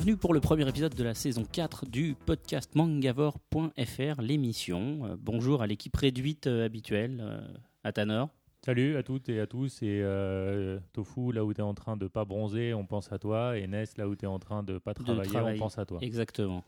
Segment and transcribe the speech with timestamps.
[0.00, 5.04] Bienvenue pour le premier épisode de la saison 4 du podcast mangavore.fr, l'émission.
[5.04, 7.46] Euh, bonjour à l'équipe réduite euh, habituelle, euh,
[7.84, 8.24] à Tanner.
[8.64, 9.82] Salut à toutes et à tous.
[9.82, 13.18] Et euh, Tofu, là où tu es en train de pas bronzer, on pense à
[13.18, 13.58] toi.
[13.58, 15.84] Et Ness, là où tu es en train de pas De travailler, on pense à
[15.84, 15.98] toi.
[16.00, 16.64] Exactement.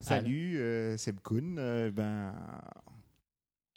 [0.00, 1.56] Salut, euh, Seb Kuhn.
[1.58, 2.34] Euh, ben,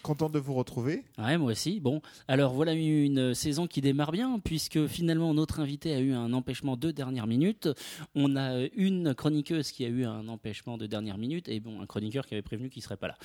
[0.03, 1.03] content de vous retrouver.
[1.17, 1.79] Ouais, moi aussi.
[1.79, 6.33] Bon, alors voilà une saison qui démarre bien, puisque finalement notre invité a eu un
[6.33, 7.69] empêchement de dernière minute.
[8.15, 11.85] On a une chroniqueuse qui a eu un empêchement de dernière minute, et bon, un
[11.85, 13.17] chroniqueur qui avait prévenu qu'il serait pas là.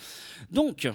[0.51, 0.89] Donc,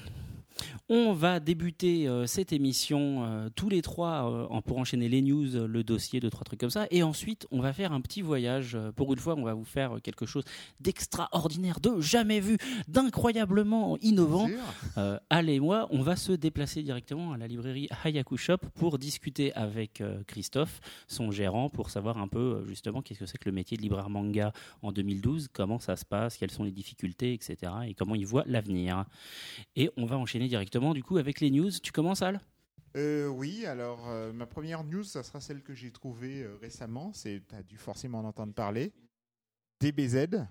[0.90, 5.56] on va débuter euh, cette émission euh, tous les trois euh, pour enchaîner les news,
[5.56, 6.88] euh, le dossier, deux, trois trucs comme ça.
[6.92, 8.78] Et ensuite, on va faire un petit voyage.
[8.96, 10.44] Pour une fois, on va vous faire quelque chose
[10.80, 14.48] d'extraordinaire, de jamais vu, d'incroyablement innovant.
[14.48, 15.20] Sûr.
[15.30, 19.54] Al et moi, on va se déplacer directement à la librairie Hayaku Shop pour discuter
[19.54, 23.78] avec Christophe, son gérant, pour savoir un peu justement qu'est-ce que c'est que le métier
[23.78, 27.72] de libraire manga en 2012, comment ça se passe, quelles sont les difficultés, etc.
[27.88, 29.06] et comment il voit l'avenir.
[29.76, 31.70] Et on va enchaîner directement du coup avec les news.
[31.82, 32.40] Tu commences Al?
[32.96, 37.12] Euh, oui, alors euh, ma première news, ça sera celle que j'ai trouvée euh, récemment.
[37.14, 38.92] C'est, tu as dû forcément en entendre parler.
[39.80, 40.46] DBZ,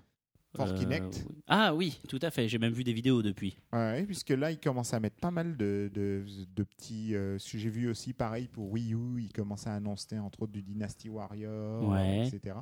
[0.55, 1.25] for Euh, Kinect.
[1.29, 1.35] oui.
[1.47, 2.47] Ah oui, tout à fait.
[2.47, 3.57] J'ai même vu des vidéos depuis.
[3.73, 6.23] Ouais, puisque là, ils commencent à mettre pas mal de, de,
[6.55, 7.15] de petits.
[7.15, 10.43] euh, ce que j'ai vu aussi, pareil pour Wii U, ils commencent à annoncer entre
[10.43, 12.21] autres du Dynasty Warrior, Ouais.
[12.21, 12.55] euh, etc.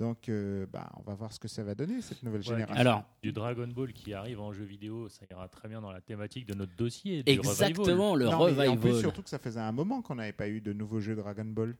[0.00, 2.74] Donc, euh, bah, on va voir ce que ça va donner, cette nouvelle Ouais, génération.
[2.80, 6.00] Alors, Du Dragon Ball qui arrive en jeu vidéo, ça ira très bien dans la
[6.00, 7.22] thématique de notre dossier.
[7.22, 9.00] Du exactement le Non, mais en plus, revival.
[9.02, 11.76] surtout que ça faisait un moment qu'on n'avait pas eu de nouveaux jeux Dragon Ball.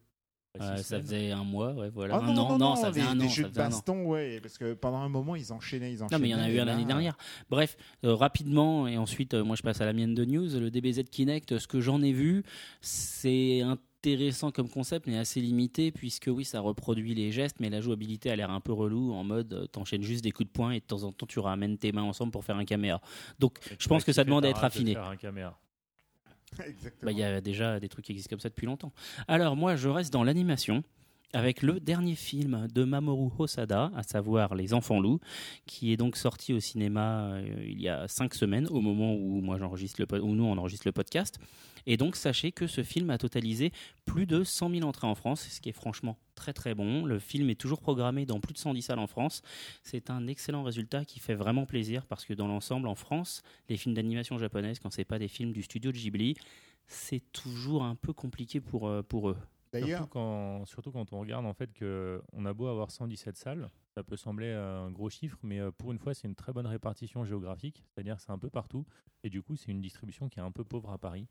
[0.55, 0.75] Revival.
[0.75, 2.17] Euh, Six ça faisait un mois, ouais, voilà.
[2.17, 3.29] Ah un an, non, ça faisait des, un des an.
[3.31, 6.19] jeux ça de un baston, ouais, parce que pendant un moment, ils enchaînaient, ils enchaînaient.
[6.19, 7.17] Non, mais il y en a eu un l'année dernière.
[7.49, 10.49] Bref, euh, rapidement, et ensuite, euh, moi je passe à la mienne de news.
[10.59, 12.43] Le DBZ Kinect, ce que j'en ai vu,
[12.83, 13.63] c'est
[14.01, 18.31] intéressant comme concept, mais assez limité, puisque oui, ça reproduit les gestes, mais la jouabilité
[18.31, 20.81] a l'air un peu relou, en mode euh, t'enchaînes juste des coups de poing et
[20.81, 23.01] de temps en temps tu ramènes tes mains ensemble pour faire un caméra.
[23.39, 24.95] Donc, je pense que ça demande à être affiné.
[24.95, 25.59] faire un caméra.
[26.67, 26.93] Exactement.
[27.03, 28.93] Bah, Il y a déjà des trucs qui existent comme ça depuis longtemps.
[29.29, 30.83] Alors moi, je reste dans l'animation
[31.33, 35.21] avec le dernier film de Mamoru Hosada, à savoir Les Enfants Loups,
[35.67, 39.41] qui est donc sorti au cinéma euh, il y a cinq semaines, au moment où
[39.41, 41.39] moi le nous on enregistre le podcast.
[41.87, 43.73] Et donc sachez que ce film a totalisé
[44.05, 47.05] plus de 100 000 entrées en France, ce qui est franchement très très bon.
[47.05, 49.43] Le film est toujours programmé dans plus de 110 salles en France.
[49.83, 53.77] C'est un excellent résultat qui fait vraiment plaisir parce que dans l'ensemble en France, les
[53.77, 56.35] films d'animation japonaise, quand c'est pas des films du studio de Ghibli,
[56.87, 59.37] c'est toujours un peu compliqué pour, euh, pour eux.
[59.73, 63.37] D'ailleurs, Surtout quand, surtout quand on regarde en fait que on a beau avoir 117
[63.37, 66.53] salles, ça peut sembler un gros chiffre, mais euh, pour une fois c'est une très
[66.53, 68.85] bonne répartition géographique, c'est-à-dire que c'est un peu partout,
[69.23, 71.29] et du coup c'est une distribution qui est un peu pauvre à Paris,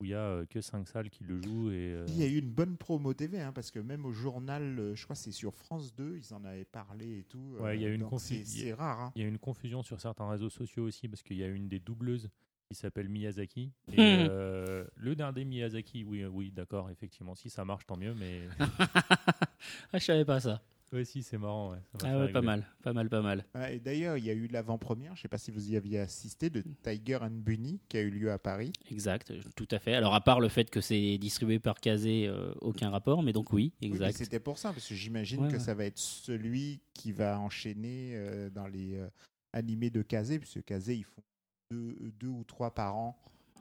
[0.00, 2.22] où il y a euh, que 5 salles qui le jouent et euh, il y
[2.24, 5.14] a eu une bonne promo TV, hein, parce que même au journal, euh, je crois
[5.14, 7.54] que c'est sur France 2, ils en avaient parlé et tout.
[7.60, 8.98] Ouais, il y a euh, une c'est rare.
[9.00, 9.12] hein.
[9.14, 11.68] Il y a une confusion sur certains réseaux sociaux aussi parce qu'il y a une
[11.68, 12.30] des doubleuses
[12.70, 13.72] qui s'appelle Miyazaki.
[13.92, 13.98] Et Hmm.
[14.28, 17.34] euh, le dernier Miyazaki, oui, euh, oui, d'accord, effectivement.
[17.34, 18.14] Si ça marche, tant mieux.
[18.14, 18.42] Mais
[19.92, 20.62] Ah, je savais pas ça.
[20.92, 21.72] ouais, si, c'est marrant.
[21.72, 23.44] ouais, ça m'a Ah ouais, pas mal, pas mal, pas mal.
[23.72, 25.98] Et D'ailleurs, il y a eu l'avant-première, je ne sais pas si vous y aviez
[25.98, 28.72] assisté, de Tiger and Bunny, qui a eu lieu à Paris.
[28.88, 29.94] Exact, tout à fait.
[29.94, 33.52] Alors à part le fait que c'est distribué par Kazé, euh, aucun rapport, mais donc
[33.52, 34.16] oui, Oui, exact.
[34.16, 35.58] C'était pour ça, parce que j'imagine Ouais, que ouais.
[35.58, 39.08] ça va être celui qui va enchaîner euh, dans les euh,
[39.52, 41.22] animés de Kazé, puisque Kazé, ils font
[41.70, 43.16] deux, deux ou trois par an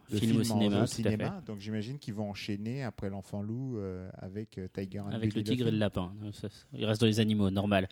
[0.10, 1.42] de Film au films en- cinéma, au cinéma.
[1.46, 5.44] Donc j'imagine qu'ils vont enchaîner après l'enfant loup euh, avec euh, Tiger and Avec le
[5.44, 6.14] tigre et le lapin.
[6.24, 7.88] Euh, ça, ça- Il reste dans les animaux, normal.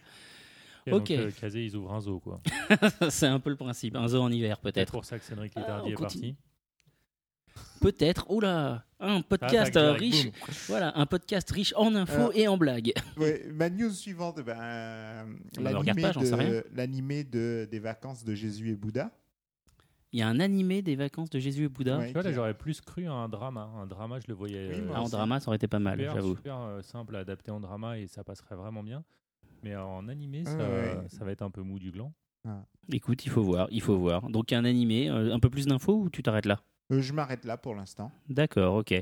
[0.88, 1.12] Et donc, Ok.
[1.12, 2.42] euh, Kazé, ils ouvrent un zoo, quoi.
[3.10, 3.96] c'est un peu le principe.
[3.96, 4.92] Un zoo en hiver, C'est peut-être.
[4.94, 6.36] pour ça que Cédric Ah, Létardi on est parti.
[7.82, 8.32] Peut-être.
[8.32, 10.68] Oula, un podcast euh, directe, riche.
[10.68, 12.94] Voilà, un podcast riche en infos et en blagues.
[13.18, 15.24] Ouais, ma news suivante, ben, euh,
[15.58, 19.12] de, l'animé de, des vacances de Jésus et Bouddha.
[20.18, 22.00] Il y a un animé des vacances de Jésus et Bouddha.
[22.00, 23.70] Ouais, Tu vois, là, j'aurais plus cru à un drama.
[23.80, 26.00] Un drama, je le voyais Oui, moi Ah, en drama, ça aurait été pas mal,
[26.12, 26.36] j'avoue.
[26.36, 29.04] super, euh, simple à adapter en drama et ça passerait vraiment bien.
[29.62, 31.06] Mais en animé, Ah ça, ouais.
[31.10, 32.12] ça va être un peu mou du gland.
[32.92, 34.28] Écoute, il faut voir, il faut voir.
[34.28, 36.62] Donc un animé, euh, un peu plus d'infos ou tu t'arrêtes là?
[36.92, 38.12] Euh, je m'arrête là pour l'instant.
[38.30, 38.94] D'accord, ok.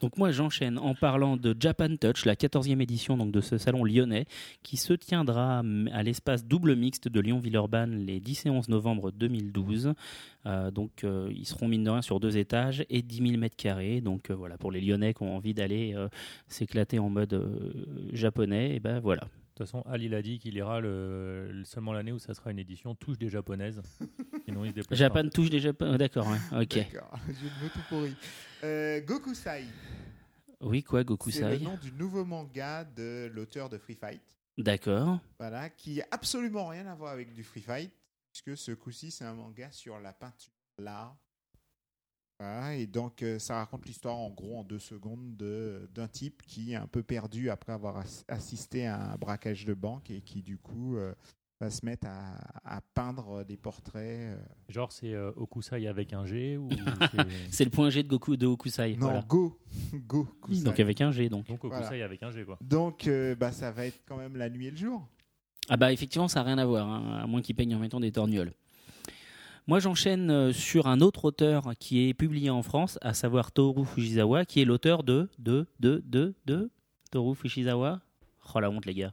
[0.00, 3.84] Donc moi j'enchaîne en parlant de Japan Touch, la 14e édition donc, de ce salon
[3.84, 4.26] lyonnais,
[4.62, 9.94] qui se tiendra à l'espace double mixte de Lyon-Villeurbanne les 10 et 11 novembre 2012.
[10.46, 13.56] Euh, donc euh, ils seront mine de rien sur deux étages et 10 000 mètres
[13.56, 14.00] carrés.
[14.00, 15.96] Donc voilà, pour les Lyonnais qui ont envie d'aller
[16.48, 17.42] s'éclater en mode
[18.12, 19.22] japonais, et ben voilà.
[19.60, 22.32] De toute façon, Al, il a dit qu'il ira le, le- seulement l'année où ça
[22.32, 23.82] sera une édition touche des japonaises.
[24.46, 25.98] Sinon, il se déplace Japan touche des Japonais.
[25.98, 26.76] D'accord, ouais, ok.
[26.78, 28.16] D'accord, mots tout pourri.
[28.64, 29.64] Euh, Gokusai,
[30.62, 34.22] Oui, quoi, c'est Gokusai le nom du nouveau manga de l'auteur de Free Fight.
[34.56, 35.20] D'accord.
[35.38, 37.92] Voilà, qui a absolument rien à voir avec du Free Fight,
[38.32, 41.14] puisque ce coup-ci, c'est un manga sur la peinture, l'art.
[42.40, 46.42] Voilà, et donc, euh, ça raconte l'histoire, en gros, en deux secondes, de- d'un type
[46.46, 50.22] qui est un peu perdu après avoir ass- assisté à un braquage de banque et
[50.22, 51.12] qui, du coup, euh,
[51.60, 54.02] va se mettre à, à peindre des portraits.
[54.20, 54.36] euh,
[54.70, 56.70] Genre, c'est euh, Okusai avec un G ou
[57.50, 58.94] c'est- le point G de Goku de Okusai.
[58.96, 59.20] Non, voilà.
[59.28, 59.58] Go
[60.06, 60.64] Go Kusai.
[60.64, 61.46] Donc avec un G donc.
[61.46, 62.04] donc Okusai Voilà.
[62.06, 62.56] avec un G quoi.
[62.62, 65.06] Donc, euh, bah, ça va être quand même la nuit et le jour.
[65.68, 68.00] Ah bah effectivement, ça n'a rien à voir, hein, à moins qu'ils peignent en mettant
[68.00, 68.54] des torgnoles.
[69.66, 73.84] Moi, j'enchaîne euh, sur un autre auteur qui est publié en France, à savoir Toru
[73.84, 76.70] Fujisawa, qui est l'auteur de, de, de, de, de,
[77.10, 78.00] Toru Fujisawa.
[78.54, 79.12] Oh la honte, les gars.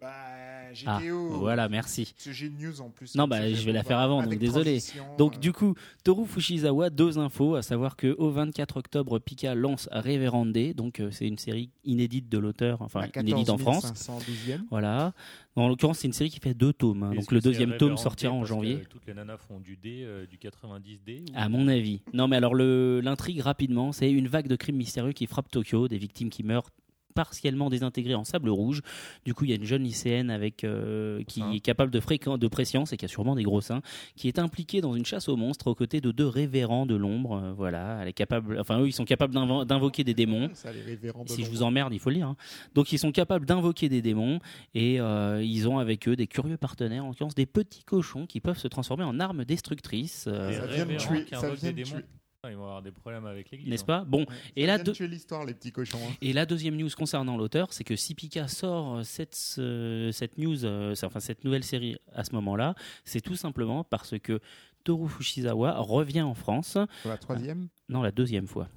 [0.85, 1.29] Bah, Ah, GTO.
[1.39, 2.13] voilà, merci.
[2.17, 3.15] Ce j'ai une news en plus.
[3.15, 4.79] Non, bah, je vais la faire avant, donc désolé.
[5.17, 9.55] Donc euh, du coup, Toru Fujisawa, deux infos, à savoir que au 24 octobre, Pika
[9.55, 13.93] lance Reverende, donc euh, c'est une série inédite de l'auteur, enfin inédite en 14 France.
[13.93, 14.61] 512e.
[14.69, 15.13] Voilà.
[15.55, 17.03] En l'occurrence, c'est une série qui fait deux tomes.
[17.03, 17.13] hein.
[17.15, 18.83] Donc le deuxième tome sortira en janvier.
[18.89, 21.21] Toutes les nanas font du D, euh, du 90D.
[21.29, 22.01] ou- À mon avis.
[22.13, 25.87] Non, mais alors le- l'intrigue rapidement, c'est une vague de crimes mystérieux qui frappe Tokyo,
[25.87, 26.69] des victimes qui meurent
[27.17, 28.81] partiellement désintégrées en sable rouge.
[29.25, 31.51] Du coup, il y a une jeune lycéenne avec euh, qui Hein.
[31.51, 33.81] est capable de, fréquent, de préscience et qui a sûrement des gros seins,
[34.15, 37.33] qui est impliquée dans une chasse aux monstres aux côtés de deux révérends de l'ombre.
[37.43, 38.59] Euh, voilà, elle est capable.
[38.59, 40.49] Enfin, eux, ils sont capables d'invo- d'invoquer des démons.
[40.53, 42.27] Ça, les révérends de Si je vous emmerde, il faut le lire.
[42.27, 42.35] hein.
[42.75, 44.39] Donc ils sont capables d'invoquer des démons
[44.75, 48.39] et euh, ils ont avec eux des curieux partenaires, en l'occurrence des petits cochons qui
[48.41, 50.25] peuvent se transformer en armes destructrices.
[50.27, 51.97] euh, Des Ça vient de révérends tuer- qui ça invoquent vient des de démons.
[52.01, 52.05] tuer.
[52.47, 53.69] Ah, ils vont avoir des problèmes avec l'église.
[53.69, 53.85] N'est-ce hein.
[53.85, 55.99] pas Bon, et de tuer l'histoire, les petits cochons.
[56.09, 56.13] hein.
[56.21, 60.65] et la deuxième news concernant l'auteur, c'est que si Pika sort cette, ce- cette news,
[60.65, 62.73] euh, enfin cette nouvelle série à ce moment-là,
[63.03, 64.39] c'est tout simplement parce que
[64.83, 67.67] Toru Fujisawa revient en France, Pour la troisième?
[67.89, 68.69] Non la deuxième fois,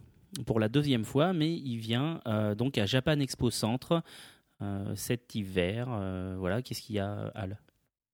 [0.46, 4.02] pour la deuxième fois, mais il vient euh, donc à Japan Expo Centre
[4.62, 5.86] euh, cet hiver.
[5.90, 7.58] euh, voilà, qu'est-ce qu'il y a, Al?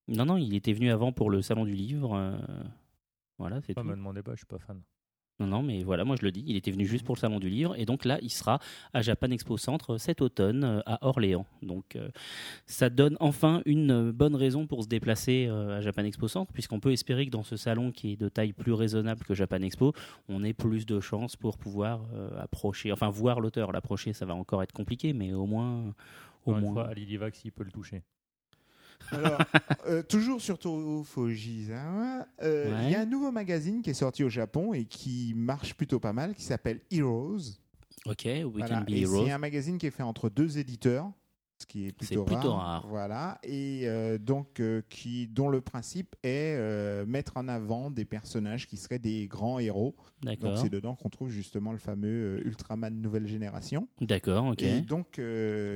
[0.09, 2.15] Non, non, il était venu avant pour le salon du livre.
[2.15, 2.37] euh,
[3.39, 3.83] voilà, c'est tout.
[3.83, 4.81] me demandez pas, je suis pas fan.
[5.39, 7.39] Non, non, mais voilà, moi je le dis, il était venu juste pour le salon
[7.39, 8.59] du livre, et donc là, il sera
[8.95, 11.45] à Japan Expo Centre cet automne euh, à Orléans.
[11.61, 12.09] Donc euh,
[12.65, 16.51] ça donne enfin une euh, bonne raison pour se déplacer euh, à Japan Expo Centre,
[16.55, 19.61] puisqu'on peut espérer que dans ce salon qui est de taille plus raisonnable que Japan
[19.61, 19.93] Expo,
[20.31, 23.73] on ait plus de chances pour pouvoir euh, approcher, enfin voir l'auteur.
[23.73, 25.93] L'approcher, ça va encore être compliqué, mais au moins.
[26.47, 26.73] Au une moins.
[26.73, 28.03] fois, Divac, s'il peut le toucher.
[29.13, 29.39] Alors,
[29.87, 30.59] euh, toujours sur
[31.05, 32.93] Fujisawa, euh, il Ouais.
[32.93, 36.13] y a un nouveau magazine qui est sorti au Japon et qui marche plutôt pas
[36.13, 37.39] mal, qui s'appelle Heroes.
[38.07, 38.79] Ok, We Voilà.
[38.81, 39.25] Can Be Et Heroes.
[39.27, 41.11] c'est un magazine qui est fait entre deux éditeurs,
[41.59, 42.87] ce qui est plutôt, plutôt rare.
[42.89, 48.05] Voilà, et euh, donc euh, qui, dont le principe est euh, mettre en avant des
[48.05, 49.95] personnages qui seraient des grands héros.
[50.23, 50.59] Donc D'accord.
[50.59, 53.89] c'est dedans qu'on trouve justement le fameux euh, Ultraman nouvelle génération.
[54.01, 54.63] D'accord, ok.
[54.63, 55.21] Et donc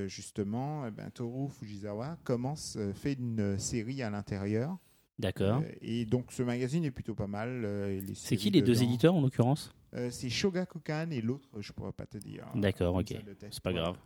[0.07, 4.77] justement, eh ben, Toru Fujisawa commence, fait une série à l'intérieur.
[5.19, 5.63] D'accord.
[5.83, 7.67] Et donc ce magazine est plutôt pas mal.
[8.15, 9.75] C'est qui les deux éditeurs en l'occurrence?
[10.11, 12.47] C'est Shogakukan et l'autre, je pourrais pas te dire.
[12.55, 13.17] D'accord, Comme ok.
[13.51, 13.97] C'est pas grave.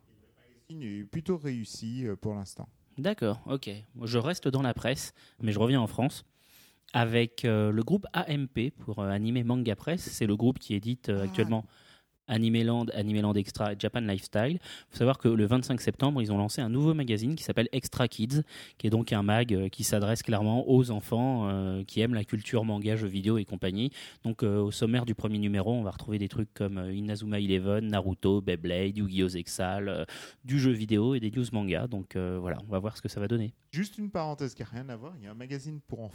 [0.71, 2.69] Magazine est plutôt réussi euh, pour l'instant.
[2.97, 3.71] D'accord, ok.
[4.05, 6.25] Je reste dans la presse, mais je reviens en France
[6.93, 10.01] avec euh, le groupe AMP pour euh, Animé Manga Press.
[10.01, 11.25] C'est le groupe qui édite euh, Ah.
[11.25, 11.65] actuellement
[12.29, 14.59] Animeland, Animeland Extra et Japan Lifestyle.
[14.61, 17.69] Il faut savoir que le 25 septembre, ils ont lancé un nouveau magazine qui s'appelle
[17.73, 18.43] Extra Kids,
[18.79, 22.25] qui est donc un mag euh, qui s'adresse clairement aux enfants euh, qui aiment la
[22.25, 23.91] culture manga, jeux vidéo et compagnie.
[24.25, 27.89] Donc euh, au sommaire du premier numéro, on va retrouver des trucs comme Inazuma Eleven,
[27.89, 29.29] Naruto, Beyblade, Yu-Gi-Oh!
[29.29, 30.05] Zexal, euh,
[30.45, 31.87] du jeu vidéo et des news manga.
[31.87, 33.55] Donc voilà, on va voir ce que ça va donner.
[33.71, 35.15] Juste une parenthèse qui n'a rien à voir.
[35.17, 36.11] Il y a un magazine pour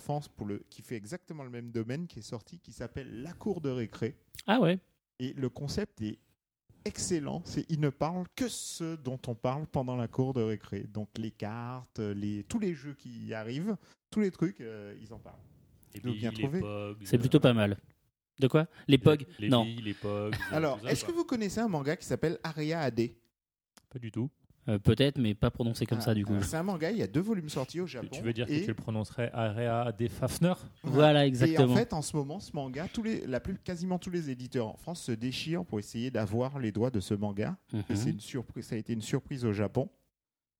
[0.45, 3.69] le, qui fait exactement le même domaine qui est sorti qui s'appelle La Cour de
[3.69, 4.15] récré.
[4.47, 4.79] Ah ouais
[5.19, 6.17] Et le concept est
[6.85, 7.41] excellent.
[7.45, 10.83] C'est il ne parle que ce dont on parle pendant la cour de récré.
[10.83, 13.75] Donc les cartes, les, tous les jeux qui y arrivent,
[14.09, 15.35] tous les trucs, euh, ils en parlent.
[15.93, 16.59] Les Donc, bien billes, trouvé.
[17.03, 17.77] C'est euh, plutôt pas mal.
[18.39, 18.67] De quoi?
[18.87, 19.65] Les POG Les, les Non.
[19.65, 20.33] billes, les pogs.
[20.33, 23.09] euh, Alors, est-ce que vous connaissez un manga qui s'appelle Aria AD
[23.89, 24.29] Pas du tout.
[24.69, 26.35] Euh, Peut-être, mais pas prononcé comme Ah, ça du coup.
[26.41, 28.07] C'est un manga, il y a deux volumes sortis au Japon.
[28.11, 31.73] Tu veux dire et, que tu le prononcerais Area des Fafner Voilà, Et exactement.
[31.73, 34.67] en fait, en ce moment, ce manga, tous les, la plus, quasiment tous les éditeurs
[34.67, 37.57] en France se déchirent pour essayer d'avoir les droits de ce manga.
[37.89, 39.89] Et c'est une surprise, ça a été une surprise au Japon.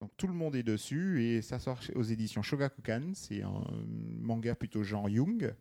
[0.02, 3.12] Donc tout le monde est dessus et ça sort aux éditions Shogakukan.
[3.14, 3.64] C'est un
[4.20, 5.54] manga plutôt genre Young.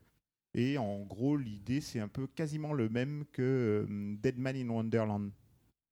[0.55, 4.69] Et en gros, l'idée, c'est un peu quasiment le même que euh, Dead Man in
[4.69, 5.31] Wonderland.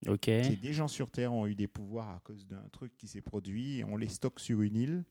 [0.09, 0.25] Ok.
[0.25, 3.21] C'est des gens sur Terre ont eu des pouvoirs à cause d'un truc qui s'est
[3.21, 5.05] produit et on les stocke sur une île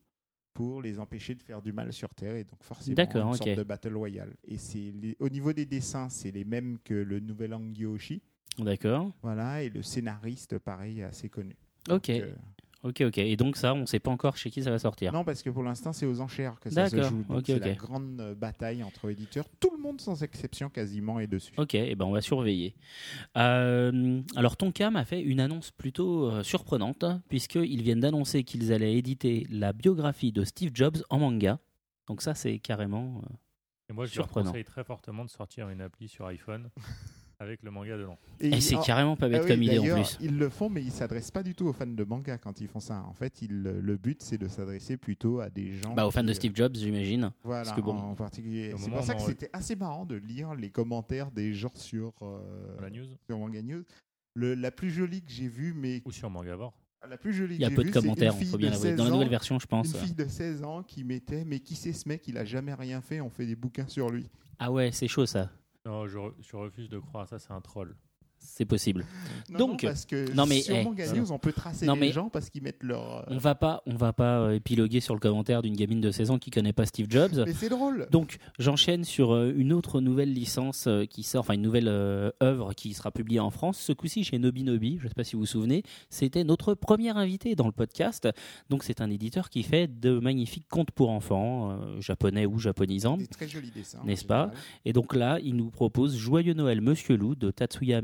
[0.54, 3.38] pour les empêcher de faire du mal sur Terre et donc forcément une ok.
[3.38, 4.34] sorte de battle royale.
[4.46, 8.22] Et c'est au niveau des dessins, c'est les mêmes que le nouvel Angyoshi.
[8.58, 9.12] D'accord.
[9.22, 11.56] Voilà, et le scénariste, pareil, assez connu.
[11.90, 12.08] Ok.
[12.08, 12.34] Donc, euh,
[12.86, 13.18] Ok, ok.
[13.18, 15.12] Et donc ça, on sait pas encore chez qui ça va sortir.
[15.12, 17.24] non, parce que pour l'instant, c'est aux enchères que ça se joue.
[17.28, 17.66] Donc c'est ok.
[17.66, 19.46] la grande euh, bataille entre éditeurs.
[19.60, 21.54] Tout le monde, sans exception, quasiment, est dessus.
[21.58, 22.76] Ok, et ben on va surveiller.
[23.38, 28.96] Euh, alors Tonkam a fait une annonce plutôt euh, surprenante, puisqu'ils viennent d'annoncer qu'ils allaient
[28.96, 31.58] éditer la biographie de Steve Jobs en manga.
[32.08, 33.22] Donc ça, c'est carrément...
[33.24, 33.34] euh,
[33.90, 36.70] Et moi, je leur conseille très fortement de sortir une appli sur iPhone
[37.46, 38.18] avec le manga dedans.
[38.40, 40.18] Et il- c'est en- carrément pas Ah bête oui, comme idée en plus.
[40.22, 42.68] Ils le font, mais ils s'adressent pas du tout aux fans de manga quand ils
[42.68, 43.04] font ça.
[43.08, 45.94] En fait, ils- le but, c'est de s'adresser plutôt à des gens.
[45.94, 47.32] Bah, aux fans qui, de euh, Steve Jobs, j'imagine.
[47.44, 48.74] Voilà, parce que bon- en particulier.
[48.78, 52.14] C'est pour ça que on- c'était assez marrant de lire les commentaires des gens sur,
[52.22, 53.84] euh, Sur la news sur Manga News.
[54.36, 56.74] Le, la plus jolie que j'ai vue, mais ou sur Mangavore.
[57.08, 58.78] la plus jolie Il y a peu de commentaires, bien de l'avouer.
[58.90, 59.94] 16 Dans la ans- nouvelle version, je pense.
[59.94, 62.74] Une fille de 16 ans qui mettait Mais qui c'est ce mec Il a jamais
[62.74, 64.26] rien fait, on fait des bouquins sur lui.
[64.58, 65.52] Ah ouais, c'est chaud ça.
[65.86, 67.96] Non, je, re- je refuse de croire ça, c'est un troll.
[68.46, 69.06] C'est possible.
[69.50, 71.20] Non, Donc, non, parce que non, mais, sur Manga voilà.
[71.22, 73.18] News, on peut tracer Non, les mais- gens parce qu'ils mettent leur.
[73.20, 76.12] euh, On va pas, on va pas euh, épiloguer sur le commentaire d'une gamine de
[76.12, 77.44] 16 ans qui connaît pas Steve Jobs.
[77.46, 78.08] Mais c'est drôle.
[78.12, 82.74] Donc j'enchaîne sur euh, une autre nouvelle licence qui sort, enfin une nouvelle euh, œuvre
[82.74, 85.42] qui sera publiée en France, ce coup-ci chez Nobinobi, je ne sais pas si vous
[85.42, 88.28] vous souvenez, c'était notre premier invité dans le podcast.
[88.70, 93.18] Donc c'est un éditeur qui fait de magnifiques contes pour enfants, euh, japonais ou japonisants.
[93.18, 94.00] Des très jolis dessins.
[94.06, 94.52] N'est-ce pas?
[94.86, 98.02] Et donc là, il nous propose Joyeux Noël Monsieur Loup de Tatsuya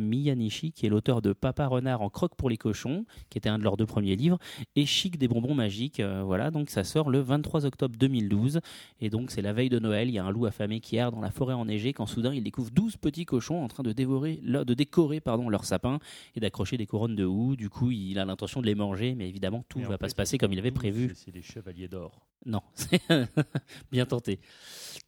[0.74, 3.64] Qui est l'auteur de Papa Renard en croque pour les cochons, qui était un de
[3.64, 4.38] leurs deux premiers livres,
[4.76, 6.00] et Chic des bonbons magiques.
[6.00, 8.60] euh, voilà, donc ça sort le 23 octobre 2012.
[9.00, 11.12] Et donc c'est la veille de Noël, il y a un loup affamé qui erre
[11.12, 14.40] dans la forêt enneigée quand soudain il découvre 12 petits cochons en train de, dévorer,
[14.44, 16.00] leur- de décorer pardon, leur sapin
[16.36, 17.56] et d'accrocher des couronnes de houx.
[17.56, 20.16] Du coup, il a l'intention de les manger, mais évidemment, tout en va pas se
[20.16, 21.10] passer comme il avait prévu.
[21.16, 22.26] c'est- C'est les chevaliers d'or.
[22.46, 23.02] Non, c'est
[23.92, 24.40] bien tenté.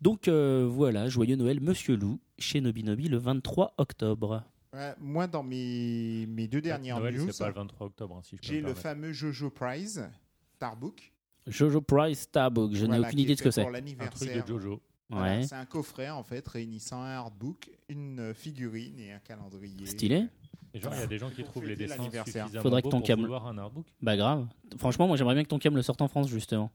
[0.02, 4.44] Donc euh, voilà, joyeux Noël, Monsieur Loup, chez Nobinobi le 23 octobre.
[4.74, 8.22] Ouais, moi, dans mes, mes deux dernières Noël, news, c'est pas le 23 octobre, hein,
[8.24, 10.10] si j'ai le fameux Jojo Prize,
[10.56, 11.12] Starbook.
[11.46, 13.62] Jojo Price Starbook, je n'ai aucune idée de ce que c'est.
[13.62, 14.44] pour Un truc l'anniversaire.
[14.44, 14.82] de Jojo.
[15.10, 19.20] Voilà, Ouais, C'est un coffret en fait réunissant un artbook, une euh, figurine et un
[19.20, 19.86] calendrier.
[19.86, 20.26] stylé.
[20.74, 22.46] Et genre, il y a des gens qui trouvent les dessins l'anniversaire.
[22.46, 23.86] suffisamment Faudrait que beaux ton pour cam- un artbook.
[24.02, 24.48] Bah grave.
[24.78, 26.72] Franchement, moi j'aimerais bien que ton cam le sorte en France justement.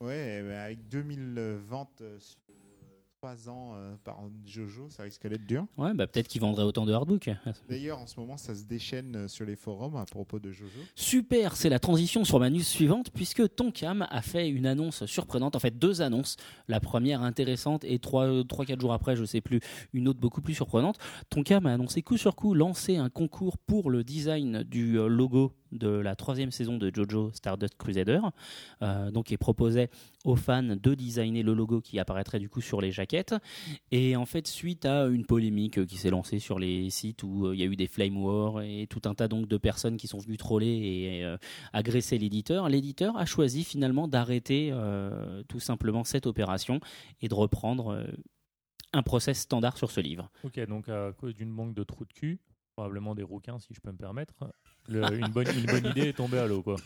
[0.00, 2.38] Ouais, bah, avec 2000 ventes sur
[3.22, 5.66] 3 ans euh, par Jojo, ça risque d'être dur.
[5.78, 7.30] Ouais, bah peut-être qu'ils vendraient autant de hardbook.
[7.68, 10.80] D'ailleurs, en ce moment, ça se déchaîne euh, sur les forums à propos de Jojo.
[10.94, 15.56] Super, c'est la transition sur ma news suivante puisque Tonkam a fait une annonce surprenante,
[15.56, 16.36] en fait deux annonces.
[16.68, 19.60] La première intéressante et trois, trois quatre jours après, je sais plus,
[19.94, 20.98] une autre beaucoup plus surprenante.
[21.30, 25.52] Tonkam a annoncé coup sur coup lancer un concours pour le design du euh, logo
[25.72, 28.20] de la troisième saison de Jojo Stardust Crusader,
[28.82, 29.90] euh, donc il proposait
[30.24, 33.34] aux fans de designer le logo qui apparaîtrait du coup sur les jaquettes.
[33.92, 37.54] Et en fait, suite à une polémique qui s'est lancée sur les sites où euh,
[37.54, 40.08] il y a eu des flame wars et tout un tas donc de personnes qui
[40.08, 41.36] sont venues troller et euh,
[41.72, 46.80] agresser l'éditeur, l'éditeur a choisi finalement d'arrêter euh, tout simplement cette opération
[47.20, 48.06] et de reprendre
[48.92, 50.30] un process standard sur ce livre.
[50.44, 52.40] Ok, donc à cause d'une banque de trous de cul,
[52.74, 54.34] probablement des rouquins si je peux me permettre,
[54.88, 56.62] le- une, bonne, une bonne idée est tombée à l'eau.
[56.62, 56.76] quoi.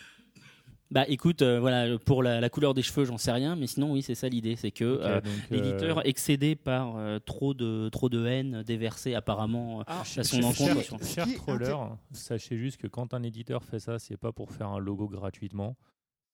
[0.93, 3.93] Bah écoute, euh, voilà, pour la, la couleur des cheveux, j'en sais rien, mais sinon
[3.93, 7.55] oui, c'est ça l'idée, c'est que Ok, euh, donc, euh, l'éditeur, excédé par euh, trop
[7.55, 10.57] de trop de haine déversée apparemment euh, Ah, à son encontre.
[10.57, 11.77] cher- sur- Cher Ce qui est troller,
[12.11, 15.77] sachez juste que quand un éditeur fait ça, c'est pas pour faire un logo gratuitement.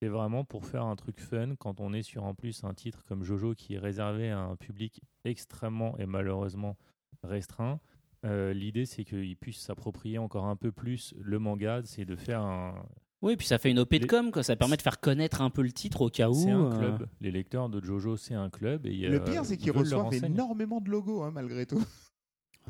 [0.00, 3.02] C'est vraiment pour faire un truc fun quand on est sur en plus un titre
[3.06, 6.78] comme Jojo qui est réservé à un public extrêmement et malheureusement
[7.22, 7.78] restreint.
[8.26, 12.42] Euh, L'idée c'est qu'il puisse s'approprier encore un peu plus le manga, c'est de faire
[12.42, 12.74] un.
[13.22, 14.42] Oui, puis ça fait une OP de Les- com, quoi.
[14.42, 16.34] ça permet de faire connaître un peu le titre au cas où.
[16.34, 17.08] C'est un euh, club.
[17.20, 18.84] Les lecteurs de Jojo, c'est un club.
[18.86, 21.82] Et Le pire, c'est qu'ils reçoivent énormément de logos, hein, malgré tout.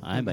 [0.02, 0.32] Ouais, bah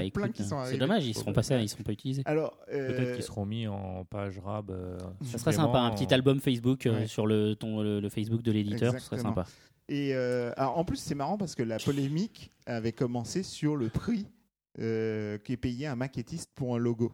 [0.68, 2.20] c'est dommage, ils seront pas, ça, ils seront pas utilisés.
[2.26, 4.70] Alors, euh, Peut-être qu'ils seront mis en page rab.
[4.70, 7.06] euh, Ça serait sympa, un petit album Facebook euh, Ouais.
[7.06, 9.46] sur le, ton, le, le Facebook de l'éditeur, ce serait sympa.
[9.88, 13.88] Et euh, alors, en plus, c'est marrant parce que la polémique avait commencé sur le
[13.88, 14.26] prix
[14.80, 17.12] euh, qui est payé un maquettiste pour un logo.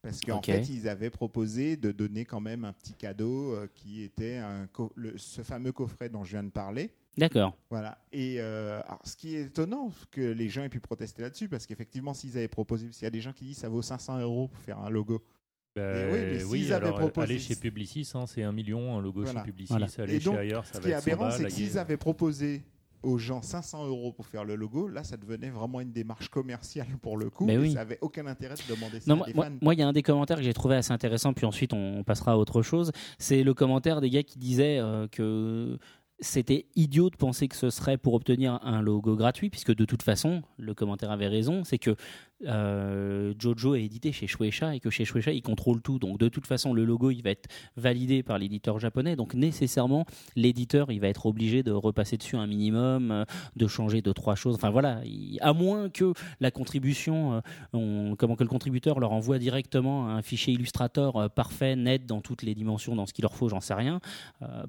[0.00, 4.02] Parce qu'en fait, ils avaient proposé de donner quand même un petit cadeau euh, qui
[4.02, 6.92] était un co- le- ce fameux coffret dont je viens de parler.
[7.16, 7.56] D'accord.
[7.68, 7.98] Voilà.
[8.12, 11.48] Et euh, alors, ce qui est étonnant, c'est que les gens aient pu protester là-dessus,
[11.48, 14.20] parce qu'effectivement, s'ils avaient proposé, qu'il y a des gens qui disent ça vaut 500
[14.20, 15.20] euros pour faire un logo.
[15.76, 18.96] Mais oui, mais oui, s'ils avaient alors, proposé- aller chez Publicis, hein, c'est un million,
[18.98, 19.40] un logo Voilà.
[19.40, 19.86] chez Publicis, Voilà.
[19.98, 21.80] aller Et donc, chez ailleurs, ça Ce va qui est être 100 aberrant, c'est a-
[21.80, 22.62] avaient proposé
[23.02, 26.86] aux gens 500 euros pour faire le logo, là, ça devenait vraiment une démarche commerciale
[27.02, 27.44] pour le coup.
[27.46, 27.72] Mais et oui.
[27.72, 29.52] ça avait aucun intérêt de demander ça Non, à moi, des moi- fans.
[29.62, 32.02] moi, il y a un des commentaires que j'ai trouvé assez intéressant, puis ensuite on
[32.04, 32.90] passera à autre chose.
[33.18, 35.78] C'est le commentaire des gars qui disaient euh, que
[36.20, 40.02] c'était idiot de penser que ce serait pour obtenir un logo gratuit, puisque de toute
[40.02, 41.94] façon, le commentaire avait raison, c'est que
[42.46, 45.98] euh, Jojo est édité chez Shueisha et que chez Shueisha, ils contrôlent tout.
[45.98, 49.16] Donc de toute façon, le logo, il va être validé par l'éditeur japonais.
[49.16, 53.24] Donc nécessairement, l'éditeur, il va être obligé de repasser dessus un minimum, euh,
[53.56, 54.54] de changer deux, trois choses.
[54.54, 57.42] Enfin voilà, il- à moins que la contribution,
[57.74, 62.42] euh, comment que le contributeur leur envoie directement un fichier Illustrator parfait, net dans toutes
[62.42, 64.00] les dimensions, dans ce qu'il leur faut, j'en sais rien.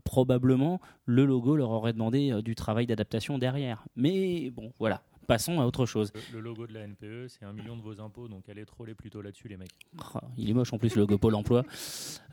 [0.04, 3.84] probablement, le logo leur aurait demandé du travail d'adaptation derrière.
[3.96, 5.02] Mais bon, voilà.
[5.30, 6.12] Passons à autre chose.
[6.16, 8.96] Le, le logo de la NPE, c'est un million de vos impôts, donc allez troller
[8.96, 9.70] plutôt là-dessus, les mecs.
[10.16, 11.64] Ah, Il est moche en plus le logo Pôle emploi.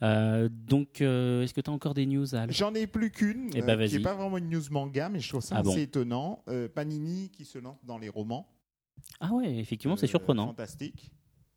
[0.02, 2.50] Euh, donc, euh, est-ce que tu as encore des news, Al?
[2.50, 3.92] J'en ai plus qu'une, Eh euh, ben, qui vas-y.
[3.98, 6.42] n'est pas vraiment une news manga, mais je trouve ça Ah assez bon étonnant.
[6.48, 8.48] Euh, Panini qui se lance dans les romans.
[9.20, 10.46] Ah ouais, effectivement, c'est Euh, surprenant.
[10.46, 11.10] Fantastique.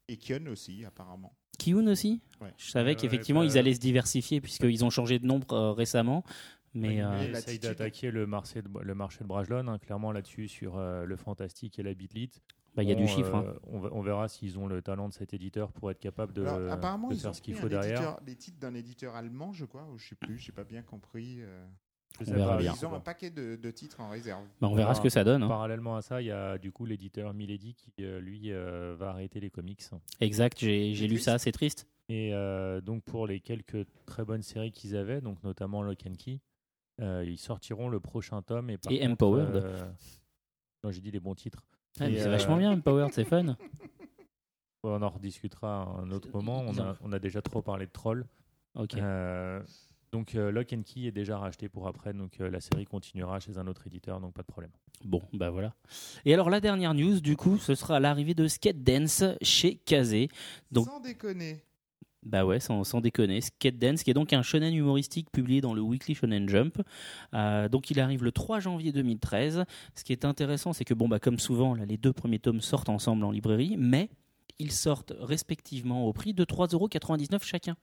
[0.09, 1.31] Et Kyun aussi, apparemment.
[1.57, 2.21] Kiyun aussi?
[2.41, 2.53] Ouais.
[2.57, 5.71] Je savais qu'effectivement, ouais, ils bah, allaient se diversifier, puisqu'ils ont changé de nombre euh,
[5.73, 6.23] récemment.
[6.79, 7.61] Mais Ils euh, l'attitude.
[7.63, 11.77] d'attaquer le marché de, le marché de Brajlon, hein, clairement là-dessus, sur euh, le fantastique
[11.79, 12.29] et la bitlit.
[12.75, 13.35] bah, il y a du chiffre.
[13.35, 13.43] hein.
[13.47, 16.43] euh, on, on verra s'ils ont le talent de cet éditeur pour être capable de,
[16.45, 17.97] Alors, apparemment, de ils faire ont ce qu'il faut derrière.
[17.97, 20.81] éditeur- des titres d'un éditeur allemand, je crois, ou je sais plus, j'ai pas bien
[20.81, 21.37] compris.
[21.41, 21.65] euh.
[22.21, 22.73] Je On verra pas, bien.
[22.73, 24.43] je sais Ils ont un paquet de, de titres en réserve.
[24.59, 24.95] Bah, on verra verra.
[24.95, 25.43] ce que ça donne.
[25.43, 25.47] hein.
[25.47, 29.39] Parallèlement à ça, il y a du coup l'éditeur Milady qui, lui, euh, va arrêter
[29.39, 29.81] les comics.
[30.19, 31.87] Exact, j'ai lu ça, c'est triste.
[32.09, 36.15] Et euh, donc pour les quelques très bonnes séries qu'ils avaient, donc notamment Lock and
[36.17, 36.39] Key,
[36.99, 38.69] euh, ils sortiront le prochain tome.
[38.69, 39.55] Et, par Et contre, Empowered.
[39.55, 39.85] euh,
[40.83, 41.63] Non, j'ai dit les bons titres.
[42.01, 43.55] Et, c'est euh, vachement bien, Empowered, c'est fun.
[44.83, 46.63] On en rediscutera à un autre moment.
[46.65, 48.25] On a, ont- on a déjà trop parlé de Troll.
[48.75, 48.95] Ok.
[48.95, 49.61] Euh,
[50.11, 53.39] donc euh, Lock and Key est déjà racheté pour après, donc euh, la série continuera
[53.39, 54.71] chez un autre éditeur, donc pas de problème.
[55.03, 55.75] Bon, bah voilà.
[56.25, 60.29] Et alors la dernière news, du coup, ce sera l'arrivée de Skate Dance chez Kazé.
[60.71, 61.61] Donc- Sans déconner.
[62.23, 63.39] Bah ouais, sans, sans déconner.
[63.39, 66.81] Skate Dance, qui est donc un shonen humoristique publié dans le Weekly Shonen Jump.
[67.33, 69.63] Euh, donc il arrive le 3 janvier 2013.
[69.95, 72.89] Ce qui est intéressant, c'est que bon bah comme souvent, les deux premiers tomes sortent
[72.89, 74.09] ensemble en librairie, mais
[74.59, 77.77] ils sortent respectivement au prix de 3,99€ chacun.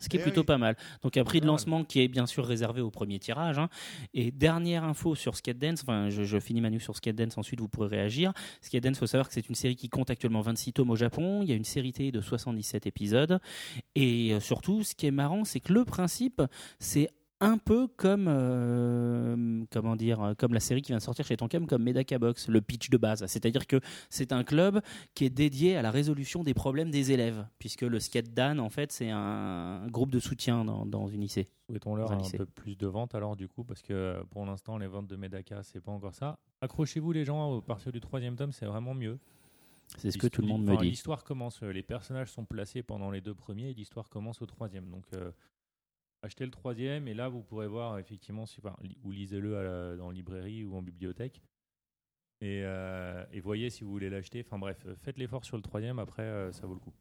[0.00, 0.46] Ce qui est Eh plutôt oui.
[0.46, 0.76] pas mal.
[1.02, 1.52] Donc un prix de mal.
[1.52, 3.58] lancement qui est bien sûr réservé au premier tirage.
[3.58, 3.68] hein.
[4.14, 7.36] Et dernière info sur Skate Dance, enfin je, je finis ma news sur Skate Dance,
[7.38, 8.32] ensuite vous pourrez réagir.
[8.60, 10.96] Skate Dance, il faut savoir que c'est une série qui compte actuellement 26 tomes au
[10.96, 11.42] Japon.
[11.42, 13.40] Il y a une série télé de 77 épisodes.
[13.94, 16.42] Et euh, surtout, ce qui est marrant, c'est que le principe,
[16.78, 21.24] c'est un peu comme euh, comment dire euh, comme la série qui vient de sortir
[21.24, 24.80] chez Tonkam comme Medaka Box le pitch de base c'est-à-dire que c'est un club
[25.14, 28.70] qui est dédié à la résolution des problèmes des élèves puisque le skate dan en
[28.70, 32.46] fait c'est un, groupe de soutien dans, dans une lycée Souhaitons-leur Dans un un peu
[32.46, 35.80] plus de ventes alors du coup, parce que pour l'instant les ventes de Medaka c'est
[35.80, 36.38] pas encore ça.
[36.62, 39.18] Accrochez-vous les gens, au partir du troisième tome c'est vraiment mieux.
[39.98, 42.82] c'est ce que tout le monde me dit L'histoire commence, euh, les personnages sont placés
[42.82, 44.88] pendant les deux premiers et l'histoire commence au troisième.
[44.88, 45.30] Donc euh,
[46.22, 49.62] achetez le troisième et là vous pourrez voir effectivement, si, enfin, li- ou lisez-le à
[49.62, 51.42] la- dans librairie ou en bibliothèque.
[52.40, 54.44] Et, euh, et voyez si vous voulez l'acheter.
[54.46, 56.92] Enfin bref, euh, faites l'effort sur le troisième, après euh, ça vaut le coup.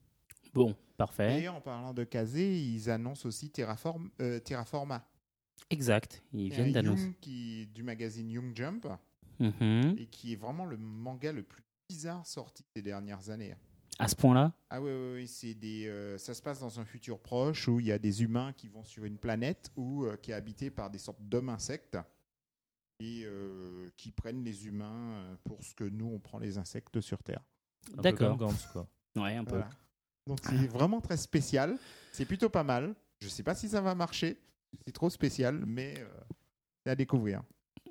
[0.54, 5.08] bon parfait Et en parlant de Kazé, ils annoncent aussi Terraform, euh, Terraforma.
[5.70, 8.88] exact ils viennent un d'annoncer du magazine Young Jump
[9.40, 9.96] Mhm.
[10.00, 13.54] et qui est vraiment le manga le plus bizarre sorti ces dernières années.
[14.00, 16.80] À ce point là Ah oui, oui, oui, c'est des, euh, ça se passe dans
[16.80, 20.06] un futur proche où il y a des humains qui vont sur une planète où,
[20.06, 21.98] euh, qui est habitée par des sortes d'hommes insectes
[23.00, 27.22] et euh, qui prennent les humains pour ce que nous on prend les insectes sur
[27.24, 27.44] Terre.
[27.94, 28.38] Un peu D'accord.
[28.74, 28.88] quoi.
[29.18, 29.70] ouais un peu Voilà.
[30.28, 31.78] Donc c'est vraiment très spécial.
[32.12, 32.96] C'est plutôt pas mal.
[33.22, 34.38] Je sais pas si ça va marcher.
[34.86, 36.08] C'est trop spécial, mais euh,
[36.84, 37.42] c'est à découvrir.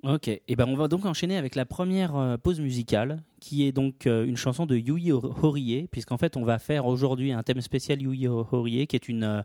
[0.08, 3.72] Ok, et ben on va donc enchaîner avec la première euh, pause musicale, qui est
[3.72, 7.60] donc euh, une chanson de Yui Horie, puisqu'en fait on va faire aujourd'hui un thème
[7.60, 9.42] spécial Yui Horie, qui est une,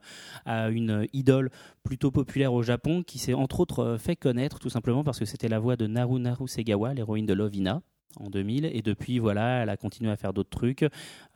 [0.48, 1.50] euh, une idole
[1.82, 5.48] plutôt populaire au Japon, qui s'est entre autres fait connaître tout simplement parce que c'était
[5.48, 7.82] la voix de Naru Naru Segawa, l'héroïne de Lovina
[8.20, 10.86] en 2000 et depuis voilà elle a continué à faire d'autres trucs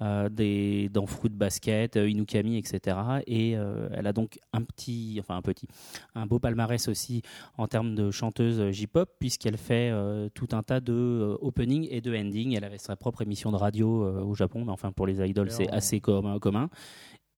[0.02, 5.18] euh, des dans Fruit Basket euh, Inukami etc et euh, elle a donc un petit
[5.20, 5.68] enfin un petit
[6.16, 7.22] un beau palmarès aussi
[7.58, 12.16] en termes de chanteuse J-pop puisqu'elle fait euh, tout un tas de opening et de
[12.16, 12.56] ending.
[12.56, 15.70] Elle avait sa propre émission de radio au Japon, mais enfin pour les idoles c'est
[15.70, 16.70] assez com- commun.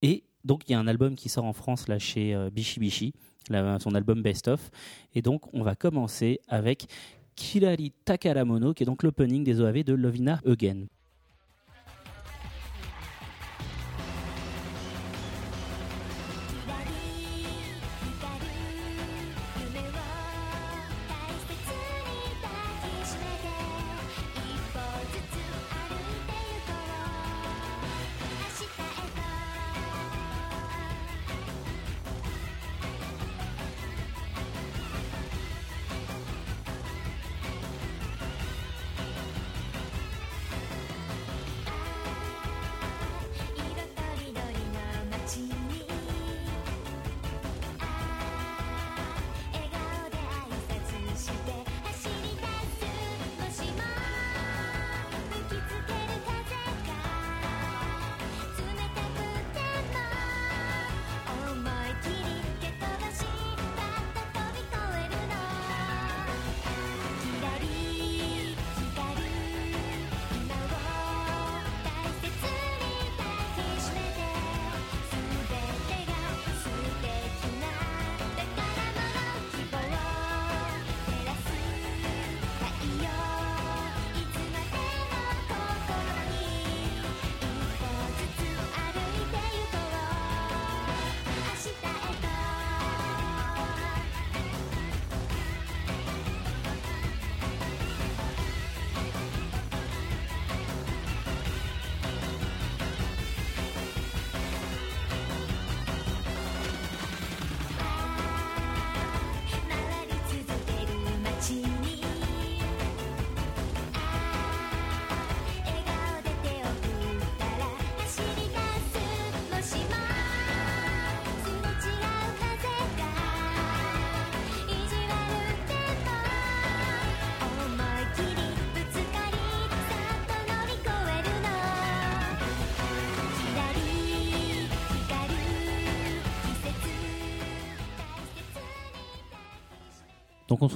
[0.01, 3.13] Et donc il y a un album qui sort en France là chez Bishi Bishi,
[3.49, 4.69] son album Best of.
[5.13, 6.87] Et donc on va commencer avec
[7.37, 10.96] Kirari Takaramono, qui est donc l'opening des OAV de Lovina Again.「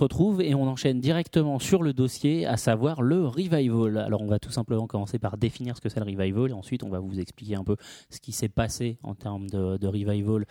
[0.03, 3.97] retrouve et on enchaîne directement sur le dossier, à savoir le revival.
[3.97, 6.83] Alors on va tout simplement commencer par définir ce que c'est le revival et ensuite
[6.83, 7.75] on va vous expliquer un peu
[8.09, 10.45] ce qui s'est passé en termes de, revival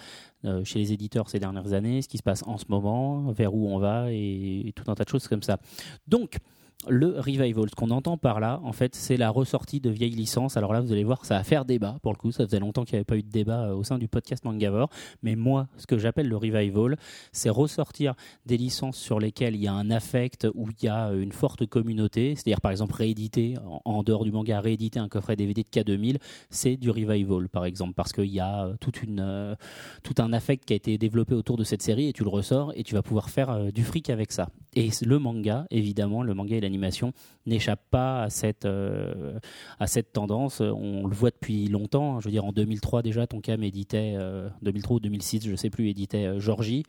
[0.45, 3.55] euh, chez les éditeurs ces dernières années, ce qui se passe en ce moment, vers
[3.55, 5.59] où on va et, et tout un tas de choses comme ça.
[6.07, 6.39] Donc
[6.89, 10.57] le revival, ce qu'on entend par là, en fait, c'est la ressortie de vieilles licences.
[10.57, 12.33] Alors là, vous allez voir, ça va faire débat pour le coup.
[12.33, 14.45] Ça faisait longtemps qu'il n'y avait pas eu de débat euh, au sein du podcast
[14.45, 14.89] Mangavore.
[15.23, 16.97] Mais moi, ce que j'appelle le revival,
[17.33, 18.15] c'est ressortir
[18.47, 21.67] des licences sur lesquelles il y a un affect, où il y a une forte
[21.67, 22.35] communauté.
[22.35, 26.77] C'est-à-dire, par exemple, rééditer, en, dehors du manga, rééditer un coffret DVD de K2000, c'est
[26.77, 28.77] du revival, par exemple, parce qu'il y a euh,
[29.19, 29.55] euh,
[30.03, 32.73] tout un affect qui a été développé autour de cette série et tu le ressors
[32.75, 34.49] et tu vas pouvoir faire euh, du fric avec ça.
[34.75, 37.13] Et le manga, évidemment, le manga et l'animation
[37.47, 39.39] n'échappent pas à cette, euh,
[39.81, 40.61] à cette tendance.
[40.61, 42.21] On le voit depuis longtemps.
[42.21, 45.89] Je veux dire, en 2003 déjà, Tonkam éditait, euh, 2003 ou 2006, je sais plus,
[45.89, 46.85] éditait euh, Georgie,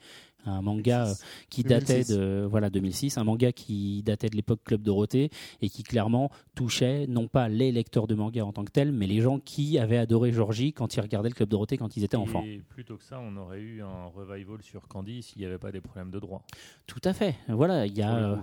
[0.45, 1.13] un manga euh,
[1.49, 2.17] qui datait 2006.
[2.17, 5.30] de voilà 2006, un manga qui datait de l'époque Club Dorothée
[5.62, 9.08] et qui clairement touchait non pas les lecteurs de manga en tant que tels, mais
[9.08, 12.17] les gens qui avaient adoré Georgie quand ils regardaient le Club Dorothée quand ils étaient
[12.17, 12.43] enfants.
[12.45, 15.71] Et plutôt que ça, on aurait eu un revival sur Candy s'il n'y avait pas
[15.71, 16.43] des problèmes de droit.
[16.88, 17.36] Tout à fait.
[17.47, 18.36] Voilà, il y a euh.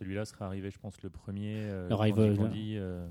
[0.00, 1.54] Celui-là serait arrivé, je pense, le premier.
[1.56, 2.36] euh, Le Candy revival.
[2.36, 3.06] Candy, euh,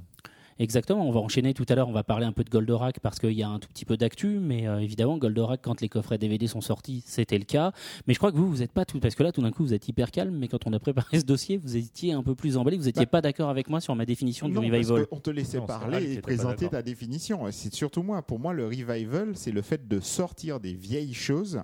[0.59, 3.19] Exactement, on va enchaîner tout à l'heure, on va parler un peu de Goldorak parce
[3.19, 6.17] qu'il y a un tout petit peu d'actu, mais euh, évidemment Goldorak quand les coffrets
[6.17, 7.71] DVD sont sortis, c'était le cas.
[8.07, 9.63] Mais je crois que vous, vous n'êtes pas tout, parce que là tout d'un coup
[9.63, 12.35] vous êtes hyper calme, mais quand on a préparé ce dossier, vous étiez un peu
[12.35, 14.85] plus emballé, vous n'étiez Bah, pas d'accord avec moi sur ma définition du Non, revival.
[14.85, 17.49] parce qu'on te laissait Non, parler et présenter ta définition.
[17.51, 18.21] C'est surtout moi.
[18.21, 21.61] Pour moi, le revival, c'est le fait de sortir des vieilles choses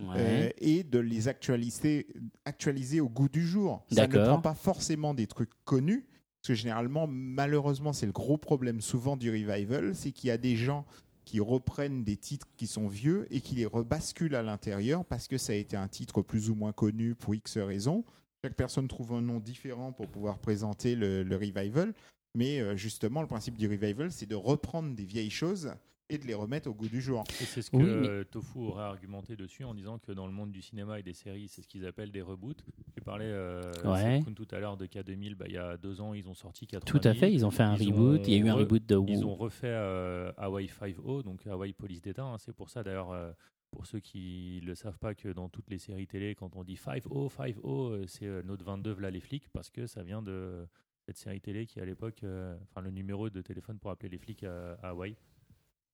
[0.00, 0.06] Ouais.
[0.16, 2.08] euh, et de les actualiser,
[2.44, 3.84] actualiser au goût du jour.
[3.92, 6.04] Ça ne prend pas forcément des trucs connus,
[6.44, 10.36] parce que généralement, malheureusement, c'est le gros problème souvent du revival, c'est qu'il y a
[10.36, 10.84] des gens
[11.24, 15.38] qui reprennent des titres qui sont vieux et qui les rebasculent à l'intérieur parce que
[15.38, 18.04] ça a été un titre plus ou moins connu pour X raisons.
[18.44, 21.94] Chaque personne trouve un nom différent pour pouvoir présenter le, le revival.
[22.34, 25.72] Mais euh, justement, le principe du revival, c'est de reprendre des vieilles choses
[26.10, 27.24] et de les remettre au goût du jour.
[27.40, 30.32] Et c'est ce que Oui, mais- Tofu aurait argumenté dessus en disant que dans le
[30.32, 32.62] monde du cinéma et des séries, c'est ce qu'ils appellent des reboots.
[32.94, 34.22] J'ai parlé euh, Ouais.
[34.34, 35.34] Tout à l'heure de K2000.
[35.34, 37.50] Bah, il y a deux ans, ils ont sorti 80 Tout à fait, ils ont
[37.50, 39.34] fait un Ils reboot, ont il y a eu un re- reboot de Ils ont
[39.34, 42.24] refait euh, Hawaii 5.0, donc Hawaii Police d'État.
[42.24, 42.36] hein.
[42.38, 43.32] C'est pour ça d'ailleurs, euh,
[43.70, 46.64] pour ceux qui ne le savent pas, que dans toutes les séries télé, quand on
[46.64, 50.20] dit 5.0, 5.0, euh, c'est euh, Note 22, voilà les flics, parce que ça vient
[50.22, 50.66] de
[51.06, 54.18] cette série télé qui à l'époque, euh, enfin le numéro de téléphone pour appeler les
[54.18, 55.16] flics à, à Hawaï.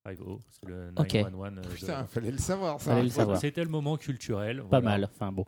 [0.07, 1.13] 5-0, c'est le Ok.
[1.15, 1.53] 911.
[1.59, 2.91] euh, de- Putain, fallait le savoir, ça.
[2.93, 3.39] Fallait le Ouais, savoir.
[3.39, 4.61] C'était le moment culturel.
[4.63, 4.99] Pas voilà.
[4.99, 5.45] mal, enfin bon.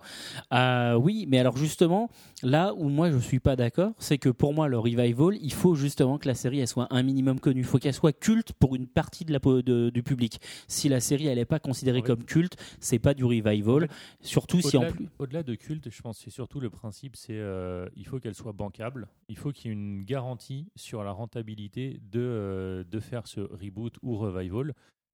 [0.53, 2.11] Euh, oui, mais alors justement,
[2.43, 5.75] là où moi je suis pas d'accord, c'est que pour moi le revival, il faut
[5.75, 7.61] justement que la série elle soit un minimum connue.
[7.61, 10.39] Il faut qu'elle soit culte pour une partie de la, de- du public.
[10.69, 13.89] Si la série elle est pas considérée comme culte, c'est pas du revival.
[14.21, 15.09] Surtout si en Au-delà plus.
[15.19, 18.35] au-delà de culte, je pense que c'est surtout le principe, c'est euh, il faut qu'elle
[18.35, 23.01] soit bancable, il faut qu'il y ait une garantie sur la rentabilité de, euh, de
[23.01, 24.42] faire ce reboot ou revival.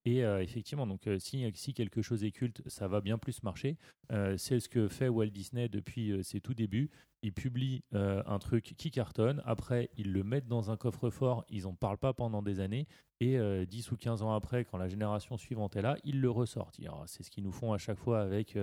[0.05, 3.43] Et euh, effectivement, donc euh, si, si quelque chose est culte, ça va bien plus
[3.43, 3.77] marcher.
[4.11, 6.91] Euh, c'est ce que fait Walt Disney depuis ses tout débuts.
[7.23, 11.75] Ils publient un truc qui cartonne, après ils le mettent dans un coffre-fort, ils n'en
[11.75, 12.87] parlent pas pendant des années,
[13.19, 16.31] et euh, 10 ou 15 ans après, quand la génération suivante est là, ils le
[16.31, 16.79] ressortent.
[16.81, 18.57] Alors, C'est ce qu'ils nous font à chaque fois avec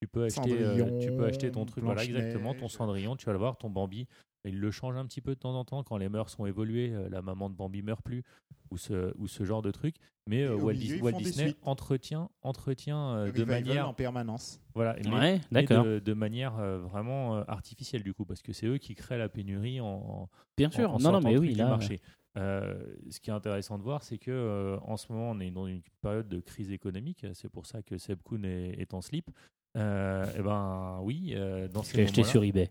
[0.00, 3.32] tu peux acheter, euh, tu peux acheter ton truc, voilà exactement, ton Cendrillon, tu vas
[3.32, 4.06] le voir, ton Bambi,
[4.44, 6.92] il le change un petit peu de temps en temps quand les mœurs sont évoluées,
[6.94, 8.22] euh, la maman de Bambi meurt plus,
[8.70, 9.96] ou ce, ou ce genre de truc.
[10.26, 14.60] Mais euh, Walt, milieu, Disney entretient, entretient euh, de manière, en permanence.
[14.74, 15.84] voilà, mais- Ouais, mais d'accord.
[15.84, 19.18] de, de manière euh, vraiment euh, artificielle du coup, parce que c'est eux qui créent
[19.18, 20.90] la pénurie en, en- Bien sûr.
[20.90, 21.66] en- en non, non, sortant mais oui, là.
[21.68, 22.00] marché.
[22.36, 25.50] Euh, ce qui est intéressant de voir, c'est que euh, en ce moment, on est
[25.50, 27.26] dans une période de crise économique.
[27.34, 29.28] C'est pour ça que Seb Kuhn est, est en slip.
[29.76, 32.70] Euh, et ben oui, euh, dans Je ces l'ai acheté moments-là, sur eBay.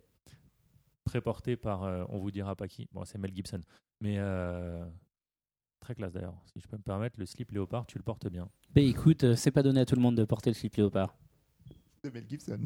[1.10, 2.88] Préporté par, euh, on vous dira pas qui.
[2.92, 3.62] Bon, c'est Mel Gibson,
[4.00, 4.86] mais euh,
[5.80, 6.40] très classe d'ailleurs.
[6.46, 8.48] Si je peux me permettre, le slip léopard, tu le portes bien.
[8.76, 11.18] Mais écoute, euh, c'est pas donné à tout le monde de porter le slip léopard.
[12.04, 12.60] De Mel Gibson.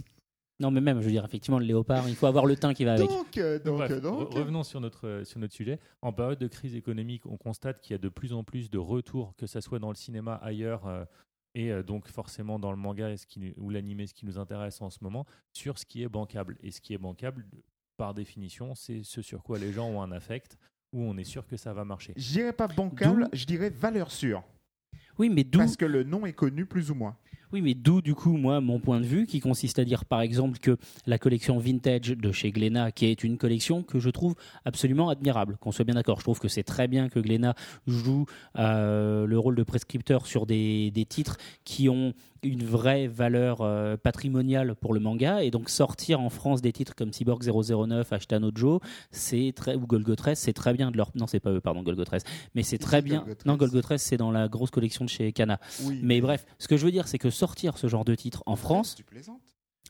[0.60, 2.84] Non, mais même, je veux dire, effectivement, le léopard, il faut avoir le teint qui
[2.86, 3.08] va avec.
[3.10, 4.30] Donc, euh, donc, Bref, donc.
[4.30, 5.80] re- revenons sur notre, euh, sur notre sujet.
[6.02, 8.78] En période de crise économique, on constate qu'il y a de plus en plus de
[8.78, 11.06] retours, que ce soit dans le cinéma, ailleurs, euh,
[11.56, 14.26] et euh, donc forcément dans le manga et ce qui, nous- ou l'animé, ce qui
[14.28, 16.58] nous intéresse en ce moment, sur ce qui est bancable.
[16.62, 17.46] Et ce qui est bancable,
[17.98, 20.58] par définition, c'est ce sur quoi les gens ont un affect,
[20.92, 22.14] où on est sûr que ça va marcher.
[22.16, 24.44] Je dirais pas bancable, je dirais valeur sûre.
[25.20, 27.16] Oui, mais d'où Parce que le nom est connu plus ou moins.
[27.52, 30.22] Oui, mais d'où du coup moi mon point de vue qui consiste à dire par
[30.22, 30.76] exemple que
[31.06, 34.34] la collection vintage de chez Glénat, qui est une collection que je trouve
[34.66, 36.18] absolument admirable, qu'on soit bien d'accord.
[36.18, 37.54] Je trouve que c'est très bien que Glénat
[37.86, 38.26] joue
[38.58, 43.98] euh, le rôle de prescripteur sur des, des titres qui ont une vraie valeur euh,
[43.98, 48.52] patrimoniale pour le manga et donc sortir en France des titres comme Cyborg 009, Ashtano
[48.54, 48.80] Joe,
[49.12, 52.24] c'est très ou Golgotress, c'est très bien de leur non c'est pas eux pardon Golgotress,
[52.56, 53.26] mais c'est très bien.
[53.46, 55.60] Non Golgotress c'est dans la grosse collection de chez Kana.
[55.84, 56.00] Oui.
[56.04, 58.56] Mais bref, ce que je veux dire, c'est que sortir ce genre de titre en
[58.56, 59.42] France, Tu plaisantes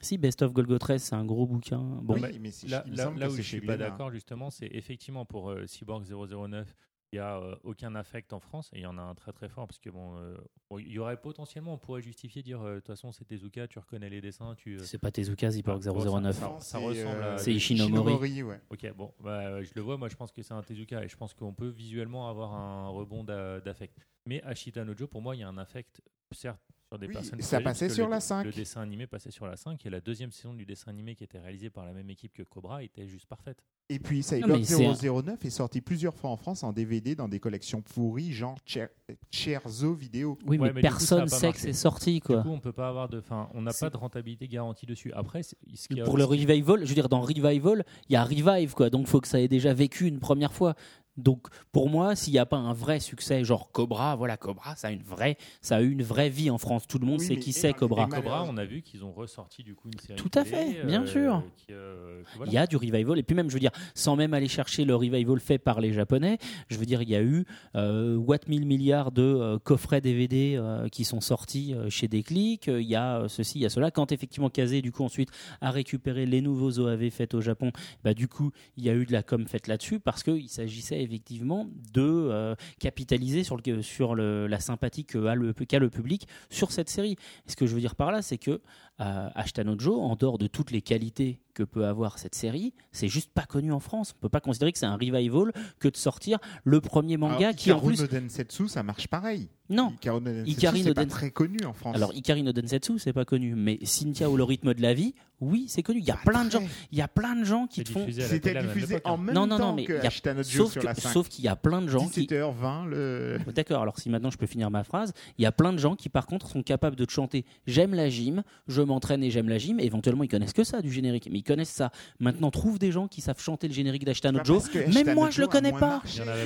[0.01, 1.79] si Best of Golgotress, c'est un gros bouquin.
[2.01, 2.83] Bon, Oui, mais Là,
[3.29, 6.75] où je chez suis pas d'accord justement, c'est effectivement pour euh, Cyborg 009,
[7.13, 9.31] il n'y a euh, aucun affect en France et il y en a un très
[9.31, 10.35] très fort parce que bon, euh,
[10.69, 13.67] bon, il y aurait potentiellement, on pourrait justifier dire euh, de toute façon c'est Tezuka,
[13.67, 14.77] tu reconnais les dessins, tu.
[14.77, 16.35] euh, c'est pas Tezuka, Ah, bon, 009.
[16.59, 18.41] ça- ressemble à- C'est Ishinomori.
[18.41, 18.59] ouais.
[18.71, 21.07] Ok, bon, bah, euh, je le vois, moi je pense que c'est un Tezuka et
[21.07, 23.95] je pense qu'on peut visuellement avoir un rebond d'a- d'affect.
[24.25, 26.61] Mais Ashita Nojo, pour moi, il y a un affect, certes,
[26.93, 27.41] sur des Oui, personnes.
[27.41, 28.45] ça passait sur le- la 5.
[28.45, 31.23] Le dessin animé passait sur la 5 et la deuxième saison du dessin animé qui
[31.23, 33.57] était réalisé par la même équipe que Cobra était juste parfaite.
[33.89, 36.71] Et puis Non, Cyborg mais c'est un- 009 est sorti plusieurs fois en France en
[36.71, 38.89] DVD dans des collections pourries, genre Cher-
[39.31, 40.37] Cherzo Vidéo.
[40.45, 42.43] Oui, Ouais, mais, mais du coup, ça personne sait que c'est sorti, Du quoi.
[42.43, 45.11] coup, on peut pas avoir de, enfin, on n'a pas de rentabilité garantie dessus.
[45.13, 45.55] Après, ce
[45.89, 48.89] qui a- Pour le revival, je veux dire, dans revival, il y a revive, quoi.
[48.89, 50.75] Donc, faut que ça ait déjà vécu une première fois.
[51.17, 54.87] Donc, pour moi, s'il n'y a pas un vrai succès, genre Cobra, voilà, Cobra, ça
[54.87, 56.87] a une vraie, ça a eu une vraie vie en France.
[56.87, 58.07] Tout le monde Oui, sait qui c'est Cobra.
[58.07, 60.17] Cobra, on a vu qu'ils ont ressorti du coup une série.
[60.19, 61.43] Tout à télé, fait, bien sûr.
[61.57, 62.51] qui, euh, voilà.
[62.51, 63.19] Il y a du revival.
[63.19, 65.93] Et puis même, je veux dire, sans même aller chercher le revival fait par les
[65.93, 66.37] Japonais,
[66.69, 67.45] je veux dire, il y a eu
[67.75, 72.67] euh, what 1000 milliards de euh, coffrets DVD euh, qui sont sortis euh, chez Déclic.
[72.67, 73.91] Euh, Il y a euh, ceci, il y a cela.
[73.91, 75.29] Quand effectivement Kazé, du coup, ensuite,
[75.61, 77.71] a récupéré les nouveaux OAV faits au Japon,
[78.03, 81.02] bah, du coup, il y a eu de la com faite là-dessus parce qu'il s'agissait
[81.03, 85.35] effectivement de euh, capitaliser sur, le, sur le- la sympathie qu'a
[85.79, 87.15] le public sur cette série.
[87.47, 88.61] Ce que je veux dire par là, c'est que
[89.01, 93.31] euh, Ashtanojo, en dehors de toutes les qualités que peut avoir cette série, c'est juste
[93.31, 94.13] pas connu en France.
[94.17, 97.55] On peut pas considérer que c'est un revival que de sortir le premier manga Alors,
[97.55, 99.49] qui en plus no Densetsu, ça marche pareil.
[99.69, 99.93] non.
[100.01, 101.95] Hikaru no Densetsu, Hikari no c'est pas très connu en France.
[101.95, 105.13] Alors Ikari no Densetsu, c'est pas connu, mais Cynthia ou le rythme de la vie,
[105.41, 105.99] oui, c'est connu.
[105.99, 107.83] Il y a Pas plein de gens, il y a plein de gens qui C'est
[107.83, 109.17] te font à C'était à diffusé en hein.
[109.17, 111.11] même Non, non, temps non, mais que il y a- sauf sur que- la 5.
[111.13, 113.37] sauf qu'il y a plein de gens qui 17h20, le...
[113.55, 115.95] D'accord, alors si maintenant je peux finir ma phrase, il y a plein de gens
[115.95, 119.49] qui par contre sont capables de te chanter j'aime la gym, je m'entraîne et j'aime
[119.49, 121.91] la gym, et éventuellement ils connaissent que ça du générique, mais ils connaissent ça.
[122.19, 125.47] Maintenant trouve des gens qui savent chanter le générique d'Ashtanojo, que même moi je le
[125.47, 126.01] connais pas.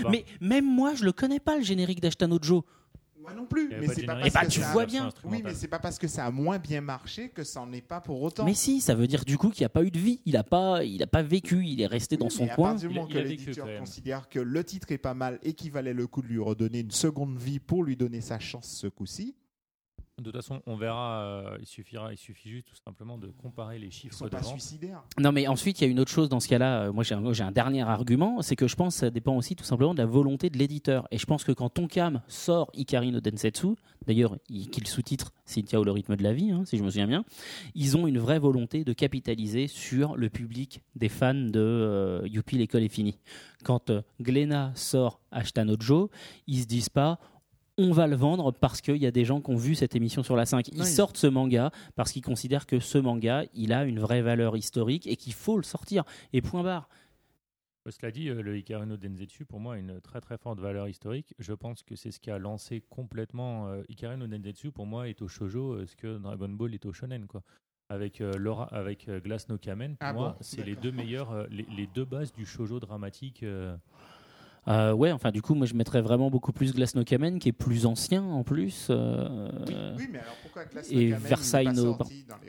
[0.09, 2.65] Mais même moi je le connais pas le générique d'Ashtanojo.
[3.19, 3.69] Moi non plus.
[3.77, 5.09] Mais c'est pas parce bah, que tu ça a- vois bien.
[5.25, 7.81] Oui, mais c'est pas parce que ça a moins bien marché que ça n'en est
[7.81, 8.45] pas pour autant.
[8.45, 10.21] Mais si, ça veut dire du coup qu'il n'y a pas eu de vie.
[10.25, 11.65] Il n'a pas, il a pas vécu.
[11.65, 12.69] Il est resté dans son à coin.
[12.71, 15.71] partir du Il moment que l'éditeur considère que le titre est pas mal et qu'il
[15.73, 18.87] valait le coup de lui redonner une seconde vie pour lui donner sa chance ce
[18.87, 19.35] coup-ci,
[20.19, 21.21] De toute façon, on verra.
[21.21, 24.31] euh, il suffira, il suffit juste tout simplement de comparer les ils chiffres sont de
[24.31, 24.53] pas vente.
[24.59, 25.03] suicidaires.
[25.19, 26.85] Non, mais ensuite, il y a une autre chose dans ce cas-là.
[26.85, 28.41] Euh, Moi, j'ai un, j'ai un dernier argument.
[28.41, 31.07] C'est que je pense que ça dépend aussi tout simplement de la volonté de l'éditeur.
[31.11, 33.75] Et je pense que quand Tonkam sort Ikari no Densetsu,
[34.07, 36.89] d'ailleurs, il- qu'il sous-titre Cynthia ou le rythme de la vie, hein, si je me
[36.89, 37.23] souviens bien,
[37.75, 42.57] ils ont une vraie volonté de capitaliser sur le public des fans de euh, Youpi,
[42.57, 43.19] l'école est finie.
[43.63, 46.09] Quand euh, Glenna sort Ashtanojo,
[46.47, 47.19] ils se disent pas.
[47.79, 50.23] On va le vendre parce qu'il y a des gens qui ont vu cette émission
[50.23, 50.69] sur la 5.
[50.69, 54.57] Ils sortent ce manga parce qu'ils considèrent que ce manga, il a une vraie valeur
[54.57, 56.03] historique et qu'il faut le sortir.
[56.33, 56.89] Et point barre.
[57.89, 61.35] Cela dit, le Hikaru no Densetsu, pour moi, a une très très forte valeur historique.
[61.39, 63.69] Je pense que c'est ce qui a lancé complètement.
[63.69, 66.85] Euh, Hikaru no Densetsu, pour moi, est au shoujo euh, ce que Dragon Ball est
[66.85, 67.27] au shonen.
[67.27, 67.43] Quoi.
[67.89, 70.91] Avec, euh, Laura, avec euh, Glass no Kamen, pour Ah moi, bon, c'est les deux
[70.91, 73.45] meilleurs, les, les deux bases du shoujo dramatique.
[74.67, 77.49] Euh, ouais, enfin, du coup, moi, je mettrais vraiment beaucoup plus Glass no Kamen, qui
[77.49, 78.87] est plus ancien en plus.
[78.89, 79.49] euh,
[79.97, 81.93] Oui, mais alors pourquoi et Versailles no-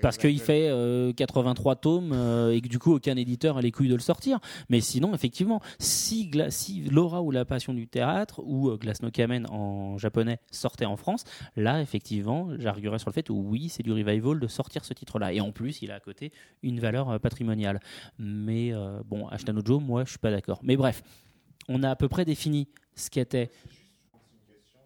[0.02, 3.70] Parce qu'il fait euh, 83 tomes euh, et que du coup aucun éditeur a les
[3.72, 4.38] couilles de le sortir.
[4.68, 9.02] Mais sinon, effectivement, si, Gla- si Laura ou la passion du théâtre ou euh, Glass
[9.02, 11.24] no Kamen en japonais sortait en France,
[11.56, 15.32] là effectivement, j'arguerais sur le fait où oui, c'est du revival de sortir ce titre-là.
[15.32, 17.80] Et en plus, il a à côté une valeur patrimoniale.
[18.18, 18.72] Mais
[19.06, 20.60] bon, Ashtanojo, moi, je suis pas d'accord.
[20.62, 21.02] Mais bref,
[21.68, 23.50] on a à peu près défini ce qu'était.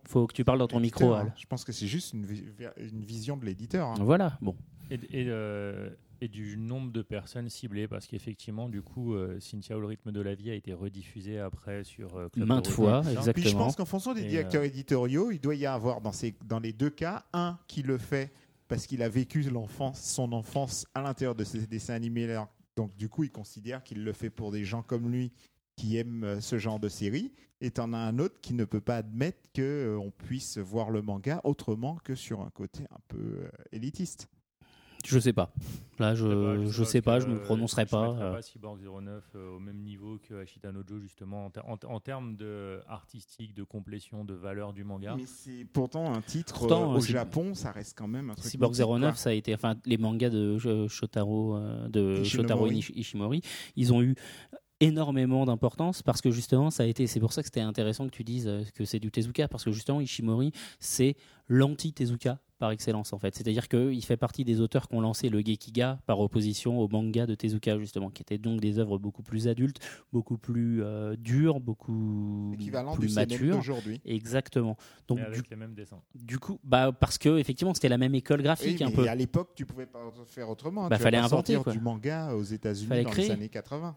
[0.05, 1.21] Faut que tu parles dans ton micro, hein.
[1.21, 1.33] Al.
[1.37, 2.45] Je pense que c'est juste une, vi-
[2.77, 3.89] une vision de l'éditeur.
[3.89, 3.95] hein.
[4.01, 4.55] Voilà, bon.
[4.91, 5.89] et, et, euh,
[6.21, 10.13] et du nombre de personnes ciblées, parce qu'effectivement, du coup, euh, Cynthia ou le rythme
[10.13, 13.13] de la vie a été rediffusé après sur euh, Club Maintes fois, tout ça.
[13.13, 13.33] exact.
[13.33, 13.65] Puis je Exactement.
[13.65, 16.73] pense qu'en fonction des Et, directeurs éditoriaux, il doit y avoir dans, ces, dans les
[16.73, 18.33] deux cas, un qui le fait
[18.69, 22.51] parce qu'il a vécu l'enfance, son enfance à l'intérieur de ces dessins animés-là.
[22.77, 25.31] Donc du coup, il considère qu'il le fait pour des gens comme lui
[25.83, 27.33] qui aiment euh, ce genre de série.
[27.61, 31.41] Et t'en as un autre qui ne peut pas admettre qu'on puisse voir le manga
[31.45, 34.29] autrement que sur un côté un peu euh, élitiste.
[35.05, 35.53] Je sais pas.
[35.99, 38.11] Là, je, sais pas, je sais pas, je me euh, prononcerai je pas.
[38.11, 38.33] euh.
[38.35, 41.99] pas Cyborg 09 euh, au même niveau que Ashita Nojo, justement, en, ter- en, en
[42.01, 45.15] termes de artistique, de complétion, de valeur du manga.
[45.17, 48.49] Mais c'est pourtant un titre Pourtant, euh, au Japon, ça reste quand même un truc.
[48.51, 49.17] Cyborg mythique, 09, quoi.
[49.17, 52.25] ça a été, enfin, les mangas de euh, Shotaro, euh, de Ishinomori.
[52.25, 53.43] Shotaro Ishi- Ishimori,
[53.75, 54.15] ils ont eu
[54.83, 58.15] énormément d'importance parce que justement, ça a été, c'est pour ça que c'était intéressant que
[58.15, 61.17] tu dises euh, que c'est du Tezuka parce que justement, Ishimori, c'est
[61.49, 63.35] l'anti-Tezuka par excellence en fait.
[63.35, 67.27] C'est-à-dire qu'il fait partie des auteurs qui ont lancé le Gekiga par opposition au manga
[67.27, 69.81] de Tezuka justement, qui étaient donc des œuvres beaucoup plus adultes,
[70.13, 73.57] beaucoup plus euh, dures, beaucoup Équivalent plus matures.
[73.57, 74.01] d'aujourd'hui.
[74.05, 74.77] Exactement.
[75.09, 76.01] Donc mais du, avec les mêmes dessins.
[76.15, 79.09] du coup, bah parce que effectivement, c'était la même école Oui, graphique un peu.
[79.09, 80.83] à l'époque, tu pouvais pas faire autrement.
[80.89, 81.73] Bah, tu vas fallait pas inventer, sortir quoi.
[81.73, 83.25] du manga aux États-Unis dans créer.
[83.27, 83.97] les années 80.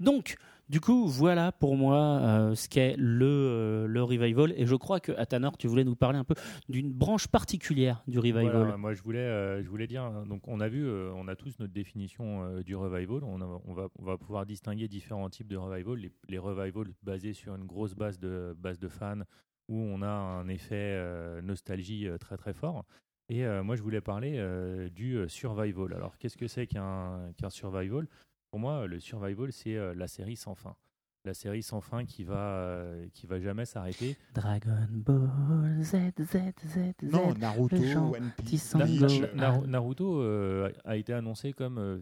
[0.00, 0.36] Donc,
[0.68, 4.52] du coup, voilà pour moi euh, ce qu'est le, euh, le revival.
[4.56, 6.34] Et je crois que, Atanor, tu voulais nous parler un peu
[6.68, 8.76] d'une branche particulière du revival.
[8.76, 11.56] Moi, je voulais, euh, je voulais dire, hein, donc on a vu, on a tous
[11.60, 13.22] notre définition du revival.
[13.22, 13.38] On,
[13.74, 16.10] va, on va pouvoir distinguer différents types de revival.
[16.28, 19.22] Les, revivals basés sur une grosse base de, base de fans
[19.68, 21.00] où on a un effet
[21.42, 22.84] nostalgie très très fort.
[23.28, 24.40] Et moi, je voulais parler
[24.90, 25.94] du survival.
[25.94, 28.08] Alors, qu'est-ce que c'est qu'un survival?
[28.56, 30.76] Pour moi, le survival, c'est euh, la série sans fin.
[31.26, 34.16] La série sans fin qui va, euh, qui va jamais s'arrêter.
[34.32, 37.12] Dragon Ball Z, Z, Z, Z.
[37.12, 41.98] Non, Naruto, One Piece, Naruto euh, a été annoncé comme euh,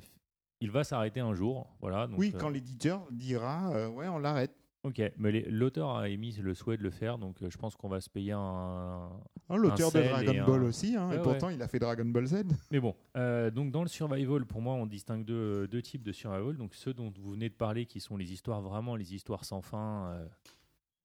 [0.60, 1.76] il va s'arrêter un jour.
[1.80, 4.54] Voilà, donc, Oui, euh, quand l'éditeur dira euh, ouais, on l'arrête.
[4.84, 7.88] Ok, mais l'auteur a émis le souhait de le faire, donc euh, je pense qu'on
[7.88, 9.10] va se payer un.
[9.48, 12.04] Oh, L'auteur de Dragon un- Ball aussi, hein, Ouais, et pourtant il a fait Dragon
[12.06, 12.44] Ball Z.
[12.70, 16.12] Mais bon, euh, donc dans le survival, pour moi, on distingue deux, deux types de
[16.12, 16.56] survival.
[16.56, 19.60] Donc ceux dont vous venez de parler, qui sont les histoires vraiment les histoires sans
[19.62, 20.08] fin.
[20.12, 20.26] euh,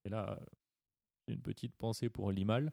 [0.06, 0.46] et là, euh,
[1.34, 2.72] une petite pensée pour Limal.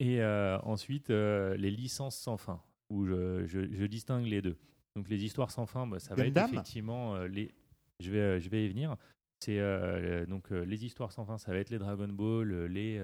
[0.00, 4.56] Et euh, ensuite, euh, les licences sans fin, où je, je- je distingue les deux.
[4.96, 7.54] Donc les histoires sans fin, bah, ça va être effectivement euh, les.
[8.00, 8.96] Je vais, euh, je vais y venir.
[9.42, 12.68] C'est euh, donc euh, les histoires sans fin, ça va être les Dragon Ball, euh,
[12.68, 13.02] les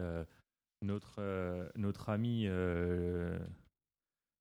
[0.82, 1.20] notre
[1.74, 2.48] notre ami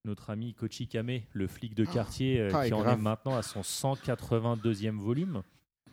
[0.06, 3.00] notre ami Kochi Kame, le flic de quartier, ah, et qui en grave.
[3.00, 5.42] est maintenant à son 182e volume.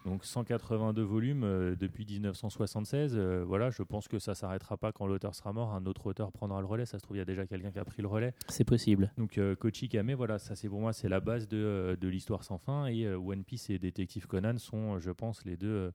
[0.04, 3.14] Donc 182 volumes euh, depuis 1976.
[3.16, 5.72] euh, voilà, je pense que ça s'arrêtera pas quand l'auteur sera mort.
[5.74, 6.86] Un autre auteur prendra le relais.
[6.86, 8.34] Ça se trouve, il y a déjà quelqu'un qui a pris le relais.
[8.48, 9.12] C'est possible.
[9.18, 12.08] Donc euh, Kochi Kame, voilà, ça c'est pour moi c'est la base de, euh, de
[12.08, 12.86] l'histoire sans fin.
[12.86, 15.90] Et One Piece et Détective Conan sont, je pense, les deux,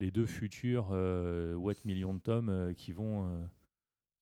[0.00, 3.46] les deux futurs what millions de tomes qui vont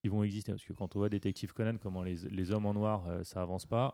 [0.00, 0.52] qui vont exister.
[0.52, 3.42] Parce que quand on voit Détective Conan, comment les, les hommes en noir, euh, ça
[3.42, 3.92] avance pas.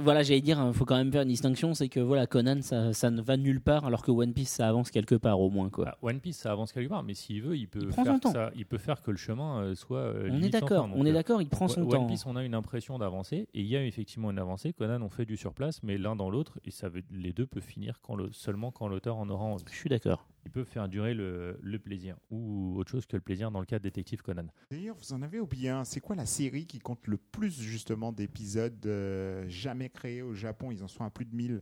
[0.00, 2.92] Voilà, j'allais dire, il faut quand même faire une distinction, c'est que voilà, Conan, ça,
[2.92, 5.70] ça ne va nulle part, alors que One Piece, ça avance quelque part au moins,
[5.70, 5.86] quoi.
[5.86, 8.14] Bah, One Piece, ça avance quelque part, mais s'il veut, il peut, Il faire son
[8.14, 8.32] que temps.
[8.32, 9.98] ça, il peut faire que le chemin euh, soit.
[9.98, 12.06] euh, on est d'accord, on est euh, d'accord, il prend son One temps.
[12.06, 14.72] Piece, on a une impression d'avancer, et il y a effectivement une avancée.
[14.72, 17.62] Conan, on fait du surplace, mais l'un dans l'autre, et ça veut, les deux peuvent
[17.62, 19.64] finir quand le, seulement quand l'auteur en aura envie.
[19.70, 20.26] Je suis d'accord.
[20.44, 23.66] Ils peuvent faire durer le, le plaisir, ou autre chose que le plaisir dans le
[23.66, 24.46] cas de Détective Conan.
[24.70, 25.84] D'ailleurs, vous en avez oublié un.
[25.84, 30.70] C'est quoi la série qui compte le plus justement d'épisodes euh, jamais créés au Japon?
[30.72, 31.60] Ils en sont à plus de 1000.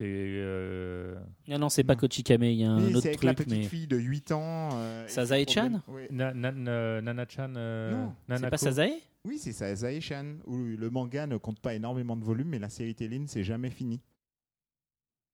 [0.00, 0.06] C'est.
[0.08, 1.16] euh,
[1.50, 2.00] Ah non, c'est pas Non.
[2.00, 3.68] Kochikame, il y a un Oui, autre c'est avec la truc, petite mais.
[3.68, 4.70] fille de 8 ans.
[4.74, 6.16] euh, Sazae-chan le problème- oui.
[6.16, 7.52] Na- na- na- Nana-chan.
[7.56, 7.92] euh,
[8.28, 8.90] Non, C'est pas Sazae?
[9.24, 10.36] Oui, c'est Sazae-chan.
[10.46, 13.44] Où le manga ne compte pas énormément de volume, mais la série télé ne s'est
[13.44, 14.00] jamais finie.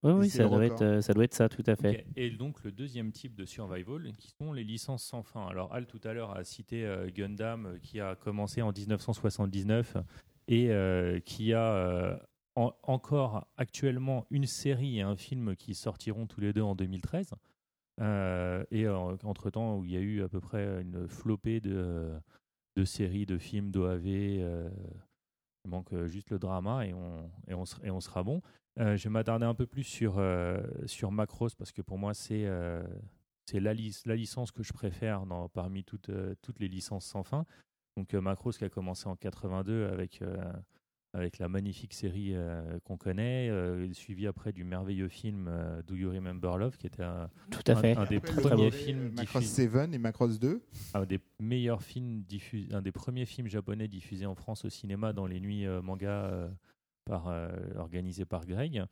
[0.03, 2.07] Oui, oui, ça doit, être, ça doit être ça, tout à fait.
[2.16, 5.46] Et donc le deuxième type de survival, qui sont les licences sans fin.
[5.46, 9.96] Alors Al tout à l'heure a cité euh, Gundam, euh, qui a commencé en 1979
[10.48, 12.16] et euh, qui a euh,
[12.55, 17.32] en- encore actuellement une série et un film qui sortiront tous les deux en 2013.
[18.01, 22.11] Euh, et entre temps, où il y a eu à peu près une flopée de,
[22.76, 24.70] de séries, de films, d'OAV.
[25.64, 28.40] Il manque euh, juste le drama et on, et on, et on sera bon.
[28.78, 32.14] Euh, je vais m'attarder un peu plus sur, euh, sur Macross parce que pour moi,
[32.14, 32.46] c'est
[33.52, 36.11] la, lic- la licence que je préfère parmi toutes,
[36.42, 37.46] toutes les licences sans fin.
[37.96, 40.22] Donc Macross qui a commencé en 82 avec,
[41.12, 45.94] avec la magnifique série euh, qu'on connaît, euh, suivi après du merveilleux film euh, Do
[45.94, 47.96] You Remember Love qui était un, Tout à un- fait.
[47.96, 50.62] un des Après, premiers films Macross diffusés 7 et Macross 2.
[50.94, 55.12] un des meilleurs films diffusés, un des premiers films japonais diffusés en France au cinéma
[55.12, 56.48] dans les nuits euh, manga euh,
[57.04, 58.84] par, euh, organisées par Greg.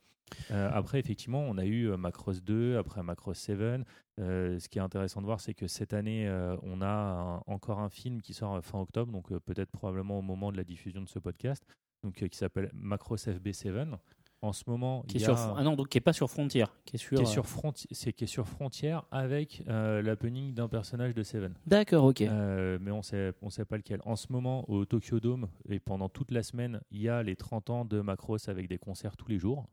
[0.51, 3.81] Euh, après, effectivement, on a eu Macross 2, après Macross 7.
[4.19, 7.37] Euh, ce qui est intéressant de voir, c'est que cette année, euh, on a un-
[7.47, 10.63] encore un film qui sort fin octobre, donc euh, peut-être probablement au moment de la
[10.63, 11.63] diffusion de ce podcast,
[12.03, 13.95] donc, euh, qui s'appelle Macross FB7.
[14.41, 16.13] En ce moment, Qui est il y a sur, ah non, donc qui est pas
[16.13, 17.17] sur Frontier, qui est sur.
[17.17, 21.13] qui est euh, sur fronti- c'est qui est sur frontière avec euh, l'happening d'un personnage
[21.13, 21.53] de Seven.
[21.67, 22.21] D'accord, ok.
[22.21, 23.99] Euh, mais on sait, on sait pas lequel.
[24.05, 27.35] En ce moment, au Tokyo Dome, et pendant toute la semaine, il y a les
[27.35, 29.67] 30 ans de Macross avec des concerts tous les jours,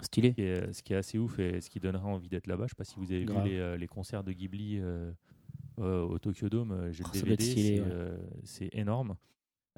[0.00, 0.30] Stylé.
[0.30, 2.64] ce qui est, ce qui est assez ouf et ce qui donnerait envie d'être là-bas.
[2.64, 3.44] Je sais pas si vous avez Grave.
[3.44, 4.80] vu les, les concerts de Ghibli
[5.76, 6.88] au Tokyo Dome.
[6.90, 8.18] J'ai Oh, le DVD, stylé, c'est ouais.
[8.42, 9.14] c'est énorme.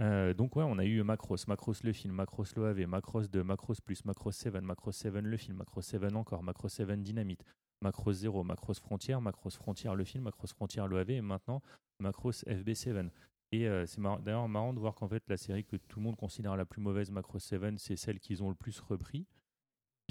[0.01, 3.80] Euh, donc ouais, on a eu Macross, Macross le film, Macross l'OAV, Macross 2, Macross
[3.80, 7.44] Plus, Macross 7, Macross 7 le film, Macross 7 encore, Macross 7 Dynamite,
[7.82, 11.61] Macross 0, Macross Frontière, Macross Frontière le film, Macross Frontière l'OAV et maintenant
[11.98, 13.11] Macross FB7.
[13.53, 16.16] Et euh, c'est d'ailleurs marrant de voir qu'en fait la série que tout le monde
[16.16, 19.26] considère la plus mauvaise, Macross 7, c'est celle qu'ils ont le plus repris.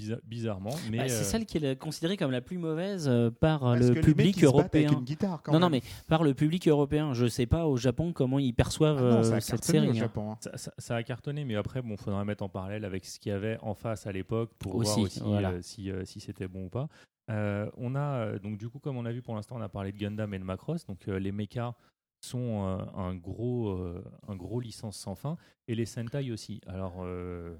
[0.00, 3.30] Bizar- bizarrement, mais Bah, c'est euh, celle qui est considérée comme la plus mauvaise euh,
[3.30, 4.86] par euh, Parce le que les mecs, public européen.
[4.88, 5.80] Avec une guitare, quand Non, non, même.
[5.84, 7.12] mais par le public européen.
[7.14, 9.88] Je sais pas au Japon comment ils perçoivent Ah non, ça a cette série.
[9.88, 9.94] au hein.
[9.94, 10.32] Japon.
[10.32, 10.36] hein.
[10.40, 13.30] Ça, ça- ça a cartonné, mais après, bon, faudra mettre en parallèle avec ce qu'il
[13.30, 15.50] y avait en face à l'époque pour Aussi, voir aussi voilà.
[15.50, 16.88] euh, si, euh, si c'était bon ou pas.
[17.30, 19.92] Euh, on a donc du coup, comme on a vu pour l'instant, on a parlé
[19.92, 20.84] de Gundam et de Macross.
[20.86, 21.74] Donc euh, les mechas
[22.22, 25.36] sont euh, un gros euh, un gros licence sans fin
[25.68, 26.60] et les Sentai aussi.
[26.66, 27.54] Alors euh,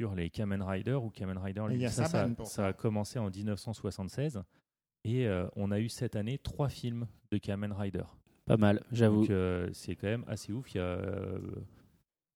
[0.00, 4.42] sur les Kamen Rider ou Kamen Rider, ça, ça, ça a commencé en 1976
[5.04, 8.04] et euh, on a eu cette année trois films de Kamen Rider.
[8.46, 9.22] Pas mal, j'avoue.
[9.22, 10.74] Donc euh, c'est quand même assez ouf.
[10.74, 11.38] Il y a, euh,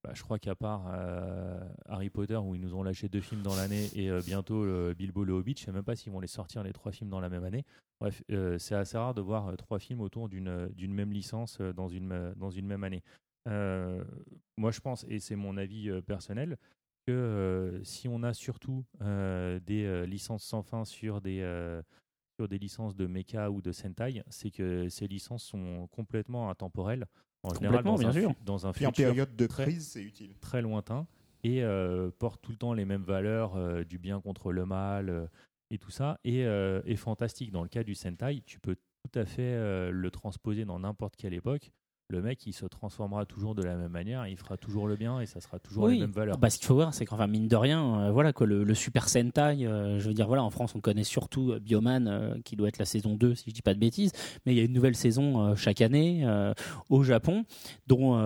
[0.03, 3.43] bah, je crois qu'à part euh, Harry Potter où ils nous ont lâché deux films
[3.43, 6.21] dans l'année et euh, bientôt euh, Bilbo le Hobbit, je sais même pas s'ils vont
[6.21, 7.65] les sortir les trois films dans la même année.
[8.01, 11.59] Bref, euh, c'est assez rare de voir euh, trois films autour d'une d'une même licence
[11.61, 13.03] euh, dans une dans une même année.
[13.49, 14.03] Euh,
[14.57, 16.57] moi, je pense, et c'est mon avis euh, personnel,
[17.11, 21.83] que euh, si on a surtout euh, des euh, licences sans fin sur des euh,
[22.39, 27.07] sur des licences de mecha ou de Sentai, c'est que ces licences sont complètement intemporelles.
[27.43, 28.35] En général, Complètement, dans bien un, sûr.
[28.45, 30.35] dans un Puis en période de très- crise, c'est utile.
[30.41, 31.07] très lointain
[31.43, 35.09] et euh, portent tout le temps les mêmes valeurs euh, du bien contre le mal
[35.09, 35.27] euh,
[35.71, 37.51] et tout ça et euh, est fantastique.
[37.51, 41.17] Dans le cas du Sentai, tu peux tout à fait euh, le transposer dans n'importe
[41.17, 41.71] quelle époque.
[42.11, 45.21] Le mec, il se transformera toujours de la même manière, il fera toujours le bien
[45.21, 46.39] et ça sera toujours les mêmes valeurs.
[46.39, 48.75] Bah, ce qu'il faut voir, c'est qu'enfin, mine de rien, euh, voilà, quoi, le, le
[48.75, 52.35] Super Sentai, euh, je veux dire, voilà, en France, on connaît surtout euh, Bioman, euh,
[52.45, 54.11] qui doit être la saison 2, si je dis pas de bêtises,
[54.45, 56.27] mais il y a une nouvelle saison chaque année
[56.89, 57.45] au Japon,
[57.87, 58.17] dont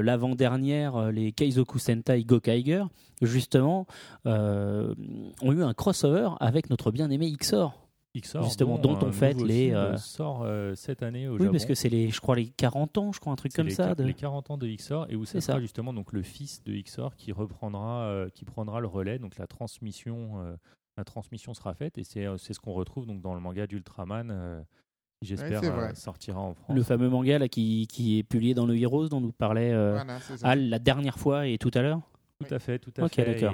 [0.00, 2.84] l'avant-dernière, les Keizoku Sentai Gokaiger,
[3.22, 3.86] justement,
[4.26, 4.94] euh,
[5.40, 7.81] ont eu un crossover avec notre bien-aimé XOR.
[8.20, 11.52] XOR, justement, dont on un fête les, euh, sort euh, cette année au Oui, Japon.
[11.52, 13.72] parce que c'est les, je crois, les 40 ans, je crois, un truc comme les,
[13.74, 13.94] ça.
[13.94, 15.60] de- les 40 ans de XOR et où C'est ça sera ça.
[15.62, 19.46] justement donc le fils de XOR qui reprendra euh, qui prendra le relais donc la
[19.46, 20.54] transmission euh,
[20.98, 23.66] la transmission sera faite et c'est euh, c'est ce qu'on retrouve donc dans le manga
[23.66, 24.60] d'Ultraman euh,
[25.22, 26.76] qui, j'espère, Ouais, euh, sortira en France.
[26.76, 29.92] Le fameux manga là, qui, qui est publié dans le Heroes dont nous parlait euh,
[29.92, 30.18] Voilà.
[30.42, 32.00] Al la dernière fois et tout à l'heure.
[32.44, 33.44] Tout à fait, tout à Ok, fait.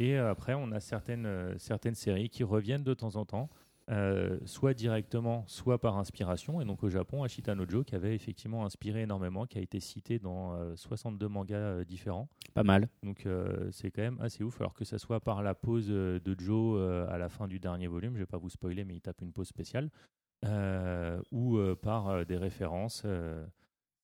[0.00, 3.48] Et, euh, après, on a certaines, euh, certaines séries qui reviennent de temps en temps,
[3.90, 6.60] euh, soit directement, soit par inspiration.
[6.60, 9.80] Et donc au Japon, Ashita no Joe, qui avait effectivement inspiré énormément, qui a été
[9.80, 12.28] cité dans euh, 62 mangas euh, différents.
[12.54, 12.88] Pas mal.
[13.02, 13.26] Donc
[13.72, 14.60] c'est quand même assez ouf.
[14.60, 18.14] Alors que ça soit par la pause de Joe à la fin du dernier volume,
[18.14, 19.90] je vais pas vous spoiler, mais il tape une pause spéciale,
[21.30, 23.04] ou par des références.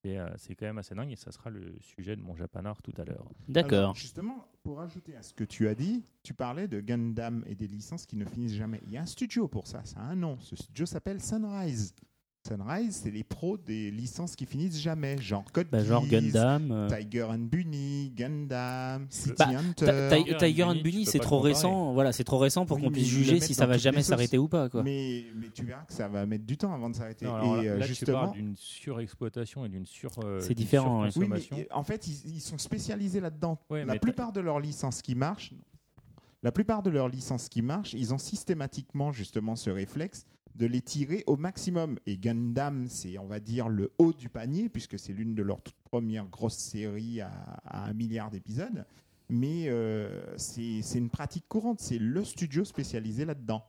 [0.06, 2.80] Et, euh, c'est quand même assez dingue et ça sera le sujet de mon japanard
[2.82, 3.26] tout à l'heure.
[3.48, 3.94] D'accord.
[3.94, 7.66] Justement, pour ajouter à ce que tu as dit, tu parlais de Gundam et des
[7.66, 8.80] licences qui ne finissent jamais.
[8.86, 10.38] Il y a un studio pour ça, ça a un nom.
[10.40, 11.94] Ce studio s'appelle Sunrise.
[12.46, 16.70] Sunrise, c'est les pros des licences qui finissent jamais, genre Code Bah, genre Geass, Gundam.
[16.70, 16.88] euh.
[16.88, 19.86] Tiger and Bunny, Gundam, City Bah, Hunter.
[19.86, 21.54] Ta- Ta- Tiger Tiger and Bunny, c'est trop comparer.
[21.54, 21.92] récent.
[21.92, 24.48] Voilà, c'est trop récent pour Oui, qu'on puisse juger si ça va jamais s'arrêter ou
[24.48, 24.68] pas.
[24.68, 24.82] Quoi.
[24.82, 27.24] Mais, mais tu verras que ça va mettre du temps avant de s'arrêter.
[27.24, 27.34] Et là,
[27.64, 30.12] euh, justement, d'une surexploitation et d'une sur.
[30.24, 31.08] euh, C'est différent.
[31.16, 33.58] Oui, mais en fait, ils, ils sont spécialisés là-dedans.
[33.70, 35.52] Ouais, la plupart de leurs licences qui marchent,
[36.42, 40.26] la plupart de leurs licences qui marchent, ils ont systématiquement justement ce réflexe
[40.56, 41.98] de les tirer au maximum.
[42.06, 45.62] Et Gundam, c'est on va dire le haut du panier puisque c'est l'une de leurs
[45.62, 47.30] toutes premières grosses séries à,
[47.64, 48.84] à un milliard d'épisodes.
[49.28, 51.80] Mais euh, c'est une pratique courante.
[51.80, 53.64] C'est le studio spécialisé là-dedans.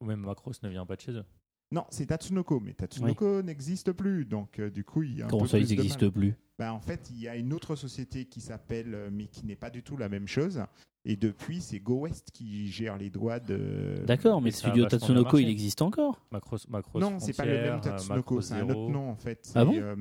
[0.00, 1.24] Ou même Macross ne vient pas de chez eux.
[1.70, 5.28] Non, c'est Tatsunoko, mais Tatsunoko n'existe plus, donc euh, du coup il y a un
[5.28, 6.34] Comment peu ça, plus ils n'existent plus?
[6.58, 9.54] Ben, en fait, il y a une autre société qui s'appelle, euh, mais qui n'est
[9.54, 10.62] pas du tout la même chose.
[11.10, 14.02] Et depuis, c'est Go West qui gère les droits de.
[14.06, 17.74] D'accord, mais le studio Tatsunoko, il existe encore Macross, Macross Non, c'est pas le même
[17.76, 19.50] euh, Tatsunoko, c'est un autre nom en fait.
[19.54, 19.96] Ah bon C'est, euh,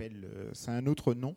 [0.00, 1.36] euh, c'est un autre nom,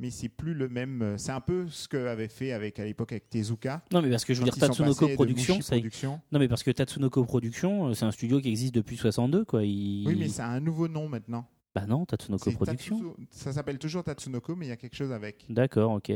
[0.00, 1.00] mais c'est plus le même.
[1.00, 3.84] euh, C'est un peu ce qu'avait fait avec à l'époque avec Tezuka.
[3.92, 5.60] Non, mais parce que je veux dire, Tatsunoko Productions.
[5.60, 6.20] Productions.
[6.32, 9.62] non, mais parce que Tatsunoko Productions, c'est un studio qui existe depuis 62, quoi.
[9.64, 10.08] Il...
[10.08, 11.46] Oui, mais ça a un nouveau nom maintenant.
[11.72, 12.98] Bah non, Tatsunoko Productions.
[12.98, 15.44] Tatsu- Ça s'appelle toujours Tatsunoko, mais il y a quelque chose avec.
[15.48, 16.10] D'accord, ok.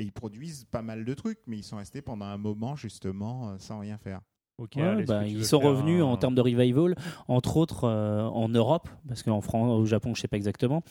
[0.00, 3.50] Et ils produisent pas mal de trucs, mais ils sont restés pendant un moment justement
[3.50, 4.20] euh, sans rien faire.
[4.56, 6.94] Ok, Ouais, allez, est-ce bah, ils sont revenus un- en termes de revival,
[7.28, 10.82] entre autres euh, en Europe, parce qu'en France, au Japon, je sais pas exactement,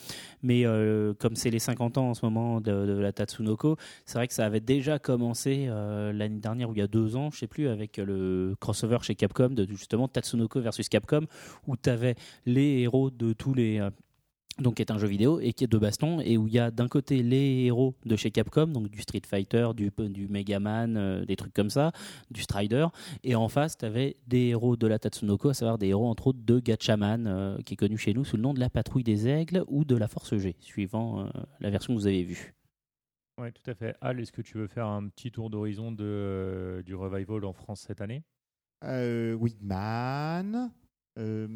[0.44, 4.18] mais euh, comme c'est les 50 ans en ce moment de, de la Tatsunoko, c'est
[4.18, 7.30] vrai que ça avait déjà commencé euh, l'année dernière ou il y a deux ans,
[7.32, 11.26] je sais plus, avec le crossover chez Capcom de justement Tatsunoko versus Capcom,
[11.68, 12.16] où tu avais
[12.48, 13.90] les héros de tous les euh,
[14.60, 16.60] donc qui est un jeu vidéo et qui est de baston et où il y
[16.60, 20.60] a d'un côté les héros de chez Capcom donc du Street Fighter du, du Mega
[20.60, 21.92] Man euh, des trucs comme ça
[22.32, 22.88] du Strider
[23.24, 26.28] et en face tu avais des héros de la Tatsunoko à savoir des héros entre
[26.28, 29.04] autres de Gatchaman euh, qui est connu chez nous sous le nom de la patrouille
[29.04, 31.30] des aigles ou de la force G suivant euh,
[31.60, 32.54] la version que vous avez vue
[33.40, 33.96] Ouais, tout à fait.
[34.02, 37.54] Al, est-ce que tu veux faire un petit tour d'horizon de, euh, du revival en
[37.54, 38.24] France cette année?
[38.84, 40.72] Euh, Wigman.
[41.18, 41.48] Euh,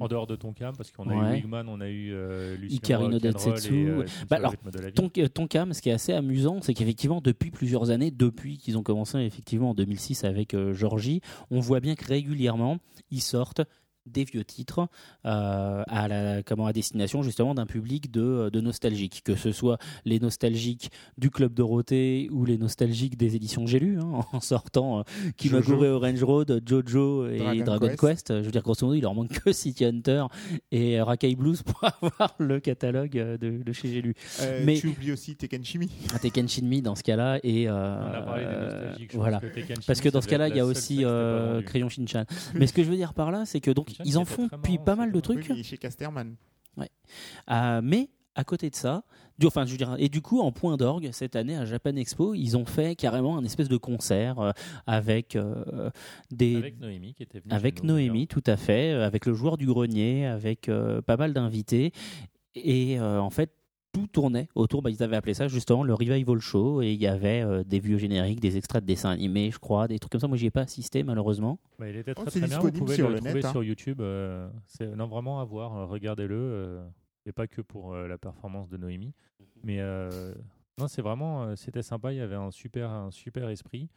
[0.00, 1.38] En dehors de ton cam, parce qu'on a Ouais.
[1.38, 3.74] eu Wigman, on a eu euh, Lucien Hikari no Rock'n'Roll Densetsu.
[3.74, 4.94] et, euh, Bah sur le alors, rythme de la vie.
[4.94, 8.76] Ton, euh, Tonkam, ce qui est assez amusant, c'est qu'effectivement, depuis plusieurs années, depuis qu'ils
[8.78, 11.20] ont commencé effectivement en 2006 avec euh, Georgie,
[11.50, 12.78] on voit bien que régulièrement,
[13.10, 13.62] ils sortent
[14.08, 14.88] des vieux titres
[15.26, 19.78] euh, à, la, comment, à destination justement d'un public de, de nostalgiques, que ce soit
[20.04, 25.00] les nostalgiques du Club Dorothée ou les nostalgiques des éditions J'ai lu, hein, en sortant
[25.00, 25.02] euh,
[25.36, 28.00] Kimagure Orange Road, Jojo et Dragon, Dragon Quest.
[28.00, 28.38] Quest.
[28.38, 30.24] Je veux dire, grosso modo, il leur manque que City Hunter
[30.72, 34.14] et Rakai Blues pour avoir le catalogue euh, de, de chez J'ai lu.
[34.40, 35.88] euh, Mais- Tu oublies aussi Tekken Shimi.
[36.14, 39.10] un Tekken Shinmi dans ce cas-là et euh, on a parlé des nostalgiques.
[39.12, 41.62] je pense voilà que Tekken parce que dans ce cas-là il y a aussi euh.
[41.62, 44.24] Crayon Shinchan mais ce que je veux dire par là c'est que donc ils en
[44.24, 46.36] font depuis pas mal de trucs Oui, mais chez Casterman.
[47.50, 49.02] Euh, mais à côté de ça
[49.36, 51.96] du, enfin je veux dire et du coup en point d'orgue cette année à Japan
[51.96, 54.52] Expo ils ont fait carrément un espèce de concert euh,
[54.86, 55.90] avec euh,
[56.30, 57.52] des Avec Noémie qui était venue.
[57.52, 61.16] avec chez nous, Noémie, tout à fait, avec le joueur du grenier, avec euh, pas
[61.16, 61.92] mal d'invités.
[62.54, 63.52] Et euh, en fait,
[64.00, 66.82] tout tournait autour, bah, ils avaient appelé ça justement le Revival Show.
[66.82, 69.88] Et il y avait euh, des vieux génériques, des extraits de dessins animés, je crois,
[69.88, 70.28] des trucs comme ça.
[70.28, 71.58] Moi, j'y ai pas assisté, malheureusement.
[71.78, 72.58] Bah, il était très, Oh, c'est très bien.
[72.60, 73.50] Vous pouvez sur le, le trouver net, hein.
[73.50, 74.00] sur YouTube.
[74.00, 75.76] euh, c'est non, vraiment à voir.
[75.76, 76.34] euh, Regardez-le.
[76.36, 76.88] euh,
[77.26, 79.12] et pas que pour euh, la performance de Noémie.
[79.62, 80.32] Mais euh,
[80.78, 81.44] non, c'est vraiment.
[81.44, 82.12] euh, C'était sympa.
[82.12, 83.90] Il y avait un super, un super esprit.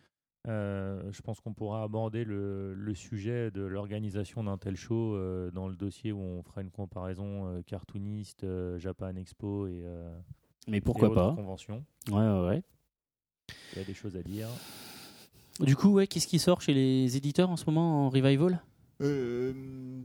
[0.48, 5.52] Euh, je pense qu'on pourra aborder le, le sujet de l'organisation d'un tel show euh,
[5.52, 10.12] dans le dossier où on fera une comparaison euh, cartooniste, euh, Japan Expo et, euh,
[10.68, 11.86] Mais pourquoi pas conventions.
[12.10, 12.64] Ouais, ouais, ouais.
[13.74, 14.48] Il y a des choses à dire.
[15.60, 18.64] Du coup, ouais, qu'est-ce qui sort chez les éditeurs en ce moment en Revival?
[19.02, 19.54] Euh,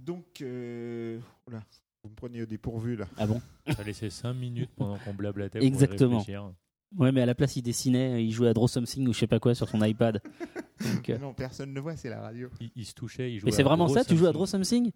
[0.05, 1.19] donc, euh,
[1.49, 1.63] oula,
[2.03, 3.07] vous me prenez au dépourvu là.
[3.17, 3.41] Ah bon?
[3.75, 5.65] Ça laissé 5 minutes pendant qu'on blablatait.
[5.65, 6.11] Exactement.
[6.11, 6.53] Pour réfléchir.
[6.97, 9.27] Ouais, mais à la place, il dessinait, il jouait à Draw Something ou je sais
[9.27, 10.23] pas quoi sur son iPad.
[10.95, 12.49] Donc, euh, Non, personne ne voit, c'est la radio.
[12.61, 14.33] Il, il se touchait, il jouait Mais c'est vraiment Draw ça Tu joues à.
[14.33, 14.93] Draw Something?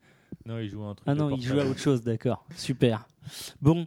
[0.47, 1.09] Non, il joue à un truc.
[1.09, 2.47] Ah non, il joue à autre chose, d'accord.
[2.57, 3.07] Super.
[3.61, 3.87] Bon.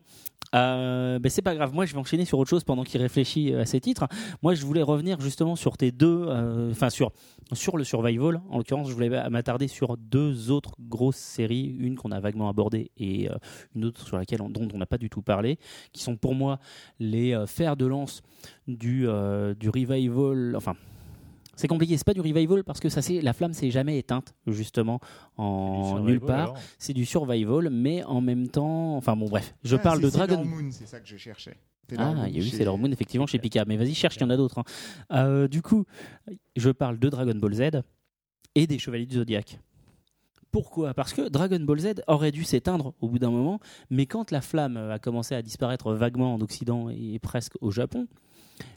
[0.54, 3.54] Euh, ben c'est pas grave, moi je vais enchaîner sur autre chose pendant qu'il réfléchit
[3.54, 4.08] euh, à ses titres.
[4.42, 7.12] Moi je voulais revenir justement sur tes deux, euh, enfin sur,
[7.54, 8.42] sur le survival.
[8.50, 12.92] En l'occurrence, je voulais m'attarder sur deux autres grosses séries, une qu'on a vaguement abordée
[12.98, 13.30] et
[13.76, 15.58] une autre sur laquelle on, dont on n'a pas du tout parlé,
[15.92, 16.60] qui sont pour moi
[17.00, 18.22] les fers de lance
[18.68, 19.08] du,
[19.60, 20.56] du revival.
[20.56, 20.76] Enfin,
[21.56, 24.34] c'est compliqué, c'est pas du revival parce que ça c'est la flamme s'est jamais éteinte
[24.48, 25.00] justement
[25.38, 29.76] en survival, nulle part c'est du survival, mais en même temps, enfin bon bref, je
[29.76, 30.36] Ah, parle de Dragon.
[30.38, 31.58] Sailor Moon, c'est ça que je cherchais.
[31.92, 34.22] Ah, Sailor il y a eu Sailor Moon effectivement chez Picard, mais vas-y cherche, il
[34.22, 34.60] y en a d'autres.
[34.60, 34.64] hein.
[35.12, 35.86] Euh, du coup,
[36.56, 37.82] je parle de Dragon Ball Z
[38.56, 39.60] et des Chevaliers du Zodiaque.
[40.52, 40.94] Pourquoi?
[40.94, 44.40] Parce que Dragon Ball Z aurait dû s'éteindre au bout d'un moment, mais quand la
[44.42, 48.08] flamme a commencé à disparaître vaguement en Occident et presque au Japon,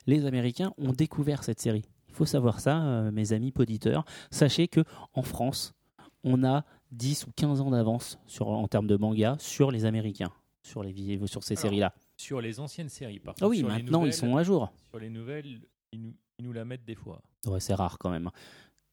[0.07, 1.85] les Américains ont découvert cette série.
[2.17, 4.07] Il faut savoir ça, euh, mes amis poditeurs.
[4.31, 4.81] Sachez que
[5.13, 5.75] en France,
[6.25, 10.33] on a 10 ou 15 ans d'avance sur, en termes de manga sur les Américains,
[10.63, 11.93] sur, les, sur ces séries-là.
[12.17, 13.45] Sur les anciennes séries, par contre.
[13.45, 14.73] Ah oui, sur maintenant ils sont à jour.
[14.89, 15.61] Sur les nouvelles,
[15.93, 17.21] ils nous, ils nous la mettent des fois.
[17.45, 18.31] Ouais, c'est rare quand même.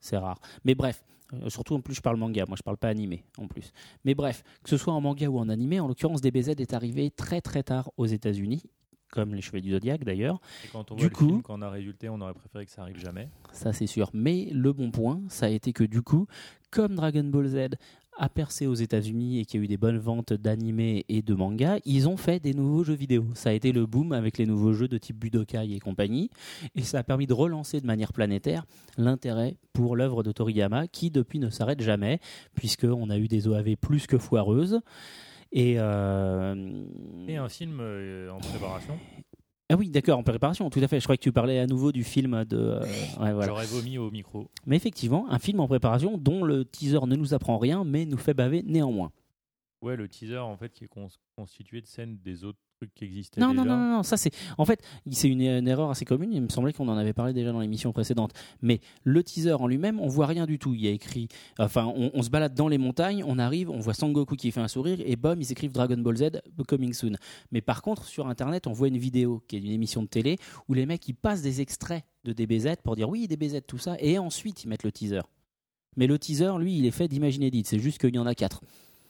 [0.02, 0.42] C'est rare.
[0.66, 1.02] Mais bref,
[1.32, 3.72] euh, surtout en plus je parle manga, moi je parle pas animé en plus.
[4.04, 7.10] Mais bref, que ce soit en manga ou en animé, en l'occurrence DBZ est arrivé
[7.10, 8.64] très très tard aux États-Unis,
[9.14, 10.42] comme les Chevaliers du Zodiac d'ailleurs,
[10.72, 12.72] quand on Du voit coup- le film, quand on a résulté, on aurait préféré que
[12.72, 13.30] ça arrive jamais.
[13.52, 14.10] ça c'est sûr.
[14.14, 16.26] Mais le bon point, ça a été que du coup,
[16.72, 17.58] comme Dragon Ball Z
[18.20, 21.34] a percé aux États-Unis et qu'il y a eu des bonnes ventes d'animés et de
[21.34, 23.26] mangas, ils ont fait des nouveaux jeux vidéo.
[23.34, 26.30] Ça a été le boom avec les nouveaux jeux de type Budokai et compagnie,
[26.76, 28.66] et ça a permis de relancer de manière planétaire
[28.98, 32.20] l'intérêt pour l'œuvre de Toriyama, qui depuis ne s'arrête jamais,
[32.54, 34.80] puisqu'on a eu des OAV plus que foireuses.
[35.56, 36.84] Et, euh,
[37.28, 38.98] Et un film euh, en préparation.
[39.70, 41.00] ah oui, d'accord, en préparation, tout à fait.
[41.00, 42.58] Je crois que tu parlais à nouveau du film de.
[42.58, 42.80] euh,
[43.20, 43.46] ouais, voilà.
[43.48, 44.50] J'aurais vomi au micro.
[44.66, 48.18] Mais effectivement, un film en préparation dont le teaser ne nous apprend rien, mais nous
[48.18, 49.12] fait baver néanmoins.
[49.84, 52.60] Ouais, le teaser, en fait, qui est cons- constitué de scènes des autres
[52.96, 53.64] qui existaient Non, déjà.
[53.64, 54.32] non, non, non, ça c'est.
[54.58, 54.82] En fait,
[55.12, 56.32] c'est une, une erreur assez commune.
[56.34, 58.32] Il me semblait qu'on en avait parlé déjà dans l'émission précédente.
[58.62, 60.74] Mais le teaser en lui-même, on voit rien du tout.
[60.74, 61.28] Il y a écrit.
[61.60, 64.62] Enfin, on, on se balade dans les montagnes, on arrive, on voit Sangoku qui fait
[64.62, 66.24] un sourire et bam, ils écrivent Dragon Ball Z
[66.68, 67.14] coming soon.
[67.52, 70.38] Mais par contre, sur internet, on voit une vidéo qui est d'une émission de télé
[70.68, 73.96] où les mecs ils passent des extraits de DBZ pour dire oui, DBZ, tout ça,
[74.00, 75.22] et ensuite ils mettent le teaser.
[75.96, 77.64] Mais le teaser, lui, il est fait d'Imagine Edit.
[77.66, 78.62] C'est juste qu'il y en a quatre.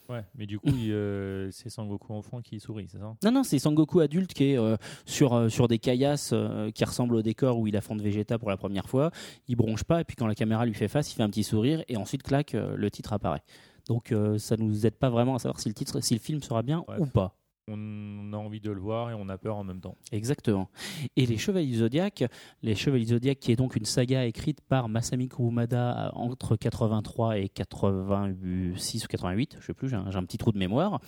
[0.08, 3.14] Ouais, mais du coup, il, euh, c'est Sangoku enfant qui sourit, c'est ça?
[3.24, 4.76] Non, non, c'est Sangoku adulte qui est euh,
[5.06, 6.34] sur, euh, sur des caillasses
[6.74, 9.10] qui ressemblent au décor où il affronte Vegeta pour la première fois.
[9.48, 11.44] Il bronche pas, et puis quand la caméra lui fait face, il fait un petit
[11.44, 13.42] sourire, et ensuite, clac, le titre apparaît.
[13.86, 16.62] Donc ça nous aide pas vraiment à savoir si le, titre, si le film sera
[16.62, 17.00] bien Bref.
[17.00, 17.36] ou pas.
[17.66, 19.96] On a envie de le voir et on a peur en même temps.
[20.12, 20.68] Exactement.
[21.16, 22.24] Et les Chevaliers du Zodiac,
[22.62, 27.48] les Chevaliers qui est donc une saga écrite par Masami Kurumada euh, entre 83 et
[27.48, 31.00] 86 ou 88, je sais plus, j'ai un, un petit trou de mémoire,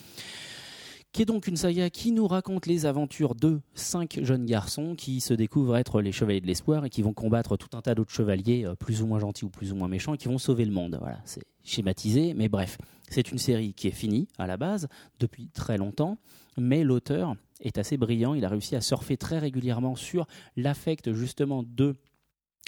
[1.13, 5.21] qui est donc une saga qui nous raconte les aventures de cinq jeunes garçons qui
[5.21, 8.13] se découvrent être les Chevaliers de l'Espoir et qui vont combattre tout un tas d'autres
[8.13, 10.65] chevaliers euh, plus ou moins gentils ou plus ou moins méchants et qui vont sauver
[10.65, 10.97] le monde.
[11.01, 12.79] Voilà, c'est schématisé, mais bref,
[13.11, 14.89] c'est une série qui est finie à la base
[15.19, 16.17] depuis très longtemps
[16.59, 18.35] mais l'auteur est assez brillant.
[18.35, 20.27] Il a réussi à surfer très régulièrement sur
[20.57, 21.97] l'affect justement de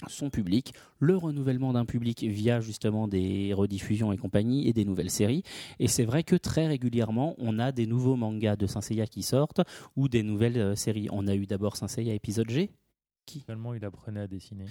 [0.07, 5.09] son public, le renouvellement d'un public via justement des rediffusions et compagnie et des nouvelles
[5.09, 5.43] séries.
[5.79, 9.61] Et c'est vrai que très régulièrement, on a des nouveaux mangas de Saint qui sortent
[9.95, 11.09] ou des nouvelles euh, séries.
[11.11, 12.71] On a eu d'abord Saint épisode G.
[13.45, 14.65] Seulement, il apprenait à dessiner.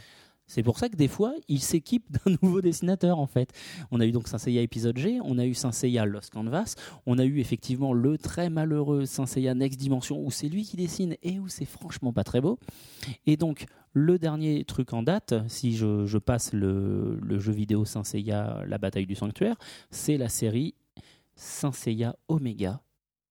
[0.49, 3.53] C'est pour ça que des fois, il s'équipe d'un nouveau dessinateur en fait.
[3.90, 6.74] On a eu donc Saint épisode G, on a eu Saint Seiya Lost Canvas,
[7.07, 11.16] on a eu effectivement le très malheureux Saint Next Dimension où c'est lui qui dessine
[11.22, 12.59] et où c'est franchement pas très beau.
[13.26, 18.03] Et donc le dernier truc en date, si je, passe le, jeu vidéo Saint
[18.66, 19.57] La bataille du sanctuaire,
[19.90, 20.74] c'est la série
[21.36, 22.80] Saint Seiya Omega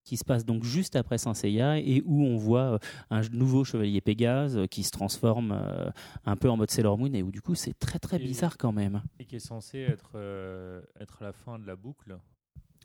[0.07, 2.79] qui se passe donc juste après Saint Seiya et où on voit euh,
[3.09, 5.89] un nouveau chevalier Pégase euh, qui se transforme euh,
[6.25, 8.71] un peu en mode Sailor Moon et où du coup c'est très très bizarre quand
[8.71, 9.01] même.
[9.19, 12.17] Et qui est censé être, euh, être la fin de la boucle.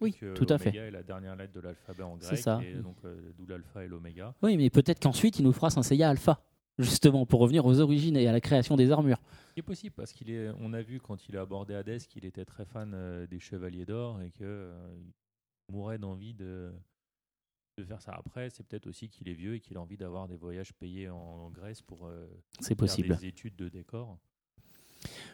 [0.01, 0.75] Oui, tout à fait.
[0.75, 2.39] Est la dernière lettre de l'alphabet en C'est grec.
[2.41, 2.61] ça.
[2.65, 4.35] Et donc, euh, d'où l'alpha et l'oméga.
[4.43, 6.41] Oui, mais peut-être qu'ensuite il nous fera Saint Seiya Alpha
[6.79, 9.21] justement pour revenir aux origines et à la création des armures.
[9.51, 11.99] Ce qui est possible parce qu'il est, on a vu quand il a abordé Hadès
[11.99, 14.73] qu'il était très fan euh, des Chevaliers d'Or et que euh,
[15.69, 16.73] il mourait d'envie de,
[17.83, 18.13] de faire ça.
[18.15, 21.09] Après, c'est peut-être aussi qu'il est vieux et qu'il a envie d'avoir des voyages payés
[21.09, 22.27] en, en Grèce pour euh,
[22.61, 23.17] C'est faire possible.
[23.17, 24.19] des études de décor.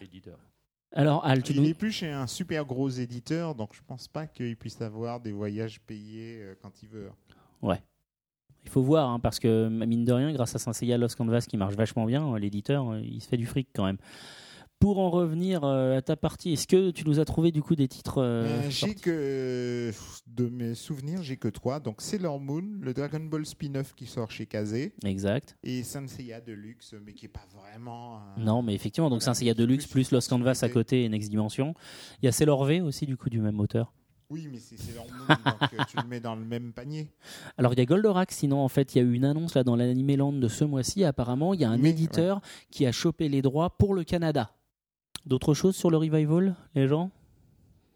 [0.01, 0.39] Éditeur.
[0.93, 1.69] Alors Al, tu Il nous...
[1.69, 5.33] est plus chez un super gros éditeur, donc je pense pas qu'il puisse avoir des
[5.33, 7.11] voyages payés euh, quand il veut.
[7.63, 11.45] il faut voir hein, parce que mine de rien, grâce à Saint Seiya Lost Canvas
[11.49, 13.99] qui marche vachement bien, l'éditeur euh, il se fait du fric quand même.
[14.81, 17.75] Pour en revenir euh, à ta partie, est-ce que tu nous as trouvé du coup
[17.75, 19.91] des titres euh, Euh, j'ai que
[20.29, 21.81] de mes souvenirs, j'ai que trois.
[21.81, 25.57] Donc Sailor Moon, le Dragon Ball spin-off qui sort chez Kazé Exact.
[25.65, 28.19] et Senseiya Deluxe, mais qui est pas vraiment.
[28.19, 30.31] un- Non, mais effectivement, donc Voilà, ça, il y a mais Deluxe plus plus Lost
[30.31, 31.75] Canvas à côté et Next Dimension.
[32.23, 33.93] Il y a Sailor V aussi, du coup, du même auteur.
[34.31, 37.09] Oui, mais c'est Sailor Moon, donc tu le mets dans le même panier.
[37.57, 39.65] Alors il y a Goldorak, sinon en fait il y a eu une annonce là
[39.65, 41.03] dans l'Animeland de ce mois-ci.
[41.03, 44.51] Apparemment il y a un éditeur qui a chopé les droits pour le Canada.
[45.27, 47.11] D'autres choses sur le revival, les gens?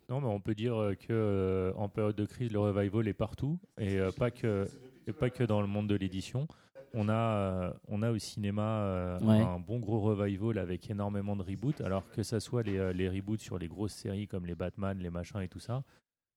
[0.08, 3.14] Non, mais on peut dire euh, que euh, en période de crise, le revival est
[3.14, 4.66] partout et euh, pas que
[5.06, 6.46] et pas que dans le monde de l'édition.
[6.94, 9.40] On a on a au cinéma Ouais.
[9.40, 11.80] un bon gros revival avec énormément de reboots.
[11.80, 15.08] Alors que ça soit les, les reboots sur les grosses séries comme les Batman, les
[15.08, 15.84] machins et tout ça,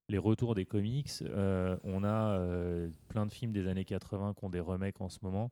[0.08, 1.12] les retours des comics.
[1.24, 5.10] euh, on a euh, plein de films des années 80 qui ont des remakes en
[5.10, 5.52] ce moment.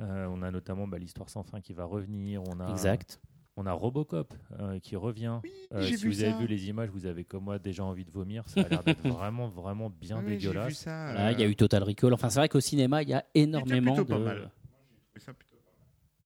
[0.00, 2.42] Euh, on a notamment bah, l'histoire sans fin qui va revenir.
[2.48, 3.20] On a Exact.
[3.56, 5.40] On a Robocop euh, qui revient.
[5.72, 8.04] Euh, j'ai si vu vous avez vu les images, vous avez comme moi déjà envie
[8.04, 8.42] de vomir.
[8.48, 10.74] Ça a l'air d'être vraiment, vraiment bien vu dégueulasse.
[10.74, 11.12] ça.
[11.14, 12.12] Là, il y a euh, eu Total Recall.
[12.12, 14.18] Enfin c'est vrai qu'au cinéma il y a énormément plutôt de.
[14.18, 14.50] pas mal.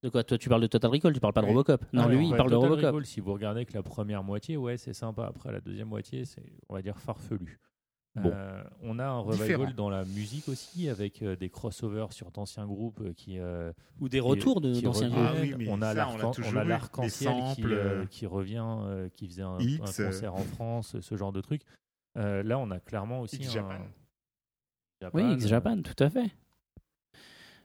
[0.02, 0.24] De quoi?
[0.24, 1.52] Toi tu parles de Total Recall, tu parles pas de Oui.
[1.52, 2.84] Robocop Non, Ah, lui ouais, il parle de Robocop.
[2.86, 5.26] Recall, si vous regardez que la première moitié, ouais, c'est sympa.
[5.26, 7.60] Après, la deuxième moitié, c'est, on va dire, farfelu.
[8.22, 8.30] Bon.
[8.34, 9.70] Euh, on a un revival Différent.
[9.76, 14.08] dans la musique aussi, avec euh, des crossovers sur d'anciens groupes euh, qui, euh, Ou
[14.08, 15.22] des retours de- d'anciens groupes.
[15.26, 15.94] Ah oui, on a
[16.64, 17.32] l'arc-en-ciel
[18.10, 21.62] qui, revient, euh, qui faisait un, un concert en France, ce genre de truc.
[22.16, 23.74] Euh, là, on a clairement aussi X un- Japan.
[25.14, 26.30] Oui, Japan, X-Japan, tout à fait.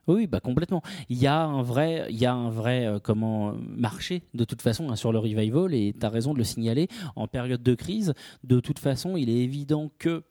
[0.08, 0.84] Oui, bah complètement.
[1.10, 4.62] Il y a un vrai, il y a un vrai euh, comment marché de toute
[4.62, 6.88] façon hein, sur le revival et tu as raison de le signaler.
[7.16, 10.24] En période de crise, de toute façon, il est évident que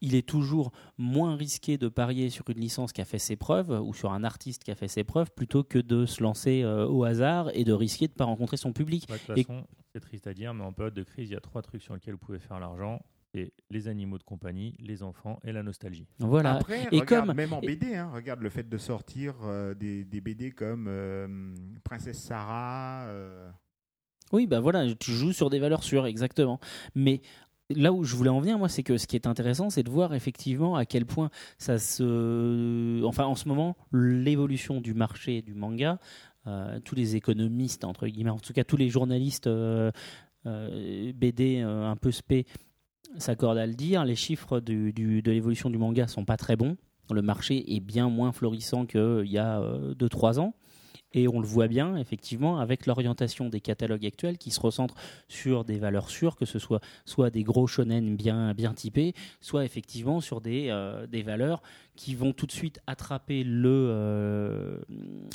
[0.00, 3.70] il est toujours moins risqué de parier sur une licence qui a fait ses preuves
[3.70, 6.86] ou sur un artiste qui a fait ses preuves plutôt que de se lancer euh,
[6.86, 9.06] au hasard et de risquer de ne pas rencontrer son public.
[9.08, 11.32] Bah, de toute Et- façon, c'est triste à dire, mais en période de crise, il
[11.32, 13.00] y a trois trucs sur lesquels vous pouvez faire l'argent.
[13.34, 16.06] C'est les animaux de compagnie, les enfants et la nostalgie.
[16.20, 16.54] Voilà.
[16.54, 19.74] Après, Et regarde, comme- même en et- BD, hein, regarde le fait de sortir euh,
[19.74, 23.06] des, des BD comme euh, Princesse Sarah.
[23.08, 23.50] euh,
[24.32, 26.60] Oui, bah voilà, tu joues sur des valeurs sûres, exactement.
[26.94, 27.20] Mais
[27.70, 29.90] là où je voulais en venir, moi, c'est que ce qui est intéressant, c'est de
[29.90, 33.02] voir effectivement à quel point ça se.
[33.04, 35.98] Enfin, en ce moment, l'évolution du marché du manga,
[36.46, 39.90] euh, tous les économistes, entre guillemets, en tout cas tous les journalistes euh,
[40.46, 42.46] euh, BD un peu spé
[43.18, 46.76] s'accordent à le dire, les chiffres de l'évolution du manga sont pas très bons.
[47.10, 49.60] Le marché est bien moins florissant qu'il y a
[49.98, 50.54] 2-3 ans.
[51.16, 54.94] Et on le voit bien, effectivement, avec l'orientation des catalogues actuels qui se recentrent
[55.28, 59.64] sur des valeurs sûres, que ce soit soit des gros shonen bien, bien typés, soit
[59.64, 61.62] effectivement sur des, euh, des valeurs
[61.96, 64.78] qui vont tout de suite attraper le, euh,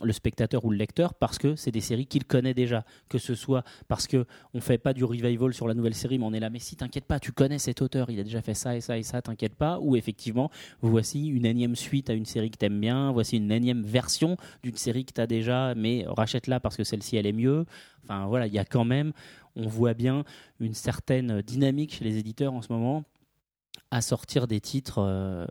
[0.04, 2.86] le spectateur ou le lecteur parce que c'est des séries qu'il connaît déjà.
[3.10, 6.26] Que ce soit parce que on fait pas du revival sur la nouvelle série, mais
[6.26, 8.54] on est là, mais si, t'inquiète pas, tu connais cet auteur, il a déjà fait
[8.54, 9.80] ça et ça et ça, t'inquiète pas.
[9.80, 10.50] Ou effectivement,
[10.82, 14.78] voici une énième suite à une série que t'aimes bien, voici une énième version d'une
[14.78, 17.66] série que t'as déjà, mais rachète-la parce que celle-ci elle est mieux.
[18.04, 19.12] Enfin voilà, il y a quand même,
[19.56, 20.24] on voit bien
[20.60, 23.04] une certaine dynamique chez les éditeurs en ce moment
[23.92, 25.46] à sortir des titres euh,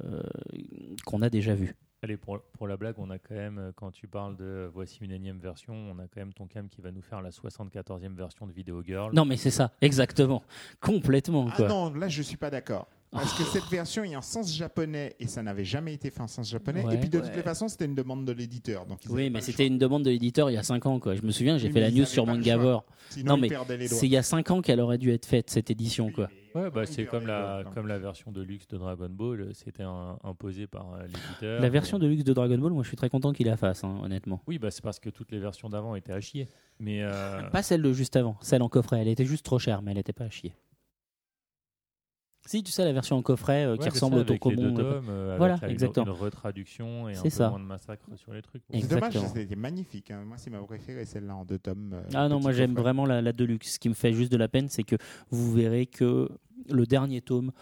[1.06, 1.74] qu'on a déjà vus.
[2.02, 4.70] Allez, pour, pour la blague, on a quand même, euh, quand tu parles de euh,
[4.72, 7.28] voici une énième version, on a quand même ton cam qui va nous faire la
[7.28, 9.14] 74e version de Video Girl.
[9.14, 10.42] Non mais c'est ça, exactement,
[10.80, 11.68] complètement Ah quoi.
[11.68, 12.86] non, là je suis pas d'accord.
[13.12, 16.28] Parce que cette version est en sens japonais et ça n'avait jamais été fait en
[16.28, 16.84] sens japonais.
[16.84, 16.94] Ouais.
[16.94, 17.24] et puis de Ouais.
[17.26, 18.86] toutes les façons, c'était une demande de l'éditeur.
[19.08, 21.16] Oui, mais c'était une demande de l'éditeur il y a 5 ans quoi.
[21.16, 22.24] Je me souviens, j'ai Oui, fait la news sur.
[22.24, 22.82] Sinon,
[23.24, 23.48] Non, mais.
[23.88, 26.30] C'est il y a 5 ans qu'elle aurait dû être faite cette édition quoi.
[26.54, 30.18] Ouais, bah, c'est comme la, comme la version de luxe de Dragon Ball, c'était un-
[30.24, 31.60] imposé par euh, l'éditeur.
[31.60, 33.84] La version de luxe de Dragon Ball, moi je suis très content qu'il la fasse,
[33.84, 34.42] hein, honnêtement.
[34.46, 36.48] Oui, bah, c'est parce que toutes les versions d'avant étaient à chier.
[36.78, 39.00] Mais euh, Pas celle de juste avant, celle en coffret.
[39.00, 40.54] Elle était juste trop chère, mais elle était pas à chier.
[42.50, 44.56] Si, tu sais, la version en coffret euh, ouais, qui ressemble ça, au avec les
[44.56, 44.80] deux Tokomon.
[44.80, 46.06] euh, tomes, euh, Voilà, avec une- exactement.
[46.06, 47.50] Une, retraduction et un C'est peu ça.
[47.50, 48.62] moins de massacre sur les trucs.
[48.68, 49.32] C'est dommage, Exactement.
[49.32, 50.10] c'était magnifique.
[50.10, 50.24] hein.
[50.26, 51.92] Moi, c'est ma préférée, celle-là en deux tomes.
[51.94, 53.74] euh, Ah non, moi j'aime vraiment la, la Deluxe.
[53.74, 54.96] Ce qui me fait juste de la peine, c'est que
[55.30, 56.28] vous verrez que
[56.68, 57.52] le dernier tome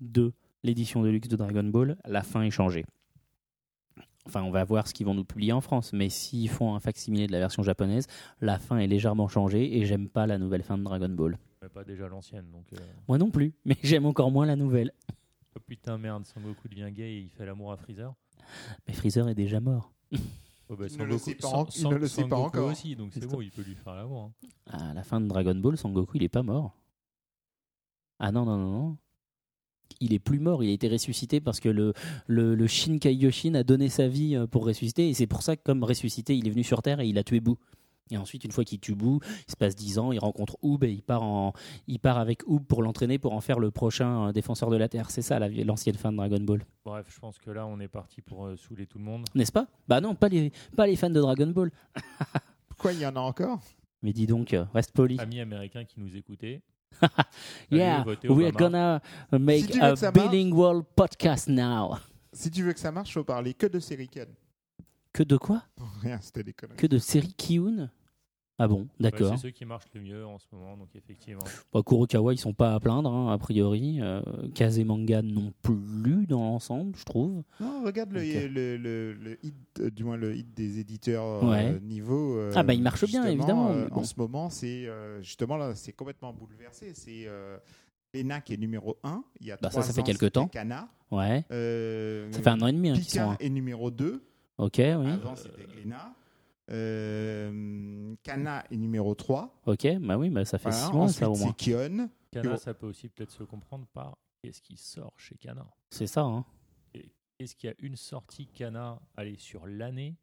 [0.00, 0.32] de
[0.64, 2.84] l'édition Deluxe de Dragon Ball, la fin est changée.
[4.26, 6.80] Enfin, on va voir ce qu'ils vont nous publier en France, mais s'ils font un
[6.80, 8.08] facsimilé de la version japonaise,
[8.40, 11.38] la fin est légèrement changée et j'aime pas la nouvelle fin de Dragon Ball.
[11.68, 12.50] Pas déjà l'ancienne.
[12.52, 12.76] Donc, euh,
[13.08, 14.92] Moi non plus, mais j'aime encore moins la nouvelle.
[15.56, 18.14] oh putain, merde, Son Goku devient gay et il fait l'amour à Freezer.
[18.86, 19.92] Mais Freezer est déjà mort.
[20.68, 22.08] Oh, bah, Il Son ne le Goku- sait pas Son- en- il Son- ne le
[22.08, 22.70] sait Son pas Goku encore.
[22.72, 24.30] aussi, donc c'est C'est bon, il peut lui faire l'amour.
[24.72, 24.78] hein.
[24.90, 26.74] À la fin de Dragon Ball, Son Goku, il est pas mort.
[28.18, 28.96] Ah non, non, non, non.
[30.00, 31.92] Il est plus mort, il a été ressuscité parce que le,
[32.26, 35.56] le, le Shin Kaiyoshin a donné sa vie euh, pour ressusciter, et c'est pour ça
[35.56, 37.56] que, comme ressuscité, il est venu sur Terre et il a tué Boo.
[38.10, 40.84] Et ensuite, une fois qu'il tue Boo, il se passe 10 ans, il rencontre Oob
[40.84, 41.54] et il part, en,
[41.86, 44.88] il part avec Oob pour l'entraîner pour en faire le prochain euh, défenseur de la
[44.88, 45.10] Terre.
[45.10, 46.64] C'est ça la- l'ancienne fin de Dragon Ball.
[46.84, 49.24] Bref, je pense que là, on est parti pour euh, saouler tout le monde.
[49.34, 49.66] N'est-ce pas?
[49.88, 51.70] Bah non, pas les, pas les fans de Dragon Ball.
[52.68, 53.60] Pourquoi il y en a encore?
[54.02, 55.18] Mais dis donc, euh, reste poli.
[55.18, 56.60] Amis américains qui nous écoutaient.
[57.70, 59.00] Yeah, we're gonna
[59.32, 61.96] make Si a bilingual podcast now.
[62.32, 64.28] Si tu veux que ça marche, faut parler que de série Ken.
[65.14, 65.62] Que de quoi
[66.02, 66.76] Rien, c'était des conneries.
[66.76, 67.88] Que de série Kiyun
[68.58, 69.30] Ah bon, Ouais, d'accord.
[69.36, 71.44] c'est ceux qui marchent le mieux en ce moment, donc effectivement.
[71.72, 74.00] Bah, Kurokawa, ils sont pas à plaindre, hein, a priori.
[74.00, 74.20] Euh,
[74.56, 77.44] Kazemanga non plus dans l'ensemble, je trouve.
[77.60, 78.50] Non, regarde le, Ok.
[78.52, 81.80] le, le, le hit, euh, du moins le hit des éditeurs euh, Ouais.
[81.80, 82.36] niveau.
[82.36, 84.00] euh, Ah bah, il marche bien, évidemment, euh, bon.
[84.00, 86.90] En ce moment, c'est euh, justement là, c'est complètement bouleversé.
[86.94, 87.56] C'est euh,
[88.12, 89.22] Lena qui est numéro 1.
[89.40, 90.48] Il y a Bah, ça, trois ça fait ans, quelque c'était temps.
[90.48, 90.88] Kana.
[91.12, 91.44] Ouais.
[91.52, 93.00] Euh, Ça fait un an et demi hein, sont.
[93.00, 93.36] Pika hein.
[93.38, 94.24] est numéro 2.
[94.58, 94.84] Ok, oui.
[94.86, 96.14] Avant, c'était Lena.
[96.70, 99.62] Euh, Kana est numéro 3.
[99.66, 100.86] Ok, bah oui, bah ça fait Voilà.
[100.86, 101.54] 6 mois, ça au moins.
[101.58, 102.08] c'est Kion.
[102.30, 102.56] Kana, Yo.
[102.56, 105.66] ça peut aussi peut-être se comprendre par qu'est-ce qui sort chez Kana.
[105.90, 106.44] C'est ça, hein.
[107.38, 110.16] Est-ce qu'il y a une sortie Kana, allez, sur l'année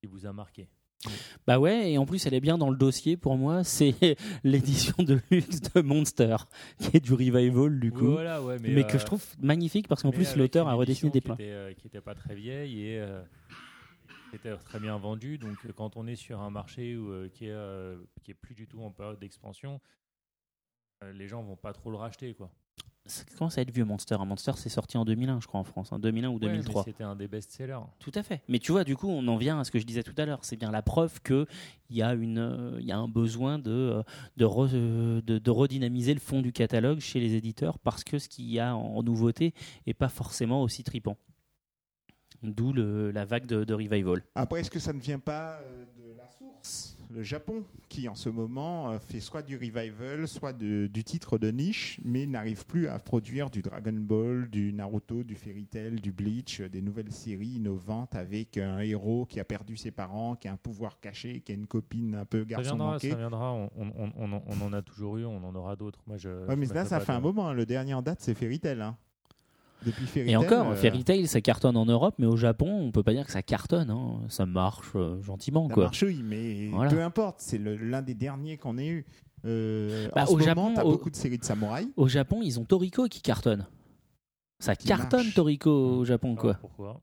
[0.00, 0.68] qui vous a marqué?
[1.46, 3.64] Bah ouais, et en plus, elle est bien dans le dossier pour moi.
[3.72, 3.94] C'est
[4.44, 6.36] l'édition de luxe de Monster,
[6.78, 8.12] qui est du revival du coup.
[8.12, 11.10] Voilà, ouais, mais, mais que euh, je trouve magnifique parce qu'en plus, l'auteur a redessiné
[11.10, 11.36] des plans.
[11.36, 13.22] Qui était, euh, qui était pas très vieille et euh,
[14.30, 15.38] qui était très bien vendue.
[15.38, 18.80] Donc, quand on est sur un marché où, qui, est, qui est plus du tout
[18.82, 19.80] en période d'expansion,
[21.14, 22.52] les gens vont pas trop le racheter, quoi.
[23.04, 24.14] Ça commence à être vieux Monster.
[24.20, 25.92] Un Monster, c'est sorti en 2001, je crois, en France.
[25.92, 26.84] hein, 2001 ou Ouais, mais 2003.
[26.84, 27.80] C'était un des best-sellers.
[27.98, 28.42] Tout à fait.
[28.48, 30.24] Mais tu vois, du coup, on en vient à ce que je disais tout à
[30.24, 30.38] l'heure.
[30.44, 31.46] C'est bien la preuve qu'il
[31.90, 34.02] y, a une, euh, il y a un besoin de, euh,
[34.36, 38.18] de, re- euh, de, de redynamiser le fond du catalogue chez les éditeurs parce que
[38.20, 39.52] ce qu'il y a en nouveauté
[39.86, 41.16] n'est pas forcément aussi tripant.
[42.44, 44.22] D'où la vague de, de revival.
[44.34, 46.91] Après, est-ce que ça ne vient pas euh, de la source?
[47.14, 51.36] Le Japon, qui en ce moment euh, fait soit du revival, soit de- du titre
[51.36, 55.96] de niche, mais n'arrive plus à produire du Dragon Ball, du Naruto, du Fairy Tail,
[55.96, 60.36] du Bleach, euh, des nouvelles séries innovantes avec un héros qui a perdu ses parents,
[60.36, 63.10] qui a un pouvoir caché, qui a une copine un peu Ça garçon viendra, manqué.
[63.10, 63.52] ça viendra.
[63.52, 66.00] On, on- on- on en- a toujours eu, on en aura d'autres.
[66.06, 66.46] Moi, je.
[66.46, 67.48] Ouais, mais là, ça fait de- un moment.
[67.48, 67.52] hein.
[67.52, 68.80] Le dernier en date, c'est Fairy Tail.
[68.80, 68.96] hein.
[69.84, 72.92] Depuis Fairy Et encore, euh, Fairy Tail, ça cartonne en Europe, mais au Japon, on
[72.92, 73.90] peut pas dire que ça cartonne.
[73.90, 74.20] hein.
[74.28, 75.84] Ça marche euh, gentiment, Ça quoi.
[75.84, 76.90] marche, oui, mais Voilà.
[76.90, 77.36] peu importe.
[77.40, 79.06] C'est l'un des derniers qu'on ait eu.
[79.44, 81.88] Euh, Bah, en ce au moment, Japon, t'as au- beaucoup de séries de samouraïs.
[81.96, 83.66] Au Japon, ils ont Toriko qui cartonne.
[84.60, 85.34] Ça Qui cartonne marche.
[85.34, 86.54] Toriko au Japon, Ah, quoi.
[86.54, 87.00] pourquoi?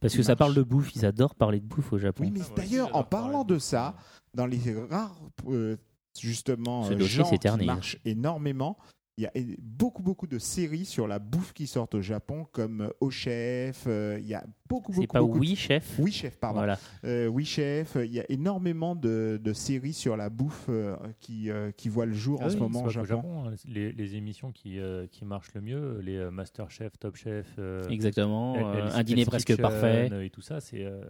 [0.00, 2.22] Parce que ça parle de bouffe, ils adorent parler de bouffe au Japon.
[2.24, 3.96] Oui, mais Ah, d'ailleurs, en parlant de ça,
[4.34, 4.60] dans les
[4.90, 5.76] rares, euh,
[6.20, 7.66] justement, Ce euh, gens qui s'éternise.
[7.66, 8.76] marchent énormément,
[9.18, 12.82] il y a beaucoup, beaucoup de séries sur la bouffe qui sortent au Japon, comme
[12.82, 13.84] euh, Au Chef.
[13.86, 15.94] euh, Il y a beaucoup, C'est beaucoup, pas beaucoup de- oui, chef?
[15.98, 16.58] Oui, chef, pardon.
[16.58, 16.78] Voilà.
[17.04, 17.96] Euh, oui, chef.
[17.96, 22.04] Il y a énormément de, de séries sur la bouffe euh, qui, euh, qui voient
[22.04, 23.44] le jour en Ah ce oui, moment au c'est Japon.
[23.48, 23.54] hein.
[23.66, 27.46] Les, les émissions qui, euh, qui marchent le mieux, les euh, Master Chef, Top Chef,
[27.58, 28.54] euh, Exactement.
[28.74, 30.10] Euh, un dîner presque parfait.
[30.26, 30.84] Et tout ça, c'est.
[30.84, 31.00] euh,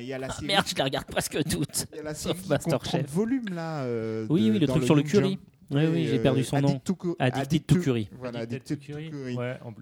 [0.00, 1.86] Il y a la Ah, série, merde, je les regarde presque toutes.
[1.92, 3.10] il y a la sauf série qui Master compte 30 Chef.
[3.12, 3.84] volumes là.
[3.84, 5.38] euh, Oui, de- oui, le dans truc sur le curry.
[5.70, 6.68] Oui, oui, j'ai perdu son nom.
[6.68, 8.08] Addict to Cu- Addicted to Curry.
[8.18, 9.34] Voilà, Addicted to Curry.
[9.36, 9.72] Ouais, en,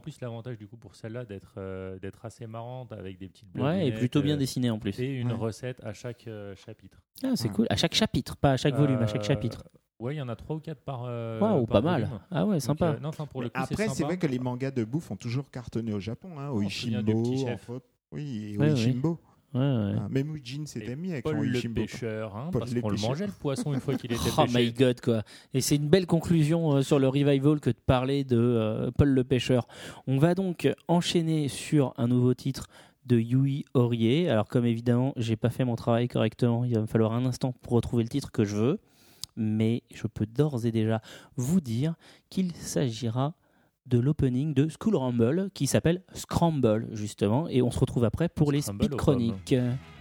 [0.00, 3.88] plus- l'avantage du coup pour celle-là d'être euh, d'être assez marrante avec des petites Ouais,
[3.88, 4.98] et plutôt bien euh, dessiné en plus.
[5.00, 5.38] Et une Ouais.
[5.38, 6.98] recette à chaque euh, chapitre.
[7.24, 7.54] Ah, c'est Ouais.
[7.54, 7.66] cool.
[7.70, 9.64] À chaque chapitre, pas à chaque volume, à chaque chapitre.
[9.98, 11.04] Ouais, il y en a trois ou quatre par.
[11.06, 12.08] euh, Waouh, par pas mal.
[12.30, 12.86] Ah ouais, Donc, sympa.
[12.92, 15.16] euh, non, enfin, pour le coup, Après, c'est vrai que les mangas de bouffe ont
[15.16, 16.38] toujours cartonné au Japon.
[16.38, 16.50] Hein,
[17.38, 17.62] Chef.
[17.62, 17.86] entre autres.
[18.12, 18.58] Oui, et
[19.56, 19.92] Ouais.
[19.94, 19.98] Ouais.
[20.00, 22.88] Ah, Même Eugene s'était Et mis avec Paul son le pêcheur, hein, Paul parce qu'on
[22.90, 24.58] le mangeait le poisson une fois qu'il était Oh pêché.
[24.58, 25.22] my god quoi.
[25.54, 29.08] Et c'est une belle conclusion euh, sur le revival que de parler de euh, Paul
[29.08, 29.66] le pêcheur.
[30.06, 32.66] On va donc enchaîner sur un nouveau titre
[33.06, 34.28] de Yui Horie.
[34.28, 37.52] Alors comme évidemment, j'ai pas fait mon travail correctement, il va me falloir un instant
[37.62, 38.80] pour retrouver le titre que je veux,
[39.36, 41.00] mais je peux d'ores et déjà
[41.36, 41.94] vous dire
[42.30, 43.34] qu'il s'agira
[43.86, 48.52] de l'opening de School Rumble qui s'appelle Scramble justement et on se retrouve après pour
[48.52, 49.54] les speed chroniques.
[49.54, 49.95] 伝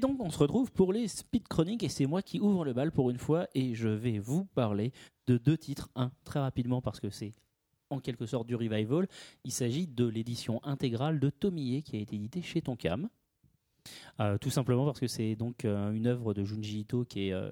[0.00, 2.92] donc, on se retrouve pour les Speed Chroniques et c'est moi qui ouvre le bal
[2.92, 4.92] pour une fois et je vais vous parler
[5.26, 5.88] de deux titres.
[5.94, 7.34] Un, très rapidement parce que c'est
[7.90, 9.06] en quelque sorte du revival.
[9.44, 13.08] Il s'agit de l'édition intégrale de Tomie qui a été éditée chez Tonkam.
[14.20, 17.32] Euh, tout simplement parce que c'est donc euh, une œuvre de Junji Ito qui est
[17.32, 17.50] euh,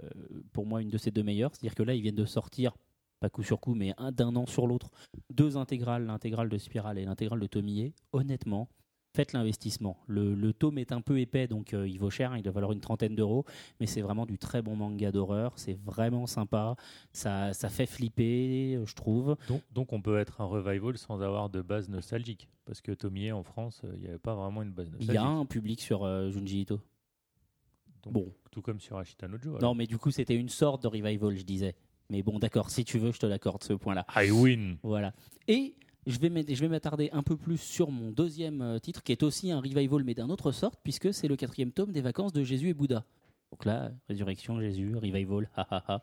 [0.52, 1.50] pour moi une de ses deux meilleures.
[1.52, 2.76] C'est-à-dire que là, ils viennent de sortir,
[3.18, 4.90] pas coup sur coup, mais un d'un an sur l'autre,
[5.30, 7.92] deux intégrales, l'intégrale de Spiral et l'intégrale de Tomie.
[8.12, 8.68] Honnêtement,
[9.12, 9.96] faites l'investissement.
[10.06, 12.52] Le, le tome est un peu épais, donc euh, il vaut cher, hein, il doit
[12.52, 13.44] valoir une trentaine d'euros,
[13.80, 16.76] mais c'est vraiment du très bon manga d'horreur, c'est vraiment sympa,
[17.12, 19.36] ça, ça fait flipper, euh, je trouve.
[19.48, 22.48] Donc, donc on peut être un revival sans avoir de base nostalgique.
[22.66, 25.14] Parce que Tomie en France, euh, il n'y avait pas vraiment une base Il nostalgique.
[25.14, 26.80] y a un public sur euh, Junji Ito.
[28.04, 29.60] Donc, Bon, Tout comme sur Ashita no Joe.
[29.60, 31.74] non, mais du coup, c'était une sorte de revival, je disais.
[32.10, 34.04] Mais bon, d'accord, si tu veux, je te l'accorde ce point-là.
[34.16, 35.12] I win Voilà.
[35.48, 35.74] Et
[36.06, 39.60] je vais m'attarder un peu plus sur mon deuxième euh, titre, qui est aussi un
[39.60, 42.74] revival, mais d'un autre sorte, puisque c'est le quatrième tome des vacances de Jésus et
[42.74, 43.04] Bouddha.
[43.50, 46.02] Donc là, résurrection, Jésus, revival, ha ha ha.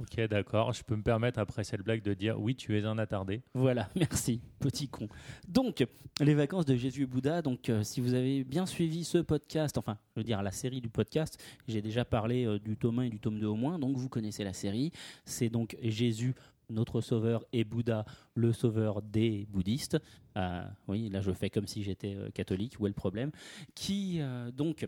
[0.00, 0.72] Ok, d'accord.
[0.72, 3.42] Je peux me permettre, après cette blague, de dire oui, tu es un attardé.
[3.52, 5.08] Voilà, merci, petit con.
[5.46, 5.86] Donc,
[6.20, 7.42] les vacances de Jésus et Bouddha.
[7.42, 10.80] Donc, euh, si vous avez bien suivi ce podcast, enfin, je veux dire la série
[10.80, 11.38] du podcast,
[11.68, 14.08] j'ai déjà parlé euh, du tome 1 et du tome 2 au moins, donc vous
[14.08, 14.90] connaissez la série.
[15.26, 16.34] C'est donc Jésus,
[16.70, 18.04] notre sauveur, et Bouddha,
[18.34, 19.98] le sauveur des bouddhistes.
[20.36, 23.30] Euh, oui, là, je fais comme si j'étais euh, catholique, où est le problème?
[23.74, 24.86] Qui, euh, donc,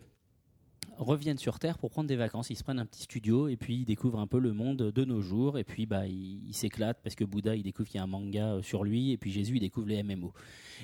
[0.97, 2.49] reviennent sur Terre pour prendre des vacances.
[2.49, 5.05] Ils se prennent un petit studio et puis ils découvrent un peu le monde de
[5.05, 5.57] nos jours.
[5.57, 8.53] Et puis bah, ils s'éclatent parce que Bouddha, il découvre qu'il y a un manga
[8.53, 9.11] euh, sur lui.
[9.11, 10.33] Et puis Jésus, il découvre les MMO.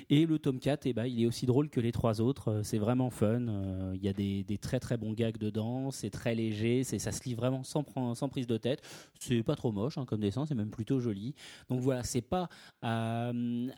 [0.08, 2.48] Et le tome 4, eh ben, il est aussi drôle que les trois autres.
[2.48, 3.48] Euh, C'est vraiment fun.
[3.48, 5.90] Euh, Il y a des, très très bons gags dedans.
[5.90, 6.84] C'est très léger.
[6.84, 7.84] C'est, ça se lit vraiment sans,
[8.14, 8.82] sans prise de tête.
[9.18, 10.46] C'est pas trop moche hein, comme dessin.
[10.46, 11.34] C'est même plutôt joli.
[11.68, 12.48] Donc voilà, c'est pas...
[12.84, 13.68] euh,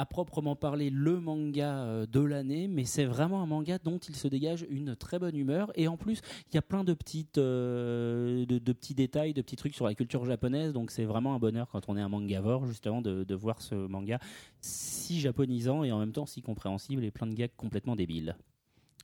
[0.00, 4.16] à proprement parler le manga euh, de l'année, mais c'est vraiment un manga dont il
[4.16, 5.70] se dégage une très bonne humeur.
[5.74, 9.74] Et en plus, il y a plein de, petites, euh, petits détails, de petits trucs
[9.74, 10.72] sur la culture japonaise.
[10.72, 14.18] Donc c'est vraiment un bonheur quand on est un mangavore, justement, de voir ce manga
[14.62, 18.36] si japonisant et en même temps si compréhensible et plein de gags complètement débiles.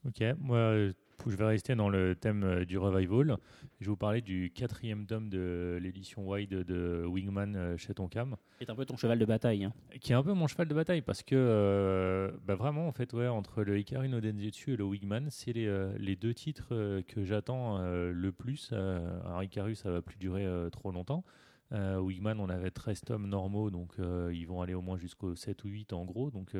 [0.07, 0.93] Ok, moi, euh,
[1.27, 3.37] je vais rester dans le thème euh, du revival.
[3.81, 8.37] Je vais vous parler du quatrième tome de l'édition wide de Wingman euh, chez Tonkam.
[8.61, 9.65] C'est un peu ton cheval de bataille.
[9.65, 9.73] hein.
[10.01, 13.13] qui est un peu mon cheval de bataille parce que euh, bah vraiment en fait
[13.15, 17.25] ouais entre le Hikaru no Denzetsu et le Wingman c'est les, les deux titres que
[17.25, 21.25] j'attends euh, le plus alors Hikaru ça va plus durer euh, trop longtemps
[21.73, 25.69] Wingman on avait 13 tomes normaux donc ils vont aller au moins jusqu'au 7 ou
[25.69, 26.53] 8 en gros donc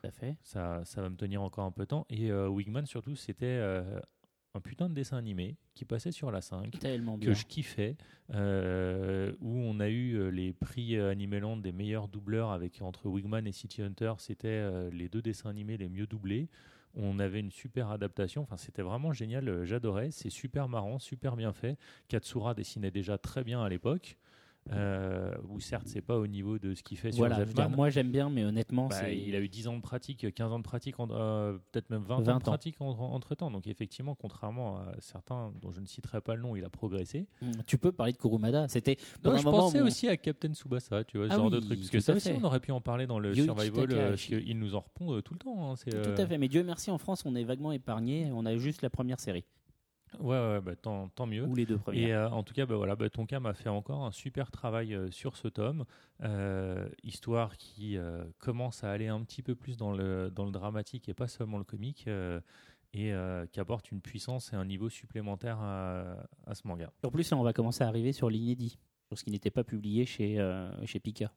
[0.00, 0.36] Tout à fait.
[0.42, 3.46] ça, ça va me tenir encore un peu de temps et euh, Wingman surtout c'était
[3.46, 3.98] euh,
[4.54, 7.34] un putain de dessin animé qui passait sur la 5 Tellement que bien.
[7.34, 7.96] je kiffais,
[8.34, 13.52] euh, où on a eu les prix Animeland des meilleurs doubleurs avec entre Wigman et
[13.52, 16.48] City Hunter, c'était euh, les deux dessins animés les mieux doublés.
[16.94, 21.52] On avait une super adaptation, enfin c'était vraiment génial, j'adorais, c'est super marrant, super bien
[21.52, 21.76] fait.
[22.08, 24.16] Katsura dessinait déjà très bien à l'époque,
[24.72, 27.70] euh, où certes c'est pas au niveau de ce qu'il fait sur Voilà, dire, Zepman.
[27.74, 30.58] moi j'aime bien, mais honnêtement, Bah, il a eu 10 ans de pratique, 15 ans
[30.58, 32.38] de pratique, en- euh, peut-être même 20, 20 ans ans.
[32.38, 33.50] de pratique entre temps.
[33.50, 37.26] Donc effectivement, contrairement à certains dont je ne citerai pas le nom, il a progressé.
[37.40, 38.68] Mm, Tu peux parler de Kurumada.
[38.68, 41.78] C'était je un pensais aussi à Captain Tsubasa, tu vois, ce Ah genre de truc.
[41.78, 44.58] Parce que ça aussi, on aurait pu en parler dans le Survival, euh, parce qu'il
[44.58, 45.70] nous en répond euh, tout le temps.
[45.72, 48.30] hein, Tout euh, à fait, mais Dieu merci, en France, on est vaguement épargné.
[48.32, 49.44] On a juste la première série,
[50.20, 51.44] Ouais, ouais, bah, tant, tant mieux.
[51.44, 52.18] ou les deux Et premières.
[52.18, 55.10] euh, en tout cas, bah, voilà, bah, Tonka m'a fait encore un super travail euh,
[55.10, 55.84] sur ce tome.
[56.22, 57.96] Euh, histoire qui
[58.38, 61.58] commence à aller un petit peu plus dans le, dans le dramatique et pas seulement
[61.58, 62.06] le comique.
[62.94, 63.12] et
[63.52, 66.90] qui apporte une puissance et un niveau supplémentaire à, à ce manga.
[67.04, 68.78] En plus, là, on va commencer à arriver sur l'inédit,
[69.08, 70.38] sur ce qui n'était pas publié chez,
[70.86, 71.30] chez Pika.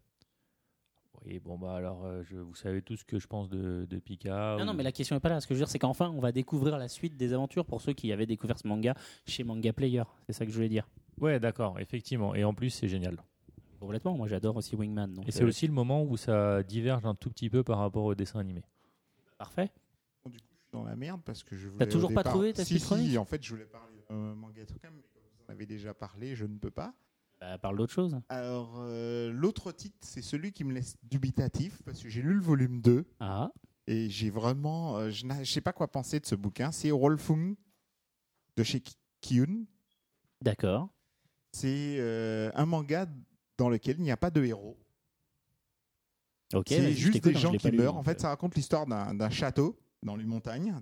[1.26, 4.00] Oui, bon, bah alors, euh, je, vous savez tout ce que je pense de, de
[4.00, 4.56] Pika.
[4.58, 5.40] Non, non, mais la question n'est pas là.
[5.40, 7.80] Ce que je veux dire, c'est qu'enfin, on va découvrir la suite des aventures pour
[7.82, 8.96] ceux qui avaient découvert ce manga
[9.28, 10.04] chez Manga Player.
[10.26, 10.88] C'est ça que je voulais dire.
[11.20, 12.34] Ouais, d'accord, effectivement.
[12.34, 13.18] Et en plus, c'est génial.
[13.80, 14.16] Complètement.
[14.16, 15.14] Moi, j'adore aussi Wingman.
[15.14, 17.78] Donc, Et c'est euh, aussi le moment où ça diverge un tout petit peu par
[17.78, 18.64] rapport au dessin animé.
[19.38, 19.72] parfait.
[20.26, 21.86] Du coup, je suis dans la merde parce que je voulais.
[21.86, 24.66] T'as au toujours pas trouvé ta si, si, en fait, je voulais parler d'un manga
[24.66, 26.94] Tokam, mais comme vous en avez déjà parlé, je ne peux pas.
[27.42, 28.16] Bah, parle d'autre chose.
[28.30, 32.42] Alors, euh, l'autre titre, c'est celui qui me laisse dubitatif parce que j'ai lu le
[32.42, 33.52] volume 2 Ah,
[33.88, 34.98] et j'ai vraiment.
[34.98, 36.72] euh, je ne sais pas quoi penser de ce bouquin.
[36.72, 37.56] C'est Rolfung
[38.58, 39.66] de chez Ki- Kiyun.
[40.42, 40.90] d'accord.
[41.54, 43.08] C'est euh, un manga
[43.58, 44.78] dans lequel il n'y a pas de héros.
[46.54, 46.66] Ok.
[46.68, 47.98] c'est juste des hein, gens qui meurent.
[47.98, 50.76] En fait, ça raconte l'histoire d'un château dans les montagnes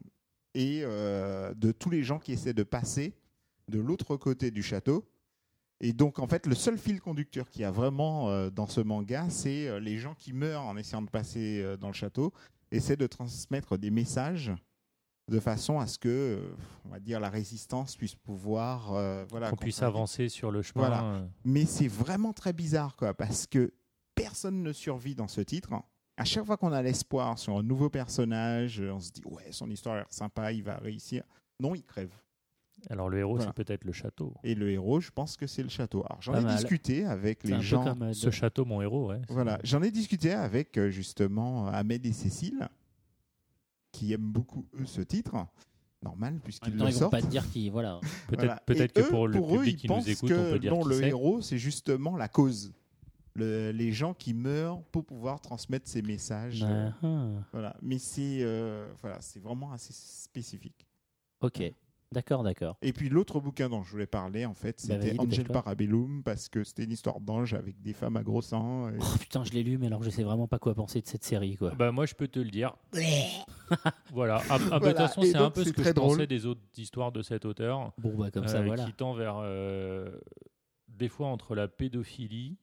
[0.55, 3.15] et de tous les gens qui essaient de passer
[3.67, 5.07] de l'autre côté du château.
[5.81, 8.81] Et donc, en fait, le seul fil conducteur qu'il y a vraiment euh, dans ce
[8.81, 12.33] manga, c'est euh, les gens qui meurent en essayant de passer euh, dans le château,
[12.71, 14.51] essaient de transmettre des messages
[15.29, 16.41] de façon à ce que,
[16.85, 18.93] on va dire, la résistance puisse pouvoir,
[19.29, 20.87] voilà, Qu'on puisse avancer sur le chemin.
[20.87, 21.27] Voilà.
[21.45, 23.71] Mais c'est vraiment très bizarre, quoi, parce que
[24.15, 25.69] personne ne survit dans ce titre.
[26.17, 29.69] À chaque fois qu'on a l'espoir sur un nouveau personnage, on se dit ouais, son
[29.69, 31.23] histoire a l'air sympa, il va réussir.
[31.59, 32.11] Non, il crève.
[32.89, 33.51] Alors le héros, Voilà.
[33.55, 34.33] c'est peut-être le château.
[34.43, 36.03] Et le héros, je pense que c'est le château.
[36.09, 36.55] Alors j'en ai mal.
[36.55, 37.83] discuté avec les peu gens.
[37.83, 39.21] comme, euh, Ce château, mon héros, ouais.
[39.29, 42.67] Voilà, j'en ai discuté avec euh, justement Ahmed et Cécile,
[43.91, 45.35] qui aiment beaucoup eux ce titre.
[46.01, 47.99] Normal, puisqu'ils le ils vont pas te dire qu'ils voilà.
[48.29, 48.87] Peut-être Voilà.
[48.87, 50.71] que eux, pour le eux, public ils qui nous pensent écoute, que on peut dire
[50.73, 52.71] non, qui le héros, c'est justement la cause.
[53.35, 56.63] Le- les gens qui meurent pour pouvoir transmettre ces messages.
[56.63, 57.27] euh, Ah, ah.
[57.51, 57.75] voilà.
[57.81, 60.87] Mais c'est euh, voilà, c'est vraiment assez spécifique.
[61.41, 61.61] Ok,
[62.11, 62.77] d'accord, d'accord.
[62.81, 65.53] Et puis l'autre bouquin dont je voulais parler, en fait, Bah, c'était vas-y, Angel dépêche-toi.
[65.53, 68.89] Parabellum, parce que c'était une histoire d'ange avec des femmes à gros sang.
[68.89, 71.07] et- Oh putain, je l'ai lu, mais alors je sais vraiment pas quoi penser de
[71.07, 71.71] cette série, quoi.
[71.75, 72.75] Bah, moi, je peux te le dire.
[74.13, 74.41] voilà.
[74.49, 75.07] Ah, ah, bah, de toute Voilà.
[75.07, 76.27] façon, Et c'est un donc, peu ce c'est que très je pensais drôle.
[76.27, 78.85] des autres histoires de cet auteur, Bon, bah, comme ça, euh, voilà.
[78.85, 80.09] qui tend vers euh,
[80.87, 82.57] des fois entre la pédophilie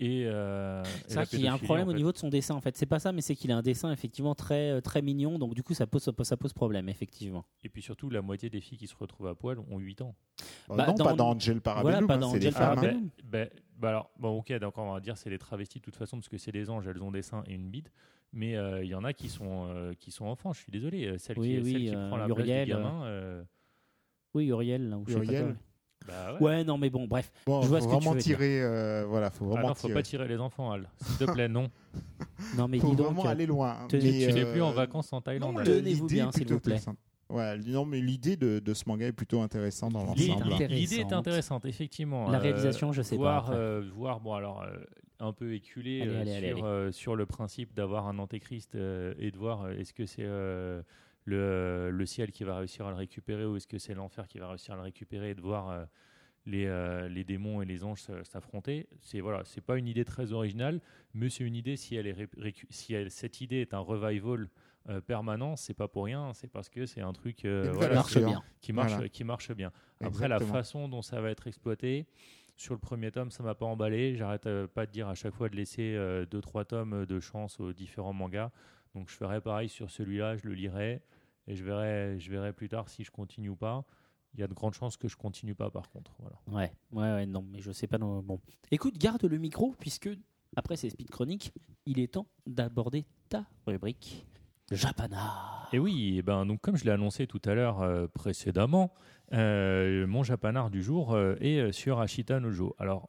[0.00, 0.24] et.
[0.26, 2.54] euh, et C'est vrai qu'il y a un problème en au niveau de son dessin,
[2.56, 2.76] en fait.
[2.76, 5.54] C'est pas ça, mais c'est qu'il a un dessin effectivement très, euh, très mignon, donc
[5.54, 7.44] du coup, ça pose, ça pose problème, effectivement.
[7.62, 10.16] Et puis surtout, la moitié des filles qui se retrouvent à poil ont 8 ans.
[10.70, 12.78] Euh, Bah, non, dans- pas dans Angel Parabellum, pas hein, dans c'est des Angel femmes.
[12.78, 13.46] hein.
[13.78, 16.28] Bah alors, bon, ok, d'accord, on va dire c'est des travestis de toute façon parce
[16.28, 17.90] que c'est des anges, elles ont des seins et une bite.
[18.32, 20.52] Mais euh, il y en a qui sont euh, qui sont enfants.
[20.52, 21.16] Je suis désolé.
[21.18, 23.04] Celle Oui, qui, oui, celle qui euh, prend la Uriel, place du gamin.
[23.06, 23.42] euh,
[24.34, 25.56] Oui, Uriel, là, ou je sais pas Uriel.
[26.06, 26.40] Bah ouais.
[26.40, 27.30] Ouais, non, mais bon, bref.
[27.46, 28.36] Bon, Je vois faut ce que tu vraiment veux dire.
[28.38, 28.62] tirer.
[28.62, 29.94] euh, voilà, faut Ah vraiment non, faut tirer.
[29.94, 30.88] pas tirer les enfants, Al.
[31.02, 31.68] S'il te plaît, non.
[32.56, 33.06] Non, mais faut dis donc.
[33.06, 33.76] vraiment euh, aller loin.
[33.92, 35.62] Mais, tu n'es euh, plus en vacances en Thaïlande.
[35.64, 36.80] Tenez-vous bien, s'il vous plaît.
[37.28, 40.52] Ouais, non, mais l'idée de, de ce manga est plutôt intéressante dans l'ensemble.
[40.68, 42.28] L'idée est intéressante, effectivement.
[42.28, 44.76] La Euh, réalisation, je sais pas, voir, euh, voir, bon, alors, euh,
[45.20, 46.62] un peu éculé Allez, euh, allez, allez, sur, allez.
[46.64, 50.24] euh, sur le principe d'avoir un antéchrist euh, et de voir euh, est-ce que c'est
[50.24, 50.82] euh,
[51.24, 54.38] le, le ciel qui va réussir à le récupérer ou est-ce que c'est l'enfer qui
[54.38, 55.84] va réussir à le récupérer et de voir euh,
[56.46, 58.88] les, euh, les démons et les anges s'affronter?
[59.00, 60.80] C'est voilà, c'est pas une idée très originale,
[61.14, 62.16] mais c'est une idée si elle est
[62.70, 64.48] si elle- cette idée est un revival
[64.88, 68.16] euh, permanent, c'est pas pour rien, c'est parce que c'est un truc euh, voilà, marche
[68.18, 68.42] bien.
[68.62, 69.08] qui marche, Voilà.
[69.10, 69.72] qui marche bien.
[70.00, 72.06] Après, la façon dont ça va être exploité,
[72.56, 74.16] sur le premier tome, ça m'a pas emballé.
[74.16, 77.20] J'arrête euh, pas de dire à chaque fois de laisser euh, deux, trois tomes de
[77.20, 78.50] chance aux différents mangas.
[78.94, 81.02] Donc, je ferai pareil sur celui-là, je le lirai
[81.46, 83.84] et je verrai, je verrai plus tard si je continue ou pas.
[84.34, 86.12] Il y a de grandes chances que je continue pas, par contre.
[86.18, 86.40] Voilà.
[86.46, 87.98] Ouais, ouais, ouais, non, mais je sais pas.
[87.98, 88.40] Non, bon.
[88.70, 90.08] Écoute, garde le micro, puisque
[90.56, 91.52] après ces speed chroniques,
[91.86, 94.26] il est temps d'aborder ta rubrique
[94.70, 95.68] Japana.
[95.72, 98.92] Et oui, eh ben, donc comme je l'ai annoncé tout à l'heure euh, précédemment,
[99.32, 102.74] euh, mon japanard du jour euh, est euh, sur Ashita Nojo.
[102.78, 103.08] Alors,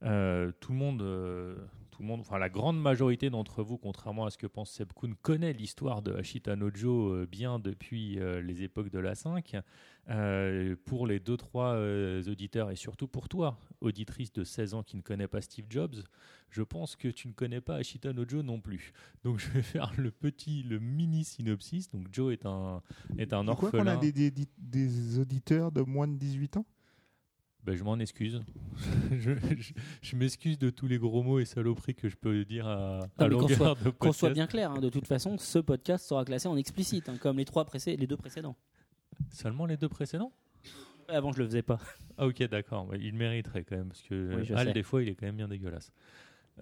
[0.00, 1.02] tout le monde,
[1.96, 4.92] tout le monde, enfin la grande majorité d'entre vous, contrairement à ce que pense Seb
[4.92, 9.56] Kuhn, connaît l'histoire de Ashita Nojo euh, bien depuis euh, les époques de la 5.
[10.08, 15.02] Euh, pour les 2-3 auditeurs et surtout pour toi, auditrice de 16 ans qui ne
[15.02, 15.96] connaît pas Steve Jobs,
[16.50, 18.92] je pense que tu ne connais pas Ashita Nojo non plus.
[19.24, 21.88] Donc je vais faire le petit, le mini synopsis.
[21.88, 22.82] Donc Joe est un,
[23.18, 23.96] est un Pourquoi a orphelin.
[23.96, 26.66] des, des, des- des auditeurs de moins de 18 ans?
[27.66, 28.42] Ben, je m'en excuse.
[29.10, 32.66] je je- je m'excuse de tous les gros mots et saloperies que je peux dire
[32.68, 36.24] à, à qu'on soit- Qu'on soit bien clair, hein, de toute façon, ce podcast sera
[36.24, 38.56] classé en explicite, hein, comme les, trois les deux précédents.
[39.30, 40.32] Seulement les deux précédents?
[41.08, 41.78] Avant, je le faisais pas.
[42.18, 42.86] Ah ok, d'accord.
[42.88, 44.72] Ouais, il mériterait quand même, parce que Oui, Al, sais.
[44.72, 45.92] des fois, il est quand même bien dégueulasse.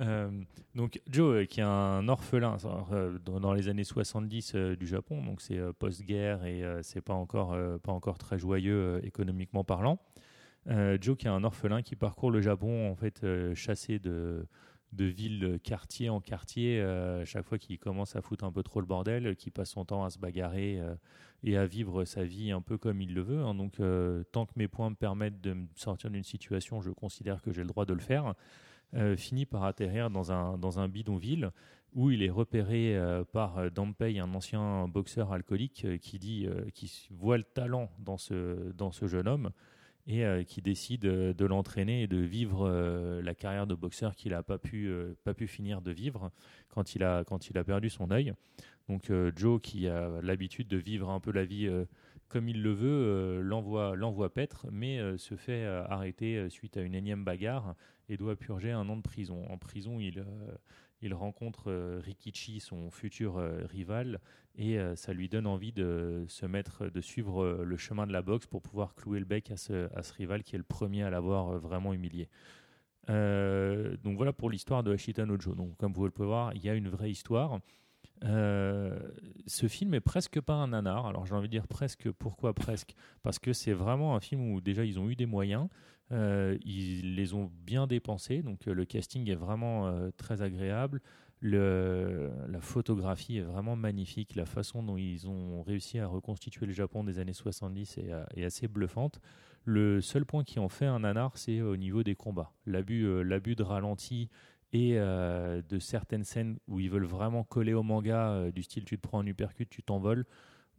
[0.00, 0.28] Euh,
[0.74, 2.56] donc Joe, euh, qui est un orphelin
[2.92, 7.56] euh, dans, les années 70 euh, du Japon, donc c'est post-guerre et c'est pas encore
[7.80, 9.98] pas encore très joyeux économiquement parlant.
[10.68, 14.46] Euh, Joe, qui est un orphelin qui parcourt le Japon en fait euh, chassé de
[14.92, 18.86] ville quartier en quartier euh, chaque fois qu'il commence à foutre un peu trop le
[18.86, 20.94] bordel, qui passe son temps à se bagarrer euh,
[21.42, 23.40] et à vivre sa vie un peu comme il le veut.
[23.40, 23.54] hein.
[23.54, 23.74] Donc,
[24.32, 27.60] tant que mes points me permettent de me sortir d'une situation, je considère que j'ai
[27.60, 28.34] le droit de le faire.
[29.16, 31.50] Finit par atterrir dans un, dans un bidonville
[31.92, 32.98] où il est repéré
[33.32, 38.92] par Dampei, un ancien boxeur alcoolique qui dit, qui voit le talent dans ce, dans
[38.92, 39.50] ce jeune homme
[40.06, 44.14] et euh, qui décide euh, de l'entraîner et de vivre euh, la carrière de boxeur
[44.14, 44.92] qu'il n'a pas pu,
[45.24, 46.30] pas pu finir de vivre
[46.68, 48.34] quand il a, quand il a perdu son œil.
[48.88, 51.70] Donc Joe, qui a l'habitude de vivre un peu la vie
[52.28, 57.24] comme il le veut, l'envoie, l'envoie paître, mais se fait arrêter suite à une énième
[57.24, 57.76] bagarre
[58.10, 59.46] et doit purger un an de prison.
[59.48, 60.22] En prison, il,
[61.04, 64.20] il rencontre euh, Rikichi, son futur euh, rival,
[64.56, 68.22] et euh, ça lui donne envie de se mettre, de suivre le chemin de la
[68.22, 71.58] boxe pour pouvoir clouer le bec à ce, rival qui est le premier à l'avoir
[71.58, 72.28] vraiment humilié.
[73.06, 75.54] Donc voilà pour l'histoire de Ashita Nojo.
[75.54, 77.60] Donc comme vous le pouvez voir, il y a une vraie histoire.
[78.22, 81.06] Ce film est presque pas un nanar.
[81.06, 82.10] Alors j'ai envie de dire presque.
[82.12, 82.94] Pourquoi presque?
[83.22, 85.68] Parce que c'est vraiment un film où déjà ils ont eu des moyens,
[86.12, 88.42] euh, ils les ont bien dépensés.
[88.42, 91.00] Donc euh, le casting est vraiment euh, très agréable.
[91.40, 94.34] Le, la photographie est vraiment magnifique.
[94.34, 98.66] La façon dont ils ont réussi à reconstituer le Japon des années 70 est, assez
[98.66, 99.20] bluffante.
[99.66, 102.52] Le seul point qui en fait un nanar, c'est au niveau des combats.
[102.66, 104.30] L'abus, de ralenti
[104.72, 109.02] et de certaines scènes où ils veulent vraiment coller au manga, du style tu te
[109.02, 110.24] prends un uppercut, tu t'envoles.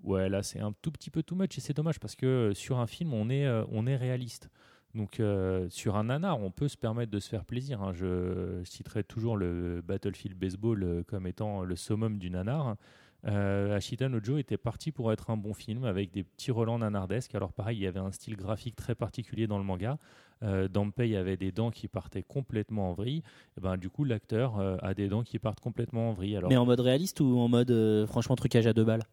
[0.03, 2.79] Ouais, là c'est un tout petit peu too much et c'est dommage parce que sur
[2.79, 4.49] un film on est réaliste.
[4.95, 7.81] Donc euh, sur un nanar, on peut se permettre de se faire plaisir.
[7.83, 7.91] hein.
[7.93, 12.77] Je citerai toujours le Battlefield Baseball euh, comme étant le summum du nanar.
[13.27, 17.35] Euh, Ashita Nojo était parti pour être un bon film avec des petits relents nanardesques.
[17.35, 19.97] Alors pareil, il y avait un style graphique très particulier dans le manga.
[20.43, 23.23] Euh, Dampei avait des dents qui partaient complètement en vrille.
[23.57, 26.39] Et ben, du coup, l'acteur euh, a des dents qui partent complètement en vrille.
[26.47, 29.03] Mais en mode réaliste ou en mode franchement trucage à deux balles?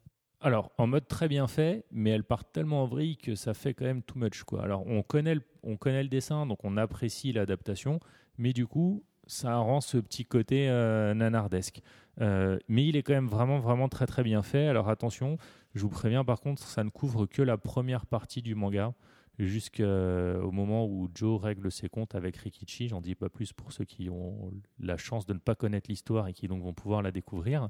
[0.43, 3.74] Alors, en mode très bien fait, mais elles partent tellement en vrille que ça fait
[3.74, 4.43] quand même too much.
[4.43, 4.62] Quoi.
[4.62, 8.01] Alors, on connaît, le, on connaît le dessin, donc on apprécie l'adaptation,
[8.39, 11.81] mais du coup, ça rend ce petit côté euh, nanardesque.
[12.20, 14.66] Euh, mais il est quand même vraiment, vraiment très, très bien fait.
[14.66, 15.39] Alors, attention,
[15.74, 18.94] je vous préviens, par contre, ça ne couvre que la première partie du manga,
[19.39, 22.89] jusqu'au moment où Joe règle ses comptes avec Rikichi.
[22.89, 26.28] J'en dis pas plus pour ceux qui ont la chance de ne pas connaître l'histoire
[26.28, 27.69] et qui donc vont pouvoir la découvrir.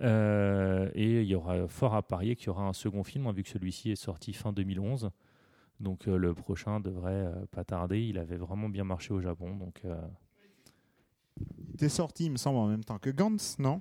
[0.00, 3.32] Euh, et il y aura fort à parier qu'il y aura un second film, hein,
[3.32, 5.10] vu que celui-ci est sorti fin 2011.
[5.80, 8.00] Donc euh, le prochain devrait euh, pas tarder.
[8.00, 9.56] Il avait vraiment bien marché au Japon.
[9.56, 9.96] Donc euh,
[11.68, 13.80] Il était sorti, il me semble, en même temps que Gantz, non?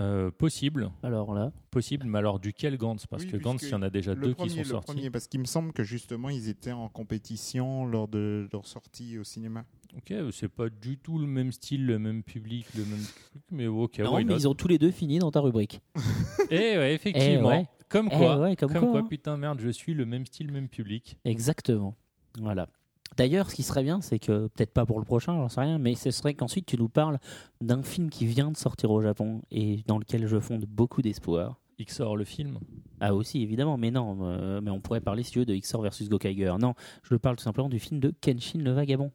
[0.00, 3.06] Euh, possible, Alors là, possible, mais alors duquel Gantz?
[3.06, 4.64] Parce Oui, que Gantz, il y en a déjà Le deux premier, qui sont le
[4.68, 4.92] sortis.
[4.94, 9.18] premier, parce qu'il me semble que justement, ils étaient en compétition lors de leur sortie
[9.18, 9.66] au cinéma.
[9.96, 13.66] Ok, c'est pas du tout le même style, le même public, le même truc, mais
[13.66, 13.98] ok.
[14.00, 15.80] non, mais ils ont tous les deux fini dans ta rubrique.
[16.50, 17.52] Eh ouais, effectivement.
[17.52, 17.66] Eh ouais.
[17.88, 19.06] Comme Eh quoi, ouais, comme comme, quoi, quoi, hein.
[19.08, 21.16] putain merde, je suis le même style, même public.
[21.24, 21.96] Exactement.
[22.40, 22.68] Voilà.
[23.16, 25.78] D'ailleurs, ce qui serait bien, c'est que, peut-être pas pour le prochain, j'en sais rien,
[25.78, 27.18] mais ce serait qu'ensuite tu nous parles
[27.60, 31.58] d'un film qui vient de sortir au Japon et dans lequel je fonde beaucoup d'espoir.
[31.80, 32.58] XOR le film.
[33.00, 35.82] Ah aussi, évidemment, mais non, euh, mais on pourrait parler, si tu veux, de XOR
[35.82, 36.54] versus Gokaiger.
[36.60, 39.10] Non, je parle tout simplement du film de Kenshin le Vagabond.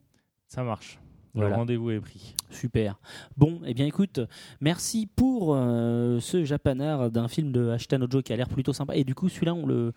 [0.48, 0.98] Ça marche.
[1.34, 1.50] Voilà.
[1.50, 2.34] Le rendez-vous est pris.
[2.50, 2.98] Super.
[3.36, 4.20] Bon, eh bien écoute,
[4.60, 8.96] merci pour euh, ce japanard d'un film de Ashita Nojo qui a l'air plutôt sympa.
[8.96, 9.92] Et du coup, celui-là, on le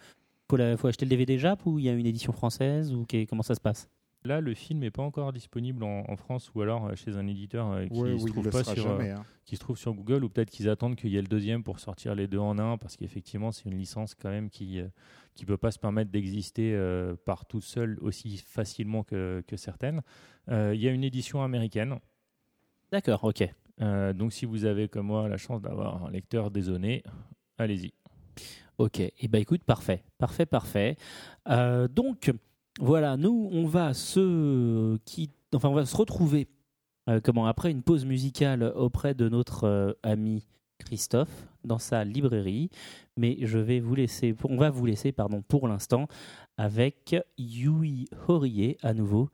[0.49, 3.05] faut, la- faut acheter le DVD Jap ou il y a une édition française ou
[3.29, 3.87] comment ça se passe?
[4.25, 7.25] Là, le film n'est pas encore disponible en, en France ou alors euh, chez un
[7.25, 9.23] éditeur euh, qui Ouais, se oui, euh, hein.
[9.45, 11.79] qui se trouve sur Google ou peut-être qu'ils attendent qu'il y ait le deuxième pour
[11.79, 14.81] sortir les deux en un parce qu'effectivement c'est une licence quand même qui
[15.39, 20.01] qui peut pas se permettre d'exister euh, par toute seule aussi facilement que, que certaines.
[20.49, 21.97] Euh, Il y a une édition américaine.
[22.91, 23.47] D'accord, ok.
[23.79, 27.03] Euh, donc si vous avez comme moi la chance d'avoir un lecteur désolé,
[27.57, 27.93] allez-y.
[28.79, 30.97] Ok, et bah écoute, parfait, parfait, parfait.
[31.47, 32.33] Donc
[32.81, 36.49] voilà, nous on va se qui, enfin on va se retrouver
[37.23, 40.47] comment après une pause musicale auprès de notre ami
[40.79, 42.69] Christophe dans sa librairie,
[43.17, 46.07] mais je vais vous laisser, on va vous laisser pardon pour l'instant
[46.57, 49.29] avec Yui Horie à nouveau,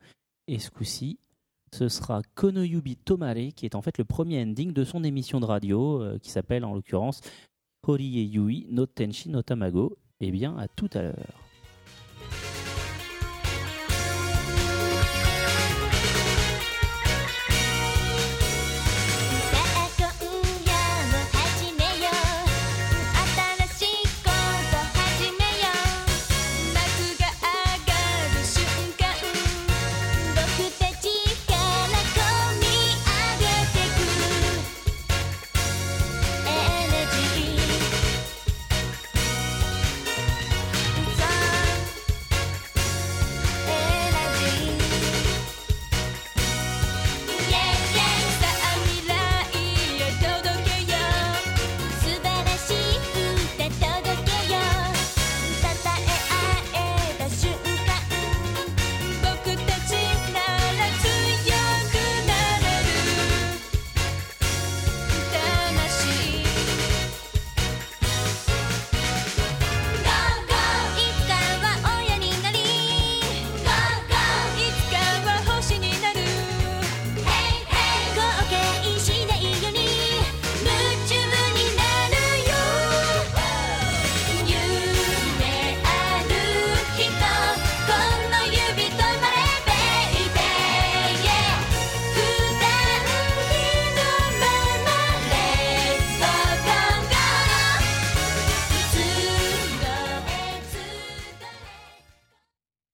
[0.48, 1.18] et ce coup-ci
[1.72, 5.44] ce sera Konoyubi Tomare qui est en fait le premier ending de son émission de
[5.44, 7.20] radio euh, qui s'appelle en l'occurrence
[7.86, 9.96] Horie Yui no Tenshi no Tamago.
[10.20, 11.45] Eh bien, à tout à l'heure.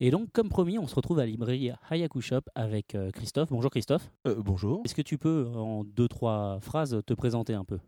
[0.05, 3.51] Et donc, comme promis, on se retrouve à la librairie Hayaku Shop avec euh, Christophe.
[3.51, 4.11] Bonjour Christophe.
[4.27, 4.83] Euh, bonjour.
[4.85, 7.79] Est-ce que tu peux, en deux, trois phrases, te présenter un peu?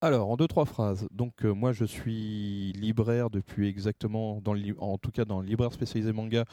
[0.00, 1.08] Alors, en deux, trois phrases.
[1.10, 5.40] Donc, euh, moi, je suis libraire depuis exactement, dans le, li- en tout cas dans
[5.40, 6.44] le libraire spécialisé manga,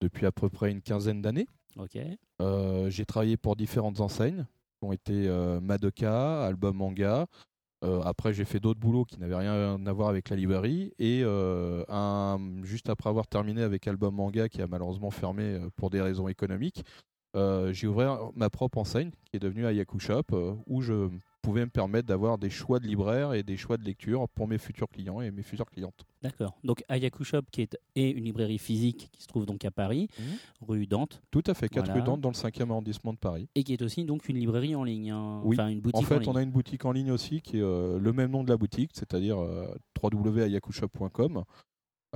[0.00, 1.46] depuis à peu près une quinzaine d'années.
[1.76, 1.98] Ok.
[2.88, 4.46] J'ai travaillé pour différentes enseignes,
[4.80, 5.28] qui ont été
[5.60, 7.26] Madoka, Album Manga.
[7.84, 10.92] Euh, après, j'ai fait d'autres boulots qui n'avaient rien à voir avec la librairie.
[10.98, 11.84] Et euh,
[12.64, 16.28] juste après avoir terminé avec Album Manga, qui a malheureusement fermé euh, pour des raisons
[16.28, 16.84] économiques,
[17.70, 20.22] j'ai ouvert ma propre enseigne, qui est devenue Ayaku Shop,
[20.66, 21.10] où je
[21.46, 24.58] pouvais me permettre d'avoir des choix de libraire et des choix de lecture pour mes
[24.58, 26.04] futurs clients et mes futures clientes.
[26.22, 26.58] D'accord.
[26.64, 30.08] Donc, Hayaku Shop, qui est, est une librairie physique qui se trouve donc à Paris,
[30.18, 30.24] Mhm.
[30.68, 32.00] rue Dante, Tout à fait, 4 Voilà.
[32.00, 33.48] rue Dante, dans le 5e arrondissement de Paris.
[33.54, 35.12] et qui est aussi donc une librairie en ligne.
[35.12, 35.40] hein.
[35.44, 35.54] Oui.
[35.56, 36.28] Enfin, une boutique En fait, ligne.
[36.30, 38.56] on a une boutique en ligne aussi qui est euh, le même nom de la
[38.56, 39.66] boutique, c'est-à-dire euh,
[40.02, 41.44] www.ayakushop.com,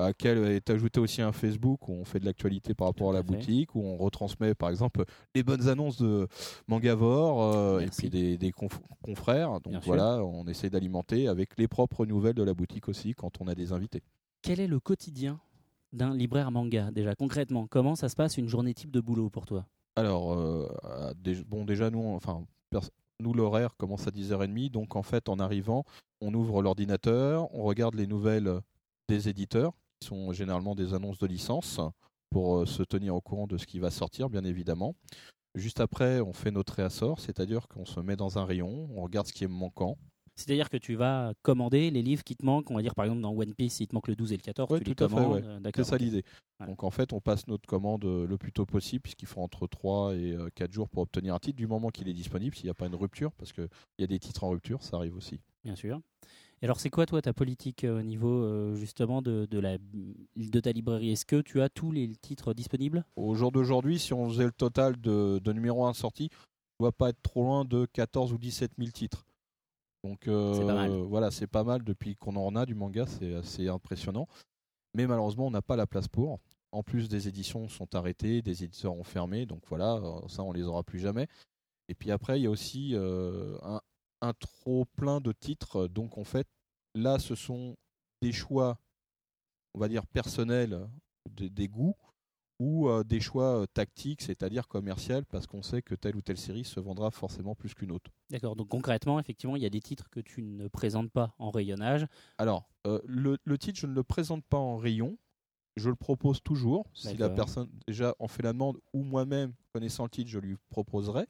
[0.01, 3.13] à laquelle est ajouté aussi un Facebook où on fait de l'actualité par rapport à
[3.15, 5.05] la boutique, où on retransmet par exemple
[5.35, 6.27] les bonnes annonces de
[6.69, 9.53] Mangavore euh, et puis des, des conf- confrères.
[9.61, 9.95] Donc Bien sûr.
[9.95, 13.55] voilà, on essaie d'alimenter avec les propres nouvelles de la boutique aussi quand on a
[13.55, 14.03] des invités.
[14.43, 15.41] Quel est le quotidien
[15.93, 19.45] d'un libraire manga Déjà, concrètement, comment ça se passe une journée type de boulot pour
[19.47, 19.67] toi?
[19.97, 20.69] Alors, euh,
[21.49, 22.45] bon, déjà, nous, enfin,
[23.21, 24.71] nous l'horaire commence à 10h30.
[24.71, 25.85] Donc, en fait, en arrivant,
[26.21, 28.61] on ouvre l'ordinateur, on regarde les nouvelles
[29.09, 29.73] des éditeurs,
[30.03, 31.81] sont généralement des annonces de licence,
[32.31, 34.95] pour euh, se tenir au courant de ce qui va sortir, bien évidemment.
[35.57, 39.27] Juste après, on fait notre réassort, c'est-à-dire qu'on se met dans un rayon, on regarde
[39.27, 39.99] ce qui est manquant.
[40.37, 42.71] C'est-à-dire que tu vas commander les livres qui te manquent.
[42.71, 44.43] On va dire par exemple dans One Piece, il te manque le 12 et le
[44.43, 44.71] 14.
[44.71, 45.35] Ouais, tu les tout à fait, commandes.
[45.35, 45.43] ouais.
[45.45, 46.25] euh, C'est ça l'idée.
[46.59, 46.71] Voilà.
[46.73, 49.67] Donc en fait, on passe notre commande euh, le plus tôt possible, puisqu'il faut entre
[49.67, 52.71] 3 et 4 jours pour obtenir un titre, du moment qu'il est disponible, s'il n'y
[52.71, 53.69] a pas une rupture, parce qu'il
[53.99, 55.41] y a des titres en rupture, ça arrive aussi.
[55.65, 56.01] Bien sûr.
[56.63, 59.79] Et alors, c'est quoi toi ta politique euh, au niveau euh, justement de, de, la,
[59.79, 61.11] de ta librairie?
[61.11, 63.05] Est-ce que tu as tous les titres disponibles?
[63.17, 66.29] Au jour d'aujourd'hui, si on faisait le total de, de numéro 1 sortis,
[66.79, 69.25] on ne doit pas être trop loin de 14 ou 17 000 titres.
[70.05, 70.91] Donc euh, C'est pas mal.
[70.91, 74.29] voilà, c'est pas mal depuis qu'on en a du manga, c'est assez impressionnant.
[74.95, 76.41] Mais malheureusement, on n'a pas la place pour.
[76.73, 80.63] En plus, des éditions sont arrêtées, des éditeurs ont fermé, donc voilà, ça on les
[80.63, 81.27] aura plus jamais.
[81.89, 83.81] Et puis après, il y a aussi euh, un,
[84.21, 85.89] un trop plein de titres.
[85.89, 86.47] Donc en fait,
[86.95, 87.77] là, ce sont
[88.23, 88.79] des choix,
[89.75, 90.89] on va dire personnels,
[91.31, 91.97] des, des goûts,
[92.59, 96.37] ou euh, des choix euh, tactiques, c'est-à-dire commercial, parce qu'on sait que telle ou telle
[96.37, 98.11] série se vendra forcément plus qu'une autre.
[98.29, 98.55] D'accord.
[98.55, 102.07] Donc concrètement, effectivement, il y a des titres que tu ne présentes pas en rayonnage.
[102.37, 105.17] Alors, euh, le, le titre, je ne le présente pas en rayon.
[105.77, 106.91] Je le propose toujours.
[106.93, 110.57] Si la personne déjà en fait la demande ou moi-même, connaissant le titre, je lui
[110.69, 111.27] proposerai.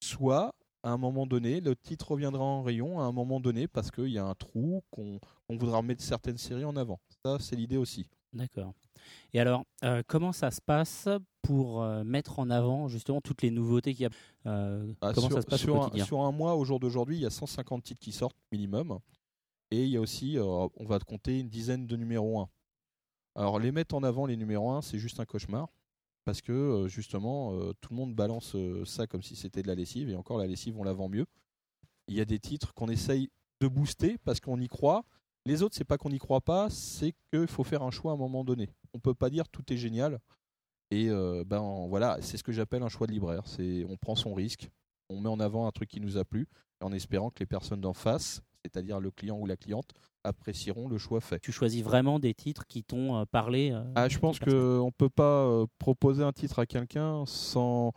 [0.00, 3.90] Soit, à un moment donné, le titre reviendra en rayon à un moment donné parce
[3.90, 5.18] qu'il y a un trou qu'on
[5.48, 6.98] voudra mettre certaines séries en avant.
[7.24, 8.06] Ça, c'est l'idée aussi.
[8.32, 8.72] D'accord.
[9.34, 11.08] Et alors, euh, comment ça se passe
[11.42, 14.10] pour euh, mettre en avant justement toutes les nouveautés qu'il y a
[14.46, 16.04] Euh, Ah, Comment sur, ça se passe sur au un, quotidien?
[16.04, 18.98] sur un mois, au jour d'aujourd'hui, il y a 150 titres qui sortent minimum.
[19.70, 22.48] Et il y a aussi, on va compter une dizaine de numéros 1.
[23.34, 25.68] Alors, les mettre en avant, les numéros 1, c'est juste un cauchemar.
[26.24, 29.68] Parce que, euh, justement, euh, tout le monde balance euh, ça comme si c'était de
[29.68, 30.08] la lessive.
[30.08, 31.26] Et encore, la lessive, on la vend mieux.
[32.08, 33.30] Il y a des titres qu'on essaye
[33.60, 35.04] de booster parce qu'on y croit.
[35.44, 38.14] Les autres, c'est pas qu'on n'y croit pas, c'est qu'il faut faire un choix à
[38.14, 38.68] un moment donné.
[38.94, 40.20] On peut pas dire tout est génial.
[40.92, 43.42] Et ben voilà, c'est ce que j'appelle un choix de libraire.
[43.88, 44.68] On prend son risque,
[45.08, 46.46] on met en avant un truc qui nous a plu,
[46.80, 49.94] en espérant que les personnes d'en face, c'est-à-dire le client ou la cliente,
[50.24, 51.38] apprécieront le choix fait.
[51.40, 53.70] Tu choisis vraiment des titres qui t'ont euh, parlé.
[53.72, 57.92] euh, Ah, je pense qu'on ne peut pas euh, proposer un titre à quelqu'un sans,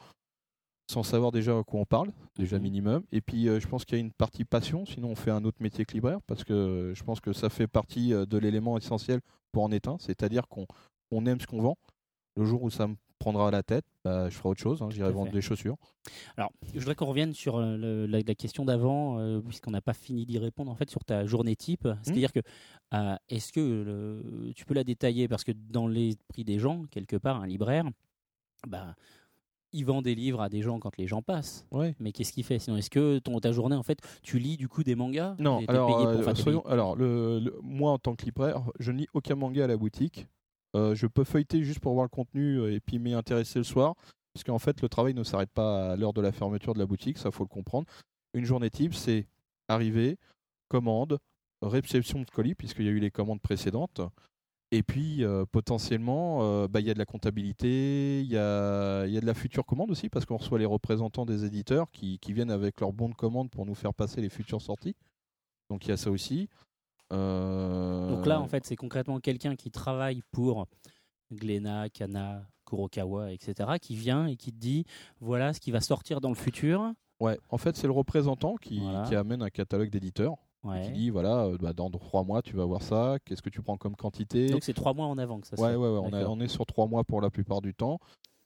[0.91, 2.63] sans savoir déjà à quoi on parle, déjà Mhm.
[2.63, 3.03] minimum.
[3.11, 5.43] Et puis, euh, je pense qu'il y a une partie passion, sinon on fait un
[5.45, 9.19] autre métier que libraire, parce que je pense que ça fait partie de l'élément essentiel
[9.51, 10.65] pour en être un, c'est-à-dire qu'on
[11.11, 11.77] on aime ce qu'on vend.
[12.37, 12.95] Le jour où ça me
[13.25, 15.77] prendra à la tête, bah, je ferai autre chose, hein, j'irai vendre des chaussures.
[16.37, 19.81] Alors, je voudrais qu'on revienne sur euh, le- la, la question d'avant, euh, puisqu'on n'a
[19.81, 21.87] pas fini d'y répondre, en fait, sur ta journée type.
[22.03, 22.41] C'est-à-dire que,
[22.93, 25.27] euh, est-ce que le- tu peux la détailler?
[25.27, 27.85] Parce que dans l'esprit des gens, quelque part, un libraire,
[28.67, 28.93] bah,
[29.73, 31.65] il vend des livres à des gens quand les gens passent.
[31.71, 31.95] Ouais.
[31.99, 32.59] Mais qu'est-ce qu'il fait?
[32.59, 35.35] Sinon, est-ce que ton, ta journée, en fait, tu lis du coup des mangas?
[35.39, 38.91] Non, alors, payé pour- euh, soyons- alors le, le- moi en tant que libraire, je
[38.91, 40.27] ne lis aucun manga à la boutique.
[40.75, 43.63] Euh, je peux feuilleter juste pour voir le contenu euh, et puis m'y intéresser le
[43.63, 43.95] soir.
[44.33, 46.85] Parce qu'en fait, le travail ne s'arrête pas à l'heure de la fermeture de la
[46.85, 47.87] boutique, ça faut le comprendre.
[48.33, 49.27] Une journée type, c'est
[49.69, 50.17] arrivée,
[50.67, 51.19] commande,
[51.61, 54.01] réception de colis, puisqu'il y a eu les commandes précédentes.
[54.71, 59.17] Et puis, euh, potentiellement, bah, il y a de la comptabilité, il y a, y
[59.17, 62.33] a de la future commande aussi, parce qu'on reçoit les représentants des éditeurs qui, qui
[62.33, 64.97] viennent avec leur bon de commande pour nous faire passer les futures sorties.
[65.69, 66.49] Donc, il y a ça aussi.
[67.13, 70.67] Euh, Donc là, en fait, c'est concrètement quelqu'un qui travaille pour
[71.31, 74.85] Glénat, Kana, Kurokawa, etc., qui vient et qui te dit
[75.19, 76.91] voilà ce qui va sortir dans le futur.
[77.19, 79.03] Ouais, en fait, c'est le représentant qui, Voilà.
[79.03, 80.35] qui amène un catalogue d'éditeurs.
[80.63, 80.81] Ouais.
[80.87, 83.17] Qui dit voilà, euh, bah, dans trois mois, tu vas voir ça.
[83.23, 84.49] Qu'est-ce que tu prends comme quantité?
[84.49, 85.75] Donc c'est trois mois en avant que ça se Ouais, fait.
[85.75, 87.99] ouais, ouais, on, a- on est sur trois mois pour la plupart du temps.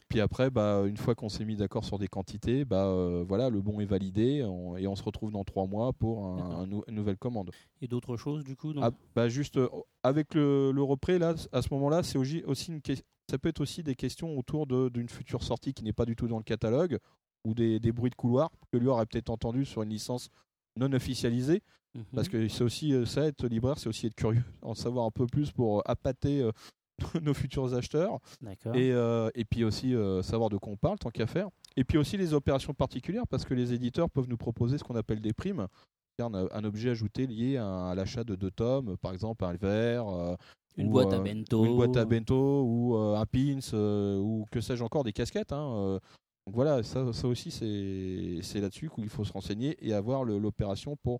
[0.10, 3.50] Puis après, bah, une fois qu'on s'est mis d'accord sur des quantités, bah, euh, voilà,
[3.50, 6.66] le bon est validé on- et on se retrouve dans trois mois pour un- un
[6.68, 7.52] nou- une nouvelle commande.
[7.82, 9.70] Et d'autres choses du coup donc Ah, bah, juste euh,
[10.04, 12.82] avec le, le repré, là, à ce moment-là, c'est aussi une
[13.30, 16.28] ça peut être aussi des questions autour d'une future sortie qui n'est pas du tout
[16.28, 16.98] dans le catalogue
[17.46, 20.30] ou des, des bruits de couloir que lui aurait peut-être entendu sur une licence
[20.76, 21.62] non officialisée.
[21.94, 22.06] Mhm.
[22.16, 25.12] Parce que c'est aussi euh, ça, être libraire, c'est aussi être curieux, en savoir un
[25.12, 26.42] peu plus pour appâter
[27.22, 28.20] nos futurs acheteurs.
[28.76, 31.50] Et, euh, et puis aussi euh, savoir de quoi on parle, tant qu'à faire.
[31.78, 34.96] Et puis aussi les opérations particulières, parce que les éditeurs peuvent nous proposer ce qu'on
[34.96, 35.68] appelle des primes.
[36.18, 39.54] C'est-à-dire un, un objet ajouté lié à, à l'achat de deux tomes, par exemple un
[39.54, 40.36] verre, euh,
[40.78, 41.62] Une ou, boîte à bento.
[41.62, 43.60] ou une boîte à bento, ou un pins,
[44.20, 45.54] ou que sais-je encore, des casquettes.
[45.54, 46.00] hein,
[46.46, 51.20] donc voilà, ça, ça aussi, c'est là-dessus qu'il faut se renseigner et avoir l'opération pour,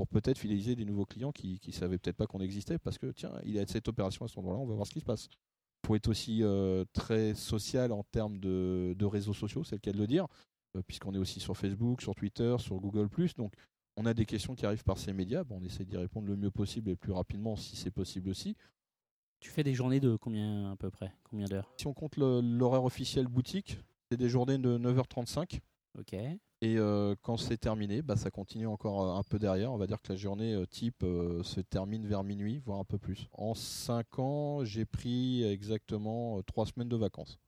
[0.00, 3.08] pour peut-être fidéliser des nouveaux clients qui ne savaient peut-être pas qu'on existait, parce que
[3.08, 5.04] tiens, il y a cette opération à cet endroit-là, on va voir ce qui se
[5.04, 5.28] passe.
[5.86, 9.92] Faut être aussi euh, très social en termes de, de réseaux sociaux, c'est le cas
[9.92, 10.26] de le dire,
[10.74, 13.52] euh, puisqu'on est aussi sur Facebook, sur Twitter, sur Google⁇ donc
[13.98, 16.36] on a des questions qui arrivent par ces médias, bon, on essaie d'y répondre le
[16.36, 18.56] mieux possible et plus rapidement si c'est possible aussi.
[19.38, 21.12] Tu fais des journées de combien à peu près?
[21.24, 21.70] Combien d'heures?
[21.76, 23.76] Si on compte l'horaire officiel boutique,
[24.10, 25.60] c'est des journées de 9h35.
[25.98, 26.16] Ok.
[26.62, 29.72] Et euh, quand c'est terminé, bah, ça continue encore euh, un peu derrière.
[29.72, 32.84] On va dire que la journée euh, type euh, se termine vers minuit, voire un
[32.84, 33.28] peu plus.
[33.32, 37.38] En 5 ans, j'ai pris exactement 3 semaines de vacances.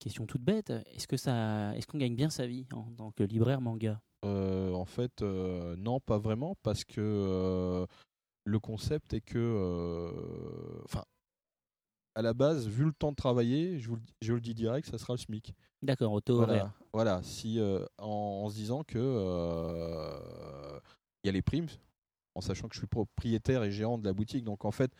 [0.00, 0.70] Question toute bête.
[0.70, 4.00] Est-ce que ça, est-ce qu'on gagne bien sa vie en tant que libraire manga?
[4.24, 7.86] Euh, en fait, non, pas vraiment, parce que
[8.44, 11.04] le concept est que, enfin,
[12.18, 14.88] à la base, vu le temps de travailler, je vous, le- je le dis direct,
[14.90, 15.54] ça sera le SMIC.
[15.82, 16.72] D'accord, auto horaire.
[16.92, 17.22] Voilà, voilà.
[17.22, 20.80] Si euh, en, en se disant que euh,
[21.22, 21.68] il y a les primes,
[22.34, 24.90] en sachant que je suis propriétaire et gérant de la boutique, donc en fait,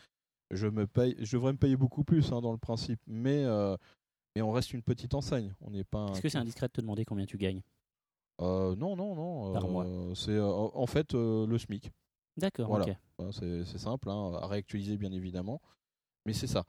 [0.53, 3.77] je me paye, je devrais me payer beaucoup plus hein, dans le principe, mais euh,
[4.37, 5.55] mais on reste une petite enseigne.
[5.61, 6.07] On n'est pas.
[6.13, 7.63] Est-ce que c'est indiscret de te demander combien tu gagnes?
[8.41, 9.53] Non, non, non.
[9.53, 9.87] Par mois.
[10.15, 11.91] C'est en fait le SMIC.
[12.37, 12.85] D'accord, Voilà.
[12.87, 12.97] ok.
[13.19, 15.61] Voilà, c'est c'est simple, hein, à réactualiser bien évidemment.
[16.25, 16.65] Mais c'est ça.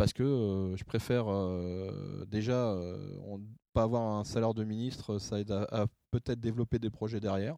[0.00, 3.42] Parce que euh, je préfère euh, déjà euh, on-
[3.74, 7.56] pas avoir un salaire de ministre, ça aide à, à peut-être développer des projets derrière.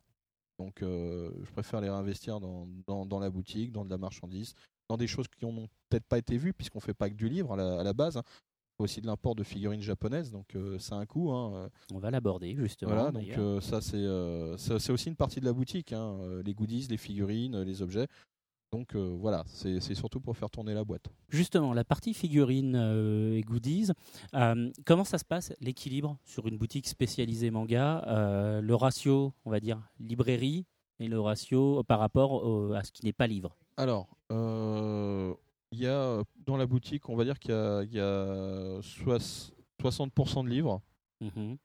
[0.58, 4.54] Donc euh, je préfère les réinvestir dans, dans, dans la boutique, dans de la marchandise,
[4.88, 7.52] dans des choses qui n'ont peut-être pas été vues, puisqu'on fait pas que du livre
[7.52, 8.16] à la, à la base.
[8.16, 8.22] hein.
[8.26, 11.30] Il faut aussi de l'import de figurines japonaises, donc c'est un coût.
[11.30, 12.92] hein, On va l'aborder justement.
[12.92, 17.62] voilà, donc ça c'est aussi une partie de la boutique, hein, les goodies, les figurines,
[17.62, 18.08] les objets.
[18.72, 21.04] Donc euh, voilà, c'est surtout pour faire tourner la boîte.
[21.28, 23.90] Justement, la partie figurines euh, et goodies,
[24.34, 28.02] euh, comment ça se passe l'équilibre sur une boutique spécialisée manga
[28.62, 30.64] Le ratio, on va dire, librairie
[31.00, 33.54] et le ratio par rapport au- à ce qui n'est pas livre?
[33.76, 38.00] Alors, il y a dans la boutique, on va dire qu'il y a, il y
[38.00, 40.80] a soix- 60% de livres
[41.20, 41.58] Mhm.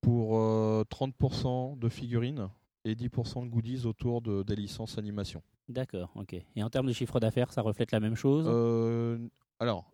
[0.00, 2.48] pour euh, 30% de figurines
[2.84, 5.42] et 10% de goodies autour de, des licences animation.
[5.68, 6.34] D'accord, ok.
[6.54, 8.46] Et en termes de chiffre d'affaires, ça reflète la même chose?
[8.48, 9.18] Euh,
[9.58, 9.90] alors,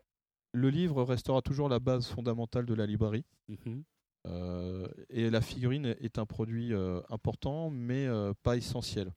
[0.52, 3.24] le livre restera toujours la base fondamentale de la librairie.
[3.48, 3.84] Mhm.
[4.26, 9.12] Euh, et la figurine est un produit euh, important, mais euh, pas essentiel.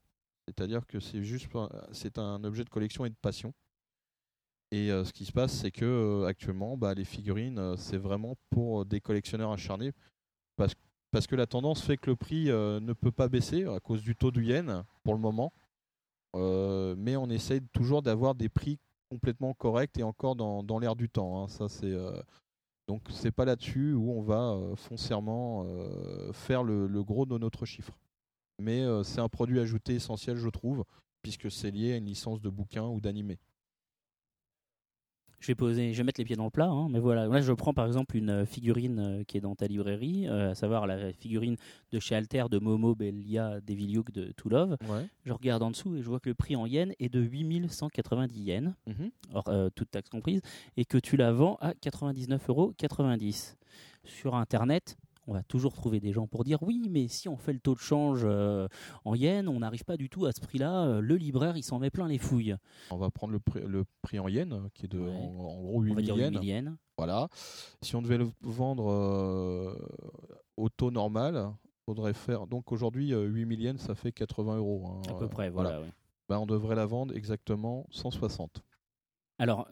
[0.47, 1.47] C'est-à-dire que c'est juste
[1.91, 3.53] c'est un objet de collection et de passion.
[4.71, 8.99] Et ce qui se passe, c'est que actuellement, bah, les figurines, c'est vraiment pour des
[8.99, 9.93] collectionneurs acharnés,
[10.55, 10.73] parce,
[11.11, 14.15] parce que la tendance fait que le prix ne peut pas baisser à cause du
[14.15, 15.53] taux du yen pour le moment.
[16.35, 18.77] Euh, mais on essaye toujours d'avoir des prix
[19.09, 21.43] complètement corrects et encore dans, l'air du temps.
[21.43, 21.47] hein.
[21.47, 22.21] Ça, c'est euh,
[22.87, 25.65] donc c'est pas là-dessus où on va euh, foncièrement
[26.33, 27.97] faire le, gros de notre chiffre.
[28.61, 30.85] Mais c'est un produit ajouté essentiel, je trouve,
[31.21, 33.37] puisque c'est lié à une licence de bouquin ou d'animé.
[35.45, 37.27] Je vais poser, je vais mettre les pieds dans le plat, hein, mais voilà.
[37.27, 40.49] Là, je prends par exemple une euh, figurine euh, qui est dans ta librairie, euh,
[40.49, 41.55] à savoir la figurine
[41.91, 44.75] de chez Alter de Momo Belia Devilyuk de To Love.
[44.89, 45.05] Ouais.
[45.23, 48.41] Je regarde en dessous et je vois que le prix en yens est de 8190
[48.41, 48.73] yens,
[49.35, 50.41] hors euh, toute taxe comprise,
[50.77, 52.73] et que tu la vends à 99,90 euros.
[54.03, 57.53] Sur Internet, on va toujours trouver des gens pour dire oui, mais si on fait
[57.53, 58.67] le taux de change euh,
[59.05, 60.85] en yens, on n'arrive pas du tout à ce prix-là.
[60.85, 62.55] Euh, Le libraire, il s'en met plein les fouilles.
[62.91, 65.09] On va prendre le prix, le prix en yens, qui est de Ouais.
[65.09, 66.43] en, en gros On 8 va dire 000 8 yens.
[66.43, 66.77] 000 yens.
[66.97, 67.27] Voilà.
[67.81, 69.75] Si on devait le vendre euh,
[70.57, 71.51] au taux normal,
[71.85, 72.47] faudrait faire.
[72.47, 74.87] Donc aujourd'hui, euh, 8 000 yens, ça fait 80 euros.
[74.87, 75.01] hein.
[75.09, 75.81] À peu près, voilà.
[75.81, 75.89] ouais.
[76.29, 78.63] Bah, on devrait la vendre exactement 160.
[79.37, 79.67] Alors,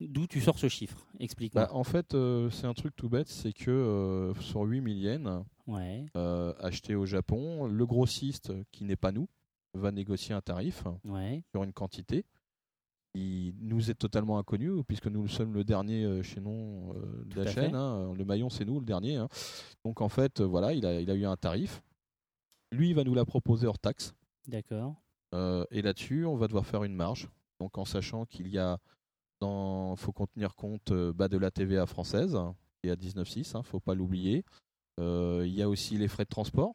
[0.00, 1.06] D'où tu sors ce chiffre?
[1.20, 1.66] Explique-moi.
[1.66, 5.44] Bah, en fait, euh, c'est un truc tout bête, c'est que euh, sur 8000 yens
[5.66, 9.28] ouais, euh, achetés au Japon, le grossiste, qui n'est pas nous,
[9.74, 11.42] va négocier un tarif ouais.
[11.52, 12.24] sur une quantité
[13.14, 16.92] qui nous est totalement inconnu, puisque nous sommes le dernier euh, chaînon
[17.26, 17.74] de la chaîne.
[17.76, 19.16] hein, le maillon, c'est nous, le dernier.
[19.16, 19.28] hein.
[19.84, 21.82] Donc en fait, voilà, il a, il a eu un tarif.
[22.72, 24.12] Lui, il va nous la proposer hors taxe.
[24.48, 24.96] D'accord.
[25.70, 27.28] Et là-dessus, on va devoir faire une marge.
[27.60, 28.78] Donc en sachant qu'il y a,
[29.40, 32.38] dans, faut qu'on tenir compte euh, bah, de la TVA française,
[32.80, 34.44] qui est à 19,6, hein, faut pas l'oublier.
[35.00, 36.74] Euh, il y a aussi les frais de transport,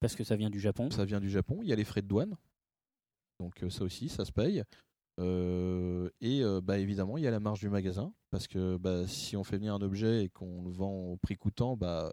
[0.00, 0.90] Parce que ça vient du Japon.
[0.90, 1.58] ça vient du Japon.
[1.62, 2.36] Il y a les frais de douane,
[3.40, 4.64] donc euh, ça aussi, ça se paye.
[5.20, 9.06] Euh, et euh, bah, évidemment, il y a la marge du magasin, parce que bah,
[9.06, 12.12] si on fait venir un objet et qu'on le vend au prix coûtant, bah,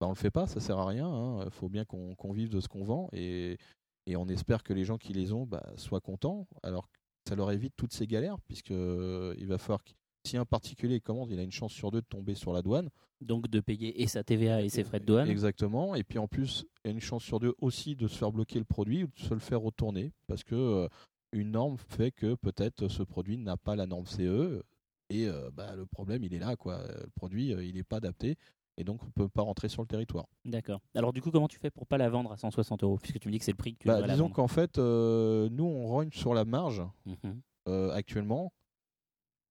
[0.00, 1.40] bah, on le fait pas, ça sert à rien.
[1.44, 3.58] Il faut bien qu'on vive de ce qu'on vend, et,
[4.06, 6.46] et on espère que les gens qui les ont bah, soient contents.
[6.62, 9.90] Alors que ça leur évite toutes ces galères, puisque euh, il va falloir que
[10.24, 12.90] si un particulier commande, il a une chance sur deux de tomber sur la douane.
[13.20, 15.28] Donc de payer et sa TVA et ses frais de douane.
[15.28, 15.94] Exactement.
[15.94, 18.32] Et puis en plus, il y a une chance sur deux aussi de se faire
[18.32, 20.88] bloquer le produit ou de se le faire retourner parce que euh,
[21.32, 24.62] une norme fait que peut-être ce produit n'a pas la norme CE
[25.08, 26.84] et euh, bah, le problème il est là quoi.
[26.88, 28.36] Le produit il n'est pas adapté
[28.76, 30.26] et donc on peut pas rentrer sur le territoire.
[30.44, 30.80] D'accord.
[30.94, 32.98] Alors du coup, comment tu fais pour pas la vendre à 160 euros?
[32.98, 35.48] Puisque tu me dis que c'est le prix que tu Bah, disons qu'en fait, euh,
[35.50, 37.40] nous on rogne sur la marge Mhm.
[37.68, 38.52] euh, actuellement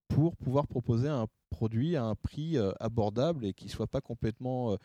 [0.08, 4.76] pour pouvoir proposer un produit à un prix euh, abordable et qui soit pas complètement,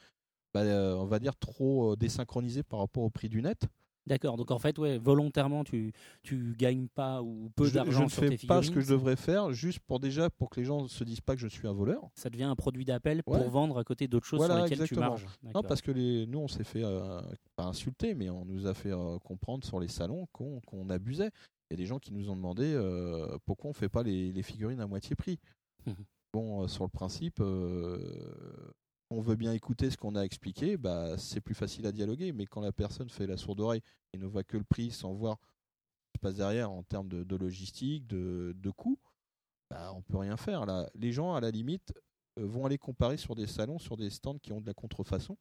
[0.54, 3.68] bah, on va dire, trop désynchronisé par rapport au prix du net.
[4.08, 4.38] D'accord.
[4.38, 5.94] Donc en fait, ouais, volontairement, tu
[6.24, 8.64] tu gagnes pas ou peu je, je d'argent ne sur fais tes pas figurines.
[8.64, 11.36] ce que je devrais faire, juste pour déjà pour que les gens se disent pas
[11.36, 12.10] que je suis un voleur.
[12.16, 13.38] Ça devient un produit d'appel Ouais.
[13.40, 15.16] pour vendre à côté d'autres choses Voilà, sur lesquelles exactement.
[15.18, 15.54] tu marges.
[15.54, 17.22] Non, parce que les, nous, on s'est fait euh,
[17.56, 21.32] pas insulter, mais on nous a fait euh, comprendre sur les salons qu'on qu'on abusait.
[21.70, 24.32] Il y a des gens qui nous ont demandé euh, pourquoi on fait pas les,
[24.32, 25.38] les figurines à moitié prix.
[26.34, 27.42] Bon, sur le principe,
[29.10, 32.46] on veut bien écouter ce qu'on a expliqué, bah, c'est plus facile à dialoguer, mais
[32.46, 33.82] quand la personne fait la sourde oreille
[34.14, 37.08] et ne voit que le prix sans voir ce qui se passe derrière en termes
[37.08, 39.00] de, logistique, de, coûts,
[39.70, 40.66] bah, on peut rien faire.
[40.96, 41.94] Les gens, à la limite,
[42.38, 45.38] euh, vont aller comparer sur des salons, sur des stands qui ont de la contrefaçon.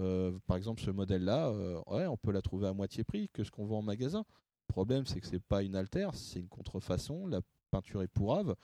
[0.00, 3.50] Euh, par exemple, ce modèle-là, euh, on peut la trouver à moitié prix que ce
[3.50, 4.24] qu'on vend en magasin.
[4.68, 7.26] Le problème, c'est que c'est pas une altère, c'est une contrefaçon.
[7.28, 7.40] La
[7.70, 8.56] peinture est pourrave.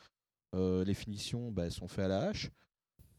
[0.53, 2.51] Les finitions, bah, sont faites à la hache.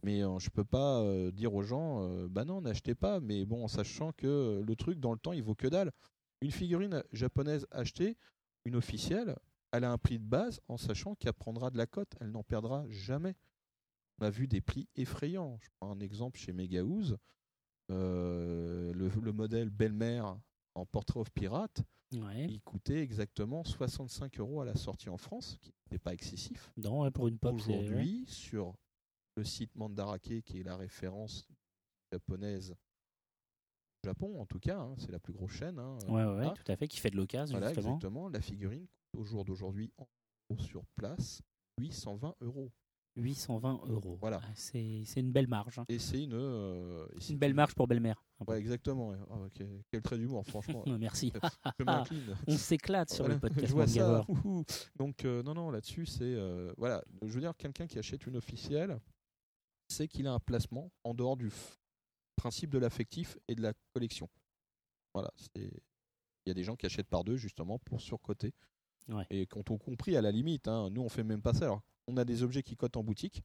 [0.04, 3.20] Mais euh, je peux pas euh, dire aux gens, euh, bah non, n'achetez pas.
[3.20, 5.92] Mais bon, en sachant que euh, le truc, dans le temps, il vaut que dalle.
[6.42, 8.18] Une figurine japonaise achetée,
[8.66, 9.36] une officielle,
[9.72, 12.14] elle a un prix de base en sachant qu'elle prendra de la cote.
[12.20, 13.36] Elle n'en perdra jamais.
[14.20, 15.58] On a vu des prix effrayants.
[15.62, 17.18] Je prends un exemple chez Megahouse.
[17.90, 20.38] Le, le modèle Belle-Mère
[20.76, 21.84] en Portrait of Pirate,
[22.14, 22.46] Ouais.
[22.50, 26.72] il coûtait exactement 65 euros à la sortie en France, qui n'est pas excessif.
[26.76, 27.62] Non, ouais, pour une pop, ouais.
[27.62, 28.76] Aujourd'hui, sur
[29.38, 31.48] le site Mandarake, qui est la référence
[32.12, 32.72] japonaise
[34.04, 35.78] au Japon, en tout cas, hein, c'est la plus grosse chaîne.
[35.80, 37.96] hein, Ouais, ouais, tout à fait, qui fait de l'occasion, Voilà, justement.
[37.96, 38.30] exactement.
[38.30, 41.42] La figurine coûte au jour d'aujourd'hui, en sur place,
[41.80, 42.72] 820 euros.
[43.18, 44.18] 820 euros.
[44.22, 44.40] Voilà.
[44.42, 45.80] Ah, C'est une belle marge.
[45.80, 45.86] hein.
[45.90, 46.34] Et c'est une.
[46.34, 48.24] euh, une belle marge pour belle-mère.
[48.48, 49.14] Ouais, exactement.
[49.30, 49.48] Ah.
[49.92, 50.84] Quel trait d'humour, franchement.
[51.00, 51.32] Merci.
[51.80, 51.84] Je.
[52.48, 54.26] On s'éclate sur Voilà, le podcast je vois ça.
[54.96, 58.38] Donc euh, non non là-dessus c'est euh, voilà je veux dire quelqu'un qui achète une
[58.38, 58.98] officielle
[59.92, 61.52] c'est qu'il a un placement en dehors du
[62.36, 64.30] principe de l'affectif et de la collection.
[65.14, 65.70] Voilà il
[66.48, 68.54] y a des gens qui achètent par deux justement pour surcoter
[69.10, 69.26] Ouais.
[69.32, 71.82] et quand on compris à la limite hein, nous on fait même pas ça alors
[72.08, 73.42] on a des objets qui cotent en boutique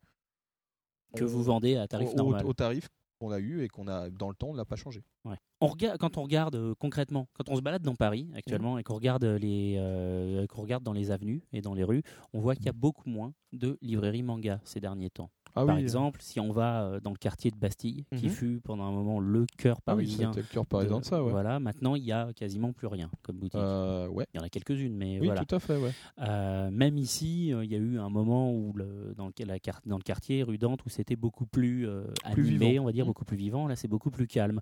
[1.14, 2.46] Que On- vous vendez à tarif au, normal.
[2.46, 5.02] au tarif qu'on a eu et qu'on a dans le temps on l'a pas changé.
[5.24, 5.36] Ouais.
[5.62, 8.80] On regarde, quand on regarde euh, concrètement, quand on se balade dans Paris actuellement Mmh.
[8.80, 12.02] et qu'on regarde, les, euh, qu'on regarde dans les avenues et dans les rues,
[12.34, 15.30] on voit qu'il y a beaucoup moins de librairies manga ces derniers temps.
[15.58, 18.30] Ah Par exemple, si on va euh, dans le quartier de Bastille, qui Mhm.
[18.30, 21.24] fut pendant un moment le cœur ah oui, parisien, c'était le cœur parisien de ça
[21.24, 21.30] ouais.
[21.30, 23.54] voilà, maintenant il y a quasiment plus rien comme boutique.
[23.58, 24.26] Euh, ouais.
[24.34, 25.44] Il y en a quelques-unes, mais Oui, voilà.
[25.44, 25.90] tout à fait ouais.
[26.20, 29.58] Euh, même ici, euh, il y a eu un moment où le, dans, le, la
[29.58, 32.82] quart- dans le quartier rue Dante où c'était beaucoup plus, euh, Plus animé, vivant.
[32.82, 33.08] on va dire Mm.
[33.08, 33.66] beaucoup plus vivant.
[33.66, 34.60] Là, c'est beaucoup plus calme.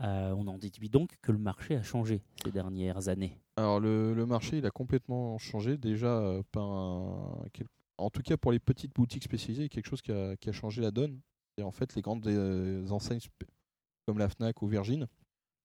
[0.00, 3.38] On en déduit donc que le marché a changé ces dernières années.
[3.56, 7.44] Alors le, le marché il a complètement changé déjà par un,
[7.98, 10.36] en tout cas pour les petites boutiques spécialisées, il y a quelque chose qui a,
[10.36, 11.20] qui a changé la donne.
[11.58, 13.20] Et en fait les grandes euh, enseignes
[14.06, 15.06] comme la Fnac ou Virgin,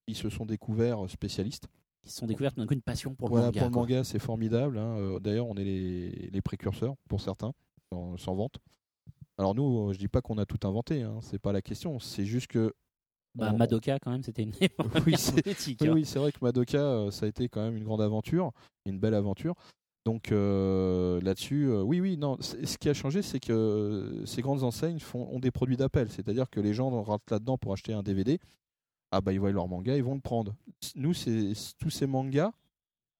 [0.07, 1.67] ils se sont découverts euh, spécialistes.
[2.03, 3.59] Ils se sont découvertes tout d'un coup une passion pour le voilà manga.
[3.61, 3.81] pour le quoi.
[3.83, 4.77] manga c'est formidable.
[4.77, 4.97] hein.
[4.97, 7.53] Euh, D'ailleurs on est les, les précurseurs pour certains
[8.17, 8.57] sans vente.
[9.37, 11.99] Alors nous je dis pas qu'on a tout inventé, hein, c'est pas la question.
[11.99, 12.73] C'est juste que
[13.35, 14.51] Bah, on- Madoka, quand même, c'était une
[15.07, 15.79] Oui, c'est- politique.
[15.81, 15.93] Oui, hein.
[15.93, 18.51] oui, c'est vrai que Madoka, ça a été quand même une grande aventure,
[18.85, 19.53] une belle aventure.
[20.07, 22.37] Donc euh, là-dessus, euh, oui, oui, non.
[22.39, 26.09] Ce qui a changé, c'est que euh, ces grandes enseignes font, ont des produits d'appel.
[26.09, 28.39] C'est-à-dire que les gens rentrent là-dedans pour acheter un DVD.
[29.11, 30.55] Ah bah ils voient leur manga, ils vont le prendre.
[30.95, 32.53] Nous, c'est tous ces mangas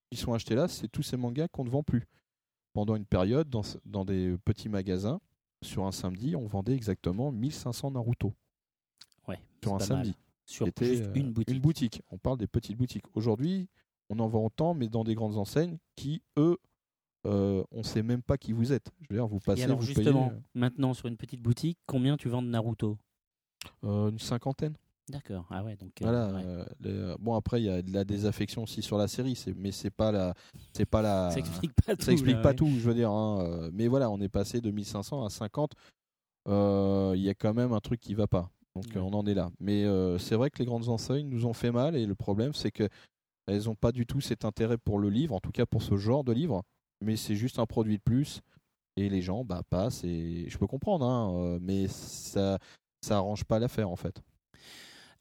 [0.09, 2.07] qui sont achetés là, c'est tous ces mangas qu'on ne vend plus.
[2.71, 5.19] Pendant une période, dans, dans des petits magasins,
[5.61, 8.33] sur un samedi, on vendait exactement 1500 Naruto
[9.27, 9.87] Ouais, sur un mal.
[9.87, 10.15] samedi.
[10.45, 11.51] Sur une boutique.
[11.51, 12.01] Une boutique.
[12.11, 13.03] On parle des petites boutiques.
[13.13, 13.67] Aujourd'hui,
[14.09, 16.57] on en vend autant, mais dans des grandes enseignes qui, eux,
[17.27, 18.89] euh, on ne sait même pas qui vous êtes.
[19.01, 21.77] Je veux dire, vous passez, Et alors vous justement, payez maintenant sur une petite boutique,
[21.85, 22.97] combien tu vends de Naruto?
[23.83, 24.75] Euh, une cinquantaine.
[25.09, 25.45] D'accord.
[25.49, 25.91] Ah ouais, donc.
[26.01, 26.33] euh, Voilà.
[26.33, 26.41] ouais.
[26.45, 29.71] euh, les- bon, après, il y a de la désaffection aussi sur la série, mais
[29.71, 30.33] c'est pas la,
[30.73, 31.31] c'est pas la.
[31.31, 32.03] ça explique pas tout.
[32.03, 32.55] ça explique là, pas ouais.
[32.55, 33.09] tout, je veux dire.
[33.11, 35.71] hein, euh, Mais voilà, on est passé de 1500 à 50.
[36.49, 38.49] Euh, Il y a quand même un truc qui va pas.
[38.75, 38.97] Donc Ouais.
[38.97, 39.49] euh, on en est là.
[39.59, 42.53] Mais euh, c'est vrai que les grandes enseignes nous ont fait mal et le problème
[42.53, 42.87] c'est que
[43.47, 45.95] elles n'ont pas du tout cet intérêt pour le livre, en tout cas pour ce
[45.97, 46.63] genre de livre.
[47.01, 48.41] Mais c'est juste un produit de plus
[48.97, 52.57] et les gens bah, passent et je peux comprendre, hein, euh, mais ça
[53.01, 54.21] ça arrange pas l'affaire en fait.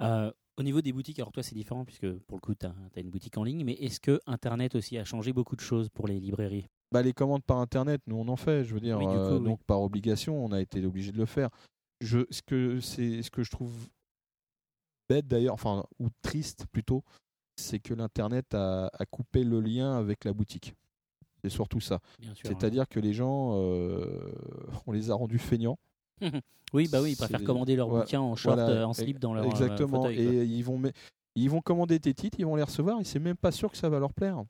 [0.01, 2.74] Euh, au niveau des boutiques, alors toi c'est différent puisque pour le coup tu as,
[2.97, 6.09] une boutique en ligne, mais est-ce que Internet aussi a changé beaucoup de choses pour
[6.09, 6.66] les librairies?
[6.93, 9.44] Bah, les commandes par internet, nous on en fait, je veux dire, Oui, euh, oui.
[9.44, 11.51] donc par obligation, on a été obligé de le faire.
[12.01, 13.89] Je, ce que c'est ce que je trouve
[15.09, 17.05] bête d'ailleurs, enfin ou triste plutôt,
[17.57, 20.74] c'est que l'internet a, a coupé le lien avec la boutique.
[21.42, 22.00] C'est surtout ça.
[22.42, 24.32] C'est-à-dire que les gens, euh,
[24.86, 25.78] on les a rendus feignants.
[26.72, 29.20] Oui, bah oui, ils préfèrent commander leur ouais, bouquin en short, voilà, euh, en slip
[29.20, 30.02] dans leur euh, Exactement.
[30.02, 30.82] fauteuil, et ils vont,
[31.36, 33.76] ils vont commander tes titres, ils vont les recevoir, et c'est même pas sûr que
[33.76, 34.42] ça va leur plaire.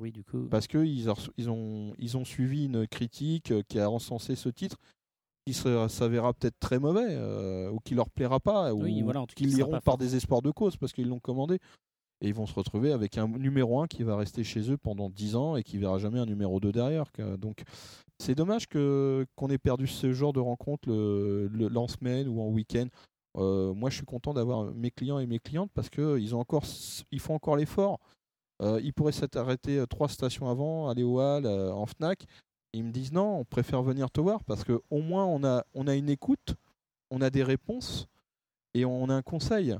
[0.00, 0.46] Oui, du coup.
[0.50, 4.78] parce qu'ils ils ont, ils ont suivi une critique qui a recensé ce titre
[5.48, 9.28] qui s'avérera peut-être très mauvais euh, ou qui leur plaira pas Oui, ou voilà, tout
[9.28, 11.58] cas, qu'ils liront par désespoir de cause parce qu'ils l'ont commandé
[12.20, 15.08] et ils vont se retrouver avec un numéro 1 qui va rester chez eux pendant
[15.08, 17.04] 10 ans et qui verra jamais un numéro 2 derrière
[17.38, 17.64] donc
[18.20, 22.86] c'est dommage que qu'on ait perdu ce genre de rencontre le, semaine ou en week-end.
[23.36, 26.40] Euh, moi je suis content d'avoir mes clients et mes clientes parce que ils ont
[26.40, 26.64] encore
[27.12, 28.00] ils font encore l'effort.
[28.60, 32.26] Euh, ils pourraient s'arrêter euh, trois stations avant, aller au hall, en Fnac.
[32.72, 35.64] Ils me disent non, on préfère venir te voir parce que au moins on a,
[35.74, 36.56] on a une écoute,
[37.10, 38.08] on a des réponses
[38.74, 39.76] et on a un conseil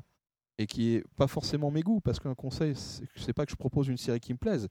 [0.59, 3.89] et qui est pas forcément mes goûts parce qu'un conseil c'est pas que je propose
[3.89, 4.69] une série qui me plaise,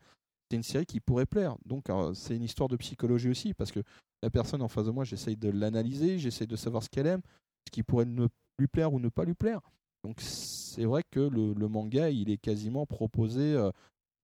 [0.49, 1.55] c'est une série qui pourrait plaire.
[1.65, 3.81] Donc euh, c'est une histoire de psychologie aussi parce que
[4.23, 7.21] la personne en face de moi, j'essaye de l'analyser, j'essaye de savoir ce qu'elle aime,
[7.67, 8.27] ce qui pourrait ne
[8.59, 9.61] lui plaire ou ne pas lui plaire.
[10.03, 13.71] Donc c'est vrai que le, le manga, il est quasiment proposé, euh,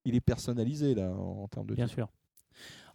[0.05, 2.09] il est personnalisé là en, en termes de Bien sûr.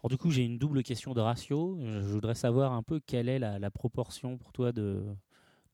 [0.01, 1.79] Alors du coup, j'ai une double question de ratio.
[1.83, 5.03] Je je voudrais savoir un peu quelle est la, la proportion pour toi de,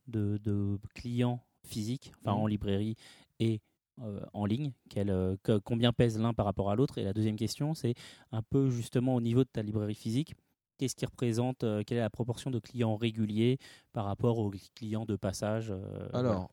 [0.06, 2.42] de, de clients physiques, enfin Mhm.
[2.42, 2.96] en librairie
[3.40, 3.60] et
[4.00, 4.72] euh, en ligne.
[4.90, 7.94] Quel, euh, que- combien pèse l'un par rapport à l'autre Et la deuxième question, c'est
[8.32, 10.34] un peu justement au niveau de ta librairie physique.
[10.78, 13.58] Qu'est-ce qui représente, euh, quelle est la proportion de clients réguliers
[13.92, 16.50] par rapport aux clients de passage euh, Alors,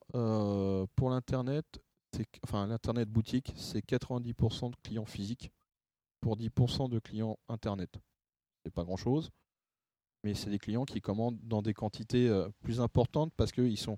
[0.96, 1.66] pour l'internet,
[2.44, 5.52] enfin l'internet boutique, c'est 90% de clients physiques
[6.20, 8.00] pour 10% de clients internet.
[8.64, 9.32] C'est pas grand-chose,
[10.24, 12.30] mais c'est des clients qui commandent dans des quantités
[12.60, 13.98] plus importantes parce qu'ils sont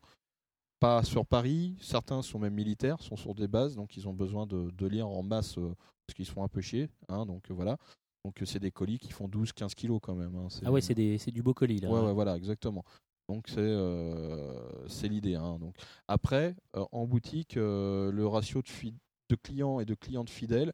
[0.83, 4.45] pas sur Paris, certains sont même militaires, sont sur des bases, donc ils ont besoin
[4.45, 5.73] de, de lire en masse euh,
[6.05, 6.89] parce qu'ils se font un peu chier.
[7.07, 7.77] hein, donc euh, voilà.
[8.25, 10.35] Donc euh, c'est des colis qui font 12-15 kilos quand même.
[10.35, 11.89] hein, Ah ouais, c'est des- c'est du beau colis là.
[11.89, 12.83] Ouais, ouais, voilà, exactement.
[13.29, 15.35] Donc c'est euh, c'est l'idée.
[15.35, 15.57] hein.
[15.57, 15.73] Donc
[16.09, 18.91] après, en boutique, le ratio de,
[19.29, 20.73] de clients et de clientes fidèles,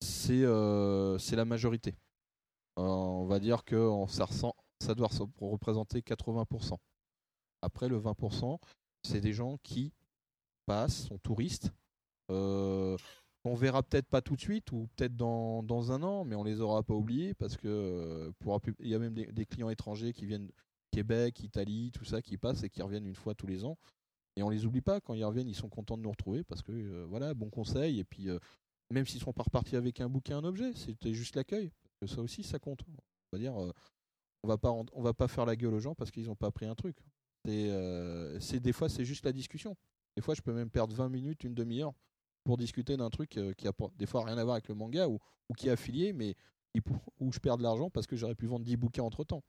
[0.00, 0.44] c'est
[1.18, 1.94] c'est la majorité.
[2.78, 3.76] On va dire que
[4.08, 6.78] ça, ressent- ça doit re- représenter 80%.
[7.60, 8.58] Après, le 20%,
[9.04, 9.92] c'est des gens qui
[10.66, 11.72] passent, sont touristes.
[12.30, 12.96] Euh,
[13.44, 16.44] on verra peut-être pas tout de suite ou peut-être dans, dans un an, mais on
[16.44, 18.32] les aura pas oubliés parce que euh,
[18.80, 20.50] il y a même des, clients étrangers qui viennent
[20.90, 23.76] Québec, Italie, tout ça, qui passent et qui reviennent une fois tous les ans.
[24.36, 26.62] Et on les oublie pas quand ils reviennent, ils sont contents de nous retrouver parce
[26.62, 28.00] que euh, voilà, bon conseil.
[28.00, 28.38] Et puis euh,
[28.90, 31.70] même s'ils sont pas repartis avec un bouquin, un objet, c'était juste l'accueil.
[32.06, 32.80] Ça aussi, ça compte.
[32.88, 36.10] On va dire, on va pas, on va pas faire la gueule aux gens parce
[36.10, 36.96] qu'ils n'ont pas pris un truc.
[37.44, 39.76] C'est, euh, c'est des fois, c'est juste la discussion.
[40.16, 41.92] Des fois, je peux même perdre 20 minutes, une demi-heure
[42.44, 45.08] pour discuter d'un truc euh, qui a des fois rien à voir avec le manga
[45.08, 45.18] ou,
[45.48, 46.34] ou qui est affilié, mais
[47.20, 49.42] où je perds de l'argent parce que j'aurais pu vendre 10 bouquins entre temps.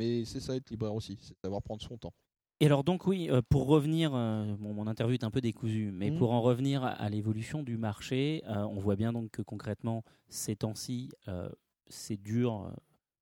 [0.00, 2.12] Mais c'est ça être libraire aussi, c'est savoir prendre son temps.
[2.60, 5.90] Et alors donc oui, euh, pour revenir, euh, bon, mon interview est un peu décousue,
[5.92, 6.18] mais Mhm.
[6.18, 10.04] pour en revenir à, à l'évolution du marché, euh, on voit bien donc que concrètement
[10.28, 11.10] ces temps-ci,
[11.88, 12.72] c'est dur,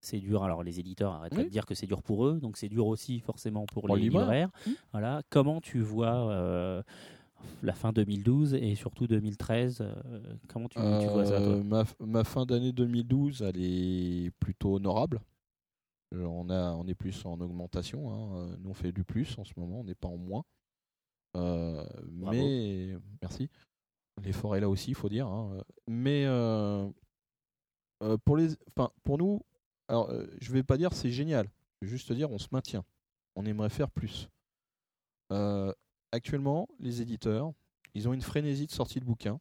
[0.01, 0.43] c'est dur.
[0.45, 2.87] Alors les éditeurs arrêtent pas de dire que c'est dur pour eux, donc c'est dur
[2.87, 4.25] aussi forcément pour Pour les le libraire.
[4.27, 4.51] libraires.
[4.67, 4.75] Mhm.
[4.93, 6.83] Voilà, comment tu vois euh,
[7.63, 9.81] la fin 2012 et surtout 2013.
[9.81, 11.55] euh, comment tu, tu vois ça, toi?
[11.55, 15.21] Euh, ma, ma fin d'année 2012, elle est plutôt honorable.
[16.13, 18.13] On, a, on est plus en augmentation.
[18.13, 18.57] hein.
[18.61, 20.45] Nous, on fait du plus en ce moment, on n'est pas en moins.
[21.35, 23.49] Mais, merci.
[24.25, 25.27] L'effort est là aussi, il faut dire.
[25.27, 25.63] hein.
[25.89, 26.89] Mais euh,
[28.25, 28.49] pour, les,
[29.05, 29.43] pour nous,
[29.89, 31.49] alors, euh, je vais pas dire c'est génial.
[31.81, 32.85] Je vais juste dire on se maintient.
[33.37, 34.29] On aimerait faire plus.
[35.33, 35.73] Euh,
[36.13, 37.53] actuellement, les éditeurs,
[37.95, 39.41] ils ont une frénésie de sortie de bouquins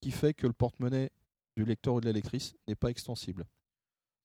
[0.00, 1.10] qui fait que le porte-monnaie
[1.56, 3.46] du lecteur ou de la lectrice n'est pas extensible.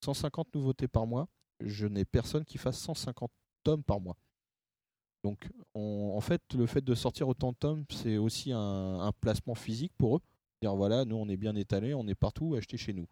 [0.04, 1.28] 150 nouveautés par mois,
[1.62, 3.32] je n'ai personne qui fasse 150
[3.64, 4.18] tomes par mois.
[5.24, 9.12] Donc, on- en fait, le fait de sortir autant de tomes, c'est aussi un, un
[9.14, 10.22] placement physique pour eux.
[10.62, 13.08] Dire voilà, nous on est bien étalés, on est partout, achetez chez nous.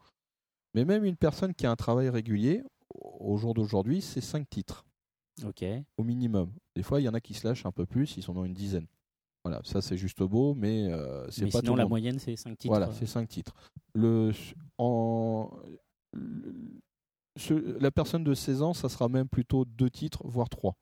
[0.73, 2.63] Mais même une personne qui a un travail régulier,
[2.93, 4.85] au jour d'aujourd'hui, c'est 5 titres
[5.45, 5.63] Ok.
[5.97, 6.51] au minimum.
[6.75, 8.45] Des fois, il y en a qui se lâchent un peu plus, ils sont dans
[8.45, 8.87] une dizaine.
[9.45, 11.89] Voilà, ça c'est juste beau, mais euh, c'est pas sinon, tout le la monde.
[11.91, 12.71] moyenne, c'est 5 titres.
[12.75, 13.53] Voilà, c'est cinq titres.
[13.93, 14.31] Le,
[14.77, 15.49] en,
[16.13, 16.81] le-
[17.37, 20.75] ce- la personne de 16 ans, ça sera même plutôt deux titres, voire trois.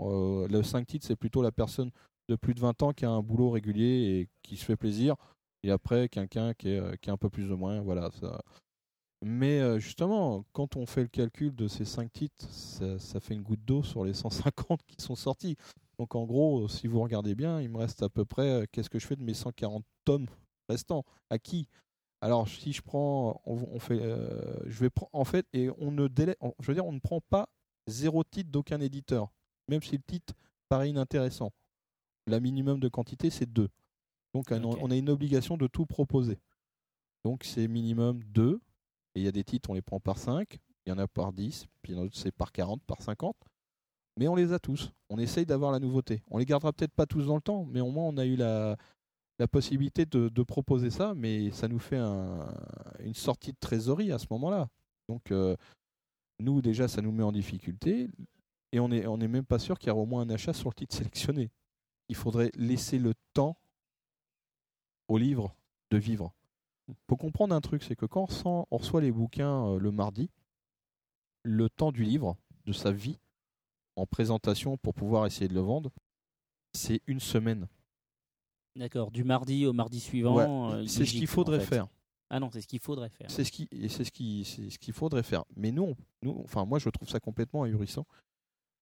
[0.00, 1.90] Euh, le 5 titres, c'est plutôt la personne
[2.28, 3.84] de plus de 20 ans qui a un boulot régulier
[4.20, 5.14] et qui se fait plaisir.
[5.62, 7.80] Et après, quelqu'un qui est, euh, qui est un peu plus ou moins.
[7.82, 8.40] Voilà, ça.
[9.22, 13.34] Mais euh, justement, quand on fait le calcul de ces 5 titres, ça, ça fait
[13.34, 14.14] une goutte d'eau sur les
[14.74, 15.56] 150 qui sont sortis.
[15.98, 18.88] Donc en gros, si vous regardez bien, il me reste à peu près, euh, qu'est-ce
[18.88, 20.26] que je fais de mes 140 tomes
[20.68, 21.04] restants?
[21.28, 21.68] À qui?
[22.22, 25.90] Alors si je prends, on, on fait, euh, je vais prendre, en fait, et on
[25.90, 27.48] ne délai, on- je veux dire, on ne prend pas
[27.86, 29.30] zéro titre d'aucun éditeur,
[29.68, 30.34] même si le titre
[30.68, 31.52] paraît inintéressant.
[32.26, 33.68] La minimum de quantité, c'est deux.
[34.34, 34.78] Donc un- Ok.
[34.80, 36.38] on a une obligation de tout proposer.
[37.24, 38.60] Donc c'est minimum deux,
[39.14, 41.06] et il y a des titres, on les prend par 5, il y en a
[41.06, 43.36] par 10, puis il y en a d'autres, c'est par 40, par 50.
[44.16, 44.92] Mais on les a tous.
[45.08, 46.22] On essaye d'avoir la nouveauté.
[46.28, 48.36] On les gardera peut-être pas tous dans le temps, mais au moins on a eu
[48.36, 48.76] la,
[49.50, 52.54] possibilité de, proposer ça, mais ça nous fait un-
[53.00, 54.68] une sortie de trésorerie à ce moment-là.
[55.08, 55.56] Donc euh,
[56.38, 58.08] nous déjà ça nous met en difficulté
[58.72, 60.52] et on n'est on est même pas sûr qu'il y aura au moins un achat
[60.52, 61.50] sur le titre sélectionné.
[62.08, 63.56] Il faudrait laisser le temps
[65.08, 65.54] au livre
[65.90, 66.32] de vivre.
[67.08, 69.90] Faut comprendre un truc, c'est que quand on, sent- on reçoit les bouquins euh, le
[69.90, 70.30] mardi,
[71.42, 72.36] le temps du livre,
[72.66, 73.18] de sa vie,
[73.96, 75.90] en présentation pour pouvoir essayer de le vendre,
[76.74, 77.66] c'est une semaine.
[78.76, 79.10] D'accord.
[79.10, 80.36] Du mardi au mardi suivant.
[80.36, 81.66] Ouais, euh, c'est ce qu'il faudrait en fait.
[81.66, 81.88] faire.
[82.32, 83.28] Ah non, c'est ce qu'il faudrait faire.
[83.30, 85.44] C'est ce qui, c'est ce qui, c'est ce qu'il faudrait faire.
[85.56, 88.06] Mais nous, on- nous, enfin moi, je trouve ça complètement ahurissant.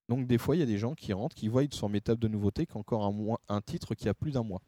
[0.07, 2.21] Donc des fois, il y a des gens qui rentrent, qui voient sur mes tables
[2.21, 4.61] de nouveautés qu'encore un mois, un titre qui a plus d'un mois.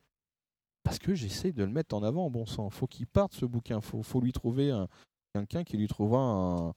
[0.83, 2.69] Parce que j'essaie de le mettre en avant, bon sang.
[2.69, 3.81] Faut qu'il parte ce bouquin.
[3.81, 4.87] Faut, faut lui trouver un,
[5.33, 6.73] quelqu'un qui lui trouvera un,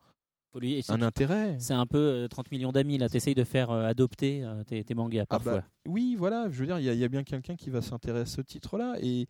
[0.59, 1.56] lui- un intérêt.
[1.59, 3.09] C'est un peu euh, 30 millions d'amis là.
[3.09, 5.60] T'essayes de faire euh, adopter euh, tes, tes mangas Ah parfois.
[5.60, 7.70] bah, oui, voilà, je veux dire, il y, a- il y a bien quelqu'un qui
[7.70, 8.97] va s'intéresser à ce titre-là.
[9.01, 9.26] Et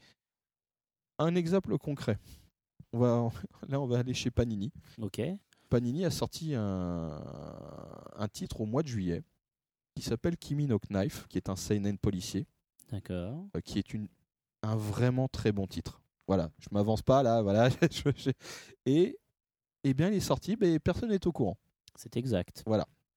[1.19, 2.19] un exemple concret.
[2.93, 3.31] On va,
[3.69, 4.73] là, on va aller chez Panini.
[5.01, 5.21] Ok.
[5.69, 7.21] Panini a sorti un,
[8.17, 9.23] un titre au mois de juillet
[9.97, 12.47] qui s'appelle Kimi no Knife, qui est un seinen policier,
[12.91, 13.47] D'accord.
[13.57, 14.09] euh, qui est une,
[14.65, 16.01] un vraiment très bon titre.
[16.27, 17.69] Voilà, je m'avance pas là, voilà.
[17.71, 18.31] je-
[18.87, 19.19] et
[19.85, 21.57] eh bien, il est sorti, mais personne n'est au courant.
[21.97, 22.65] C'est exact.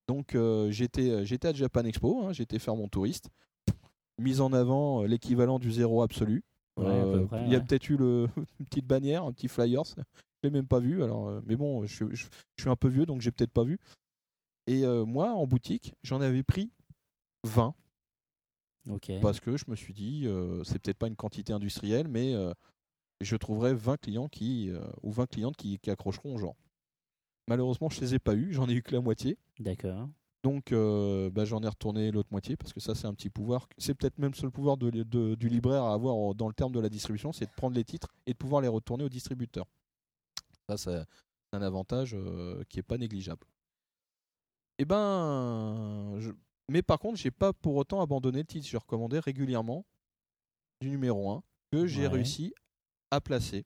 [0.06, 3.28] Donc euh, j'étais euh, j'étais à Japan Expo, hein, j'étais faire mon touriste.
[4.20, 6.42] Mise en avant euh, l'équivalent du zéro absolu.
[6.76, 7.64] Ouais, Euh, près, il y a ouais.
[7.64, 8.28] peut-être eu le,
[8.60, 9.82] une petite bannière, un petit flyer.
[9.84, 10.02] Je
[10.44, 11.02] l'ai même pas vu.
[11.02, 12.26] Alors, mais bon, je, je-
[12.56, 13.78] je suis un peu vieux, donc j'ai peut-être pas vu.
[14.66, 16.70] Et euh, moi, en boutique, j'en avais pris
[17.44, 17.74] 20
[19.20, 22.52] Parce que je me suis dit, euh, c'est peut-être pas une quantité industrielle, mais euh,
[23.20, 26.56] je trouverai 20 clients qui euh, ou 20 clientes qui, qui accrocheront au genre.
[27.48, 28.52] Malheureusement, je les ai pas eu.
[28.52, 29.38] J'en ai eu que la moitié.
[29.58, 30.08] D'accord.
[30.44, 33.68] Donc, euh, bah, j'en ai retourné l'autre moitié parce que ça, c'est un petit pouvoir.
[33.78, 36.72] C'est peut-être même le seul pouvoir de- de- du libraire à avoir dans le terme
[36.72, 39.66] de la distribution, c'est de prendre les titres et de pouvoir les retourner au distributeur.
[40.68, 41.04] Ça, c'est
[41.52, 42.16] un avantage
[42.68, 43.44] qui est pas négligeable.
[44.78, 46.30] Et ben, je-
[46.68, 48.66] mais par contre, j'ai pas pour autant abandonné le titre.
[48.66, 49.84] Je recommandais régulièrement
[50.80, 51.42] du numéro 1
[51.72, 52.08] que j'ai Ouais.
[52.08, 52.54] réussi
[53.10, 53.64] à placer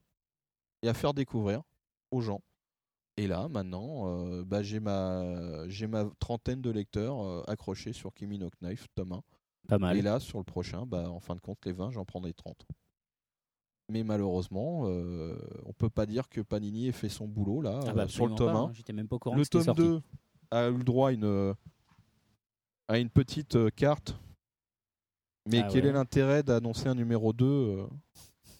[0.82, 1.62] et à faire découvrir
[2.10, 2.40] aux gens.
[3.18, 8.14] Et là, maintenant, euh, bah, j'ai ma, j'ai ma trentaine de lecteurs euh, accrochés sur
[8.14, 9.22] Kimi no Knife, tome 1.
[9.68, 9.96] Pas mal.
[9.96, 12.64] Et là, sur le prochain, bah, en fin de compte, les 20, j'en prendrai 30.
[13.90, 17.92] Mais malheureusement, euh, on peut pas dire que Panini ait fait son boulot là, Ah
[17.92, 18.64] bah, euh, sur le tome pas, 1.
[18.68, 18.72] hein.
[18.94, 19.82] Même pas Le tome sorti.
[19.82, 20.00] 2
[20.50, 21.54] a eu le droit à une,
[22.88, 24.16] à une petite euh, carte.
[25.48, 25.90] Mais Ah quel ouais.
[25.90, 27.86] est l'intérêt d'annoncer un numéro 2 euh,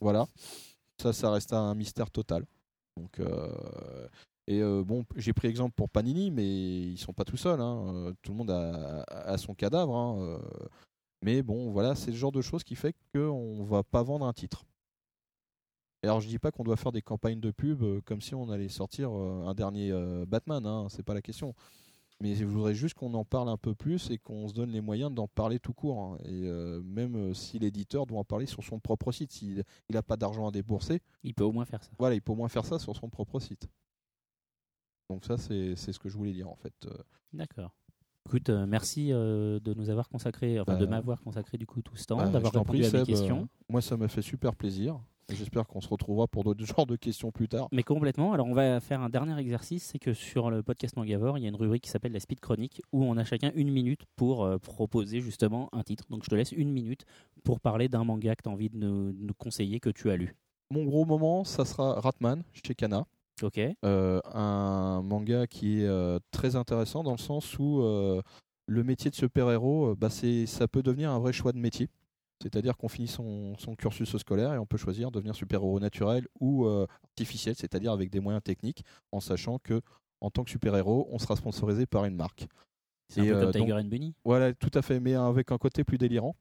[0.01, 0.27] Voilà.
[1.01, 2.45] Ça, ça reste un mystère total.
[2.97, 4.09] Donc, euh,
[4.47, 7.61] et euh, bon, j'ai pris exemple pour Panini, mais ils sont pas tout seuls.
[7.61, 7.95] hein.
[7.95, 9.95] Euh, Tout le monde a, a son cadavre.
[9.95, 10.17] hein.
[10.21, 10.39] Euh,
[11.23, 14.33] Mais bon, voilà, c'est le genre de choses qui fait qu'on va pas vendre un
[14.33, 14.65] titre.
[16.05, 18.35] Et alors je dis pas qu'on doit faire des campagnes de pub euh, comme si
[18.35, 21.55] on allait sortir euh, un dernier euh, Batman, hein, c'est pas la question.
[22.23, 24.81] Mais je voudrais juste qu'on en parle un peu plus et qu'on se donne les
[24.81, 25.99] moyens d'en parler tout court.
[26.01, 26.19] hein.
[26.25, 30.03] Et euh, même euh, si l'éditeur doit en parler sur son propre site, s'il n'a
[30.05, 31.91] pas d'argent à débourser, Il peut au moins faire ça.
[31.99, 33.67] voilà, il peut au moins faire ça sur son propre site.
[35.11, 36.75] Donc ça, c'est c'est ce que je voulais dire en fait.
[36.87, 36.97] Euh,
[37.33, 37.75] D'accord.
[38.27, 41.83] Écoute, euh, merci euh, de nous avoir consacré, enfin de Bah, m'avoir consacré du coup
[41.83, 43.41] tout ce temps, bah, d'avoir t'en répondu prie, à mes Seb, questions.
[43.43, 45.01] euh, moi, ça m'a fait super plaisir.
[45.33, 47.69] Et J'espère qu'on se retrouvera pour d'autres genres de questions plus tard.
[47.73, 48.35] Mais complètement.
[48.35, 49.85] Alors, on va faire un dernier exercice.
[49.85, 52.41] C'est que sur le podcast Mangavore, il y a une rubrique qui s'appelle la Speed
[52.41, 56.05] Chronique où on a chacun une minute pour euh, proposer justement un titre.
[56.11, 57.07] Donc, je te laisse une minute
[57.45, 60.11] pour parler d'un manga que tu as envie de nous, de nous conseiller, que tu
[60.11, 60.37] as lu.
[60.71, 63.07] Mon gros moment, ça sera Ratman chez Kana.
[63.43, 67.83] Ok Euh, un manga qui est euh, très intéressant dans le sens où
[68.67, 71.89] le métier de super-héros, bah, ça peut devenir un vrai choix de métier.
[72.43, 76.27] C'est-à-dire qu'on finit son, son cursus scolaire et on peut choisir de devenir super-héros naturel
[76.41, 79.81] ou euh, artificiel, c'est-à-dire avec des moyens techniques, en sachant que
[80.21, 82.47] en tant que super-héros, on sera sponsorisé par une marque.
[83.09, 84.15] C'est un peu euh, comme Tiger donc- and Bunny.
[84.25, 86.37] Voilà, tout à fait, mais avec un côté plus délirant.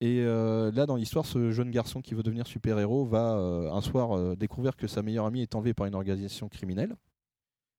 [0.00, 3.80] Et euh, là, dans l'histoire, ce jeune garçon qui veut devenir super-héros va euh, un
[3.80, 6.96] soir euh, découvrir que sa meilleure amie est enlevée par une organisation criminelle.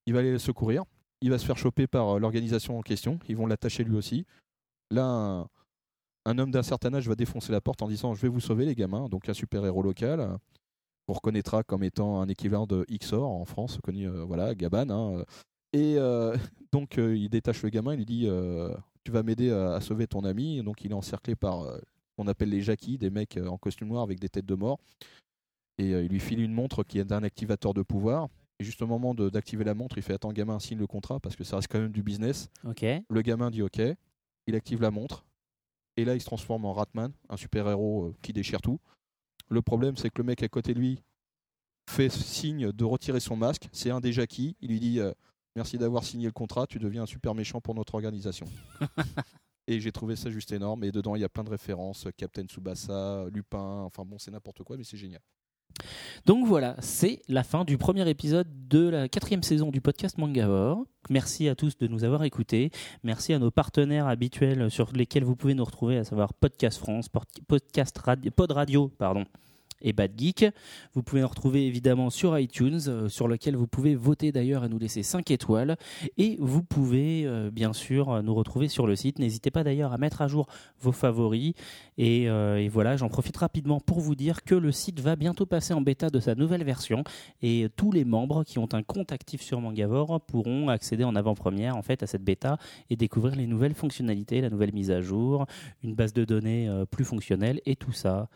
[0.06, 0.84] Il va aller le secourir.
[1.22, 3.20] Il va se faire choper par l'organisation en question.
[3.28, 4.26] Ils vont l'attacher lui aussi.
[4.90, 5.50] Là, un,
[6.26, 8.66] un homme d'un certain âge va défoncer la porte en disant Je vais vous sauver,
[8.66, 9.08] les gamins.
[9.10, 10.20] Donc, un super-héros local.
[10.20, 10.38] euh,
[11.06, 14.90] qu'on reconnaîtra comme étant un équivalent de Xor en France, connu, euh, voilà, Gaban.
[14.90, 15.26] hein, euh.
[15.74, 16.36] Et euh,
[16.72, 17.94] donc, euh, il détache le gamin.
[17.94, 18.30] Il lui dit
[19.04, 20.60] Tu vas m'aider à, à sauver ton ami.
[20.60, 21.82] Et donc, il est encerclé par ce
[22.16, 24.80] qu'on appelle les jackies, des mecs en costume noir avec des têtes de mort.
[25.80, 28.30] Et il lui file une montre qui est un activateur de pouvoir.
[28.60, 31.36] Et juste au moment d'activer la montre, il fait Attends, gamin, signe le contrat parce
[31.36, 32.50] que ça reste quand même du business.
[33.10, 33.82] Le gamin dit OK.
[34.48, 35.26] Il active la montre.
[35.98, 38.80] Et là, il se transforme en Ratman, un super-héros euh, qui déchire tout.
[39.50, 41.00] Le problème, c'est que le mec à côté de lui
[41.90, 43.70] fait signe de retirer son masque.
[43.72, 44.56] C'est un des jackies.
[44.62, 45.12] Il lui dit euh,
[45.56, 46.66] Merci d'avoir signé le contrat.
[46.66, 48.48] Tu deviens un super méchant pour notre organisation.
[49.68, 50.84] Et j'ai trouvé ça juste énorme.
[50.84, 53.82] Et dedans, il y a plein de références Captain Tsubasa, Lupin.
[53.82, 55.22] Enfin bon, c'est n'importe quoi, mais c'est génial.
[56.26, 60.86] Donc voilà, c'est la fin du premier épisode de la quatrième saison du podcast Mangavore.
[61.10, 62.72] Merci à tous de nous avoir écoutés.
[63.04, 67.10] Merci à nos partenaires habituels sur lesquels vous pouvez nous retrouver, à savoir Podcast France,
[67.10, 68.00] Pod- Podcast
[68.36, 69.26] Pod Radio, pardon,
[69.84, 70.46] et Bad Geek.
[70.94, 74.70] Vous pouvez nous retrouver évidemment sur iTunes, euh, sur lequel vous pouvez voter d'ailleurs et
[74.70, 75.78] nous laisser 5 étoiles.
[76.18, 79.20] Et vous pouvez euh, bien sûr euh, nous retrouver sur le site.
[79.20, 80.48] N'hésitez pas d'ailleurs à mettre à jour
[80.80, 81.54] vos favoris.
[81.98, 82.28] Et,
[82.70, 86.10] voilà, j'en profite rapidement pour vous dire que le site va bientôt passer en bêta
[86.10, 87.04] de sa nouvelle version
[87.42, 91.76] et tous les membres qui ont un compte actif sur Mangavore pourront accéder en avant-première
[91.76, 92.58] en fait à cette bêta
[92.90, 95.46] et découvrir les nouvelles fonctionnalités, la nouvelle mise à jour,
[95.84, 98.30] une base de données plus fonctionnelle et tout ça.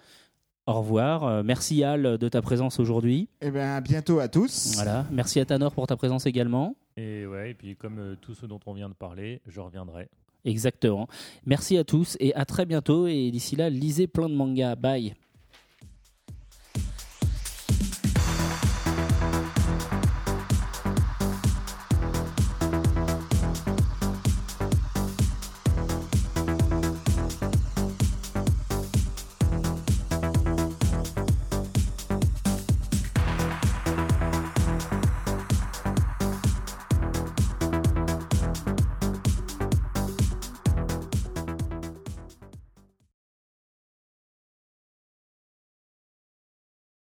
[0.68, 1.24] Au revoir.
[1.24, 3.30] Euh, merci Al de ta présence aujourd'hui.
[3.40, 4.74] Eh bien, à bientôt à tous.
[4.76, 5.06] Voilà.
[5.12, 6.76] Merci à Tanor pour ta présence également.
[6.98, 10.10] Et ouais, et puis comme euh, tout ce dont on vient de parler, je reviendrai.
[10.44, 11.08] Exactement.
[11.46, 13.08] Merci à tous et à très bientôt.
[13.08, 14.76] Et d'ici là, lisez plein de mangas.
[14.76, 15.16] Bye.